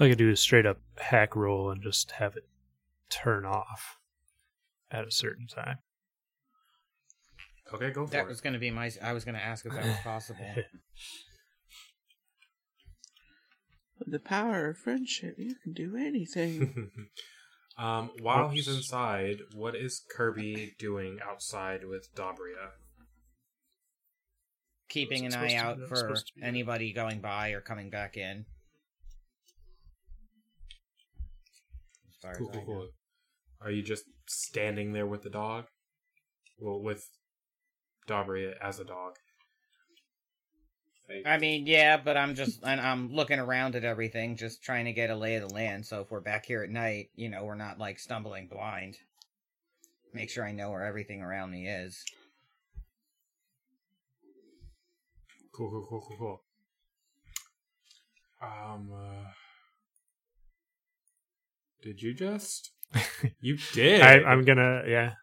I 0.00 0.08
could 0.08 0.18
do 0.18 0.30
a 0.30 0.36
straight 0.36 0.66
up 0.66 0.78
hack 0.98 1.36
roll 1.36 1.70
and 1.70 1.82
just 1.82 2.12
have 2.12 2.36
it 2.36 2.48
turn 3.10 3.44
off 3.44 3.98
at 4.90 5.06
a 5.06 5.10
certain 5.10 5.46
time. 5.46 5.78
Okay, 7.72 7.90
go 7.90 8.06
for 8.06 8.12
That 8.12 8.22
it. 8.22 8.28
was 8.28 8.40
going 8.40 8.54
to 8.54 8.58
be 8.58 8.70
my. 8.70 8.90
I 9.02 9.12
was 9.12 9.24
going 9.24 9.34
to 9.36 9.42
ask 9.42 9.64
if 9.66 9.72
that 9.72 9.84
was 9.84 9.96
possible. 10.04 10.44
With 13.98 14.10
the 14.10 14.18
power 14.18 14.70
of 14.70 14.78
friendship, 14.78 15.36
you 15.38 15.54
can 15.62 15.72
do 15.72 15.96
anything. 15.96 16.90
um, 17.78 18.10
while 18.20 18.48
he's 18.48 18.68
inside, 18.68 19.38
what 19.54 19.74
is 19.74 20.02
Kirby 20.14 20.74
doing 20.78 21.18
outside 21.26 21.84
with 21.84 22.14
Dabria? 22.14 22.72
Keeping 24.88 25.24
an 25.24 25.34
eye 25.34 25.54
out 25.54 25.76
be- 25.76 25.82
that 25.82 25.90
was 25.90 26.00
for 26.00 26.06
supposed 26.06 26.26
to 26.28 26.32
be- 26.40 26.46
anybody 26.46 26.92
going 26.92 27.20
by 27.20 27.50
or 27.50 27.60
coming 27.60 27.90
back 27.90 28.16
in. 28.16 28.44
Cool, 32.36 32.48
cool, 32.48 32.62
cool. 32.66 32.88
Are 33.62 33.70
you 33.70 33.82
just 33.82 34.04
standing 34.28 34.92
there 34.92 35.06
with 35.06 35.22
the 35.22 35.30
dog? 35.30 35.64
Well, 36.58 36.82
with 36.82 37.08
Dabria 38.08 38.54
as 38.60 38.78
a 38.78 38.84
dog. 38.84 39.16
Thank 41.10 41.26
I 41.26 41.38
mean, 41.38 41.66
yeah, 41.66 41.96
but 41.96 42.16
I'm 42.16 42.36
just 42.36 42.60
and 42.62 42.80
I'm 42.80 43.12
looking 43.12 43.40
around 43.40 43.74
at 43.74 43.84
everything, 43.84 44.36
just 44.36 44.62
trying 44.62 44.84
to 44.84 44.92
get 44.92 45.10
a 45.10 45.16
lay 45.16 45.34
of 45.34 45.48
the 45.48 45.54
land. 45.54 45.84
So 45.84 46.02
if 46.02 46.10
we're 46.10 46.20
back 46.20 46.46
here 46.46 46.62
at 46.62 46.70
night, 46.70 47.10
you 47.16 47.28
know, 47.28 47.42
we're 47.42 47.56
not 47.56 47.80
like 47.80 47.98
stumbling 47.98 48.46
blind. 48.46 48.96
Make 50.14 50.30
sure 50.30 50.44
I 50.44 50.52
know 50.52 50.70
where 50.70 50.84
everything 50.84 51.20
around 51.20 51.50
me 51.50 51.66
is. 51.66 52.04
Cool, 55.52 55.70
cool, 55.70 55.86
cool, 55.88 56.00
cool, 56.08 56.16
cool. 56.18 56.42
Um, 58.40 58.90
uh, 58.94 59.30
did 61.82 62.00
you 62.00 62.14
just? 62.14 62.70
you 63.40 63.58
did. 63.72 64.00
I, 64.00 64.22
I'm 64.22 64.44
gonna, 64.44 64.84
yeah. 64.86 65.14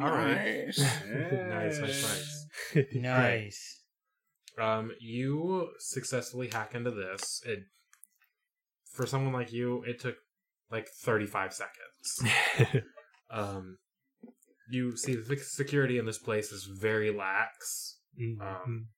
All 0.00 0.10
right. 0.10 0.66
Nice. 0.66 0.78
nice, 1.48 1.80
nice, 1.80 2.46
nice. 2.94 3.83
Nice. 4.56 4.78
Um, 4.78 4.92
you 5.00 5.70
successfully 5.78 6.48
hack 6.48 6.74
into 6.74 6.90
this. 6.90 7.42
It 7.46 7.64
for 8.92 9.06
someone 9.06 9.32
like 9.32 9.52
you, 9.52 9.82
it 9.82 10.00
took 10.00 10.16
like 10.70 10.88
35 10.88 11.52
seconds. 11.52 12.84
um, 13.30 13.78
you 14.70 14.96
see 14.96 15.16
the 15.16 15.36
security 15.36 15.98
in 15.98 16.06
this 16.06 16.18
place 16.18 16.52
is 16.52 16.64
very 16.64 17.10
lax. 17.10 17.98
Mhm. 18.20 18.40
Um, 18.40 18.88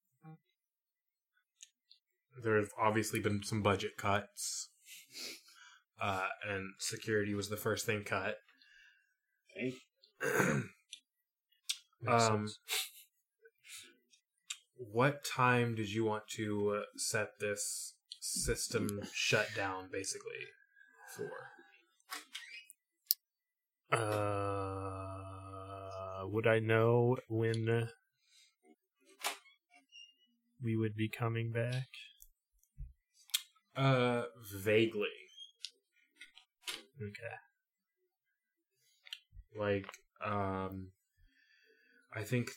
there 2.43 2.57
have 2.57 2.71
obviously 2.81 3.19
been 3.19 3.43
some 3.43 3.63
budget 3.63 3.97
cuts, 3.97 4.69
uh, 6.01 6.29
and 6.47 6.75
security 6.79 7.35
was 7.35 7.49
the 7.49 7.57
first 7.57 7.87
thing 7.87 8.05
cut. 8.05 8.37
Thank 9.55 9.75
Makes 12.03 12.25
um, 12.31 12.49
sense. 12.49 12.59
What 14.79 15.25
time 15.25 15.75
did 15.75 15.91
you 15.91 16.05
want 16.05 16.29
to 16.29 16.79
uh, 16.79 16.83
set 16.97 17.39
this 17.41 17.95
system 18.21 19.01
shut 19.13 19.49
down, 19.55 19.89
basically, 19.91 20.47
for? 21.17 21.31
Uh, 23.97 25.17
would 26.27 26.47
I 26.47 26.59
know 26.59 27.17
when 27.29 27.89
we 30.63 30.77
would 30.77 30.97
be 30.97 31.09
coming 31.09 31.53
back? 31.53 31.89
Uh, 33.77 34.25
vaguely. 34.53 35.09
Okay. 37.01 37.37
Like, 39.59 39.87
um, 40.25 40.89
I 42.15 42.23
think 42.23 42.51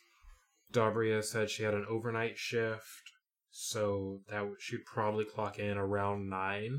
Dabria 0.71 1.23
said 1.23 1.49
she 1.49 1.63
had 1.63 1.73
an 1.73 1.85
overnight 1.89 2.37
shift, 2.37 3.11
so 3.49 4.21
that 4.29 4.37
w- 4.39 4.55
she'd 4.59 4.85
probably 4.85 5.25
clock 5.25 5.57
in 5.59 5.77
around 5.77 6.29
nine. 6.29 6.77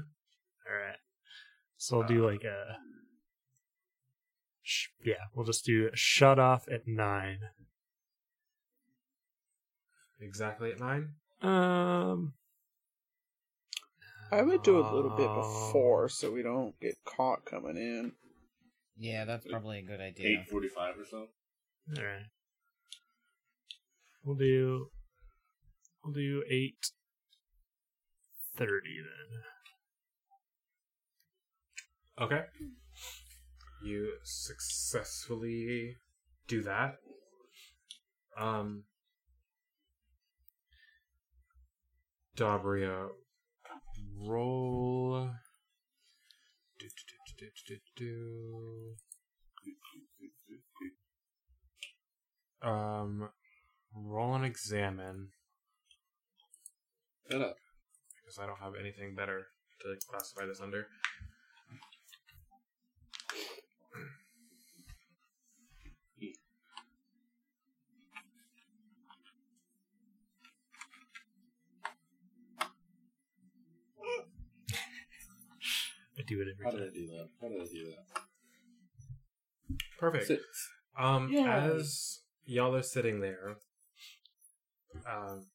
All 0.68 0.76
right. 0.76 0.96
So 1.76 2.00
I'll 2.00 2.06
do 2.08 2.24
like 2.28 2.44
a. 2.44 2.76
Sh- 4.62 4.88
yeah, 5.04 5.14
we'll 5.34 5.46
just 5.46 5.64
do 5.64 5.88
a 5.92 5.96
shut 5.96 6.38
off 6.38 6.66
at 6.70 6.86
nine. 6.86 7.38
Exactly 10.20 10.70
at 10.72 10.78
nine. 10.80 11.14
Um. 11.42 12.34
I 14.32 14.42
would 14.42 14.62
do 14.62 14.78
a 14.78 14.86
little 14.94 15.16
bit 15.16 15.26
Oh. 15.28 15.66
before 15.66 16.08
so 16.08 16.30
we 16.30 16.42
don't 16.42 16.78
get 16.78 17.02
caught 17.04 17.44
coming 17.44 17.76
in. 17.76 18.12
Yeah, 18.96 19.24
that's 19.24 19.44
probably 19.46 19.78
a 19.80 19.82
good 19.82 20.00
idea. 20.00 20.38
Eight 20.40 20.48
forty-five 20.48 20.94
or 20.98 21.04
so. 21.04 21.26
All 21.96 22.04
right. 22.04 22.26
We'll 24.24 24.36
do. 24.36 24.88
We'll 26.04 26.14
do 26.14 26.42
eight 26.50 26.90
thirty 28.56 28.96
then. 29.02 29.42
Okay. 32.24 32.42
You 33.82 34.12
successfully 34.24 35.96
do 36.46 36.62
that. 36.62 36.96
Um, 38.38 38.84
Dabria, 42.36 43.08
roll. 44.18 45.30
Do, 46.78 46.86
do, 47.66 47.76
do. 47.96 48.96
Um, 52.62 53.30
roll 53.94 54.34
and 54.34 54.44
examine 54.44 55.28
Shut 57.30 57.42
up. 57.42 57.56
because 58.22 58.38
I 58.38 58.46
don't 58.46 58.58
have 58.58 58.74
anything 58.80 59.14
better 59.14 59.46
to 59.82 59.96
classify 60.08 60.46
this 60.46 60.60
under. 60.60 60.86
I 76.18 76.22
do 76.26 76.40
it 76.42 76.48
every 76.52 76.64
How 76.64 76.70
did 76.70 76.82
I 76.82 76.92
do 76.92 77.06
that? 77.06 77.28
How 77.40 77.48
did 77.48 77.60
I 77.60 77.64
do 77.64 77.84
that? 77.86 78.22
Perfect. 79.98 80.26
Six. 80.26 80.42
Um, 80.98 81.30
Yay. 81.30 81.44
as 81.44 82.20
y'all 82.44 82.74
are 82.74 82.82
sitting 82.82 83.20
there, 83.20 83.56
um, 85.06 85.46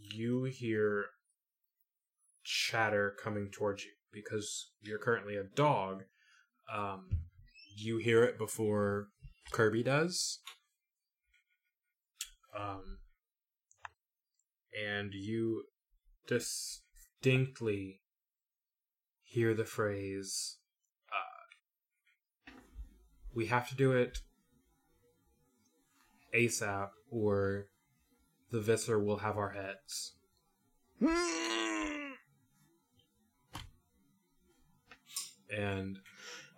you 0.00 0.44
hear 0.44 1.06
chatter 2.44 3.14
coming 3.22 3.50
towards 3.50 3.84
you 3.84 3.90
because 4.12 4.70
you're 4.80 4.98
currently 4.98 5.36
a 5.36 5.44
dog. 5.44 6.04
Um, 6.74 7.08
you 7.76 7.98
hear 7.98 8.24
it 8.24 8.38
before 8.38 9.08
Kirby 9.52 9.82
does. 9.82 10.40
Um, 12.58 12.98
and 14.86 15.12
you 15.12 15.64
distinctly 16.26 18.00
hear 19.22 19.54
the 19.54 19.64
phrase 19.64 20.58
we 23.38 23.46
have 23.46 23.68
to 23.68 23.76
do 23.76 23.92
it 23.92 24.18
ASAP 26.34 26.90
or 27.10 27.66
the 28.50 28.60
Visser 28.60 28.98
will 28.98 29.18
have 29.18 29.36
our 29.36 29.50
heads. 29.50 30.12
And 35.54 35.98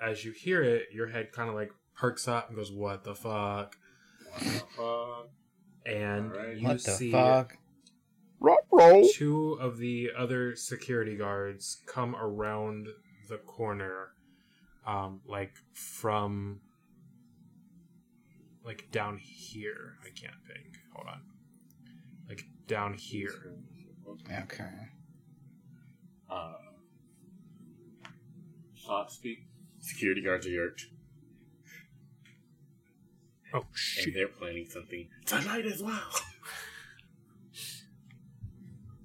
as 0.03 0.25
you 0.25 0.33
hear 0.33 0.62
it, 0.62 0.85
your 0.93 1.09
head 1.09 1.33
kind 1.33 1.49
of 1.49 1.55
like 1.55 1.71
perks 1.97 2.27
up 2.27 2.49
and 2.49 2.57
goes, 2.57 2.73
What 2.73 3.05
the 3.05 3.14
fuck? 3.14 3.77
Uh, 4.79 5.23
And 5.87 6.33
Alright. 6.33 6.57
you 6.59 6.66
what 6.66 6.83
the 6.83 6.91
see 6.93 7.11
fuck? 7.12 7.57
Ruh-roh. 8.41 9.05
two 9.12 9.59
of 9.61 9.77
the 9.79 10.11
other 10.16 10.57
security 10.57 11.16
guards 11.16 11.83
come 11.87 12.16
around 12.16 12.89
the 13.29 13.37
corner, 13.39 14.09
um, 14.87 15.21
like 15.27 15.53
from 15.75 16.61
like 18.64 18.88
down 18.90 19.18
here. 19.18 19.94
I 20.02 20.08
can't 20.11 20.34
think. 20.46 20.78
Hold 20.94 21.08
on. 21.08 21.20
Like 22.28 22.44
down 22.66 22.94
here. 22.94 23.54
Okay. 24.42 24.64
uh, 26.30 26.52
thought 28.86 29.12
speak. 29.12 29.46
Security 29.78 30.20
guards 30.22 30.46
are 30.46 30.50
yurked, 30.50 30.82
Oh 33.54 33.64
shit! 33.72 34.06
and 34.06 34.14
they're 34.14 34.28
planning 34.28 34.68
something 34.68 35.08
tonight 35.24 35.64
as 35.64 35.82
well. 35.82 36.02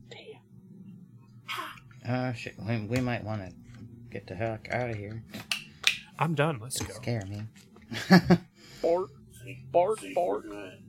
Damn. 0.10 0.42
Uh, 2.08 2.34
shit. 2.34 2.56
We, 2.60 2.82
we 2.82 3.00
might 3.00 3.24
want 3.24 3.42
to 3.42 3.54
get 4.12 4.28
the 4.28 4.36
heck 4.36 4.68
out 4.72 4.90
of 4.90 4.98
here. 4.98 5.24
I'm 6.20 6.36
done. 6.36 6.60
Let's 6.62 6.82
go. 6.82 6.94
Scare 6.94 7.24
me. 7.28 7.44
Bart. 8.82 9.10
See? 9.46 9.64
Bart, 9.72 10.00
See? 10.00 10.14
Bart. 10.14 10.44
Good. 10.44 10.82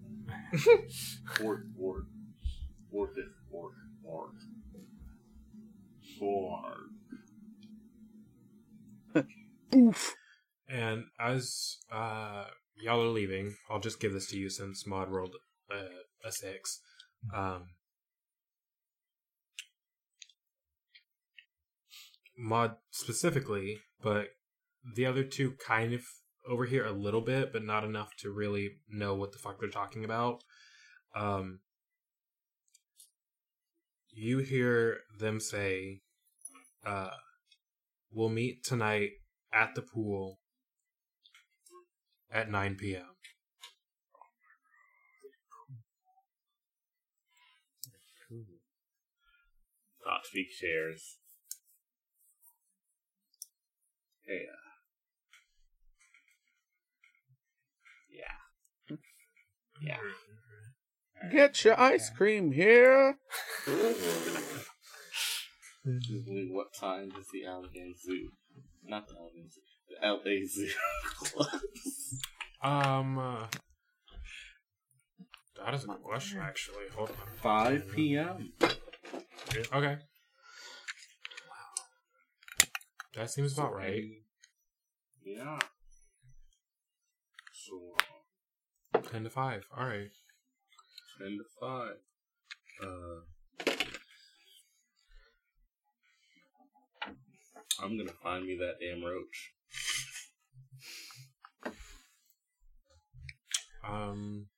Bort, 1.41 1.77
Bort. 1.77 2.05
Bort 2.91 3.15
this, 3.15 3.27
Bort, 3.51 3.73
Bart. 4.03 4.31
Bort. 6.19 6.79
Oof. 9.75 10.15
And 10.69 11.05
as 11.21 11.79
uh, 11.93 12.45
y'all 12.75 13.03
are 13.03 13.09
leaving, 13.09 13.57
I'll 13.71 13.81
just 13.81 14.01
give 14.01 14.13
this 14.13 14.31
to 14.31 14.39
you 14.39 14.49
since 14.49 14.87
Mod 14.87 15.11
rolled 15.11 15.37
uh, 15.71 16.05
a 16.25 16.33
six. 16.33 16.81
Um, 17.35 17.67
Mod 22.39 22.77
specifically, 22.91 23.79
but 24.03 24.29
the 24.95 25.07
other 25.07 25.25
two 25.25 25.55
kind 25.67 25.93
of 25.93 26.03
over 26.49 26.65
here 26.65 26.85
a 26.85 26.93
little 26.93 27.21
bit, 27.21 27.53
but 27.53 27.65
not 27.65 27.85
enough 27.85 28.15
to 28.19 28.31
really 28.31 28.77
know 28.89 29.15
what 29.15 29.33
the 29.33 29.39
fuck 29.39 29.61
they're 29.61 29.69
talking 29.69 30.05
about. 30.05 30.43
Um, 31.15 31.61
you 34.11 34.39
hear 34.39 35.01
them 35.19 35.41
say, 35.41 36.01
uh, 36.85 37.11
"We'll 38.11 38.29
meet 38.29 38.65
tonight 38.65 39.11
at 39.53 39.75
the 39.75 39.83
pool 39.83 40.41
at 42.31 42.51
9 42.51 42.77
p.m." 42.77 43.17
Thought 50.05 50.25
speak 50.25 50.53
shares. 50.53 51.19
Hey, 54.25 54.35
uh, 54.35 54.53
yeah. 54.53 54.66
Yeah. 59.83 59.99
Get 61.33 61.65
your 61.65 61.79
ice 61.81 62.11
cream 62.11 62.53
here. 62.53 63.17
Usually, 65.85 66.49
what 66.51 66.75
time 66.79 67.11
does 67.11 67.27
the 67.33 67.47
Allegheny 67.47 67.95
Zoo? 68.01 68.31
Not 68.85 69.09
the 69.09 69.15
Allegheny 69.15 69.49
Zoo. 69.49 69.61
The 69.89 70.07
LA 70.07 70.47
Zoo 70.47 70.69
close. 71.15 72.21
Um, 72.63 73.19
uh, 73.19 73.47
that 75.63 75.75
is 75.75 75.85
a 75.85 75.89
good 75.89 76.03
question, 76.03 76.41
actually. 76.41 76.85
Hold 76.97 77.11
on. 77.11 77.17
5 77.37 77.93
p.m. 77.95 78.53
Okay. 79.73 79.99
That 83.15 83.31
seems 83.31 83.53
about 83.57 83.75
right. 83.75 84.03
Yeah. 85.25 85.59
So, 89.17 89.21
10 89.21 89.25
to 89.25 89.31
5. 89.31 89.63
Alright. 89.79 90.11
10 91.19 91.39
to 91.39 91.45
5. 91.59 91.89
Uh, 92.83 93.21
I'm 97.83 97.97
gonna 97.97 98.13
find 98.23 98.45
me 98.45 98.59
that 98.59 98.75
damn 98.79 99.03
roach. 99.03 99.53
Um, 103.89 104.49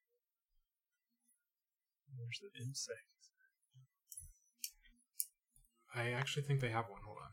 Where's 2.16 2.40
the 2.40 2.61
insect? 2.61 2.98
I 5.94 6.11
actually 6.11 6.42
think 6.42 6.61
they 6.61 6.70
have 6.70 6.86
one. 6.88 7.00
Hold 7.04 7.18
on. 7.22 7.30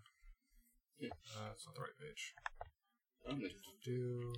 Yeah. 0.99 1.09
Uh, 1.35 1.49
it's 1.53 1.65
not 1.65 1.73
the 1.73 1.81
right 1.81 1.97
page. 1.99 2.33
I'm 3.27 3.37
gonna, 3.37 3.49
Do. 3.83 4.33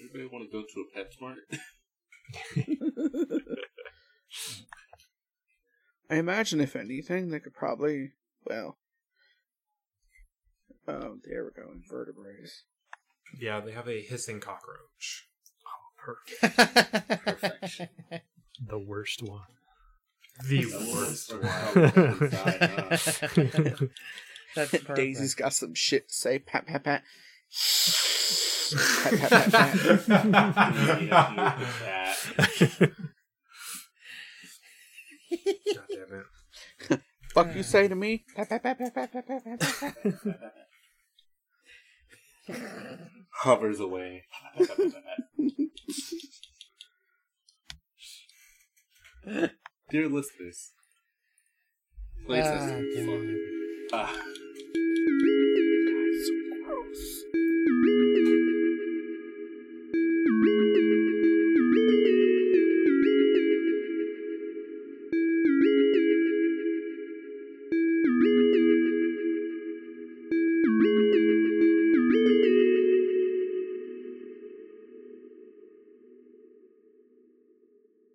Anybody 0.00 0.26
want 0.32 0.44
to 0.44 0.52
go 0.52 0.62
to 0.62 0.84
a 0.84 0.98
PetSmart? 0.98 1.42
I 6.10 6.16
imagine, 6.16 6.60
if 6.60 6.76
anything, 6.76 7.30
they 7.30 7.40
could 7.40 7.54
probably, 7.54 8.12
well, 8.44 8.78
oh, 10.86 11.16
there 11.24 11.44
we 11.44 11.50
go, 11.62 11.70
invertebrates. 11.72 12.62
Yeah, 13.40 13.60
they 13.60 13.72
have 13.72 13.88
a 13.88 14.00
hissing 14.02 14.38
cockroach. 14.40 15.28
Oh, 15.66 16.14
Perfection. 17.24 17.88
The 18.68 18.78
worst 18.78 19.22
one. 19.22 19.42
The 20.48 20.64
oh, 20.64 20.78
That 20.78 20.94
worst 20.94 21.30
was- 21.34 21.42
one. 21.44 21.84
Inside. 22.22 23.90
That's 24.54 24.70
perfect. 24.70 24.94
Daisy's 24.94 25.34
got 25.34 25.52
some 25.52 25.74
shit 25.74 26.08
to 26.08 26.14
say. 26.14 26.38
Pat, 26.38 26.66
pat, 26.66 26.82
pat. 26.84 27.02
Fuck 37.34 37.54
you 37.54 37.62
say 37.62 37.86
to 37.86 37.94
me? 37.94 38.24
Hovers 43.42 43.78
away. 43.80 44.24
Dear 49.90 50.08
listeners, 50.08 50.72
uh. 52.28 52.32
Ah. 53.92 54.12
God, 55.86 56.14
so 56.24 56.32
gross. 56.64 57.02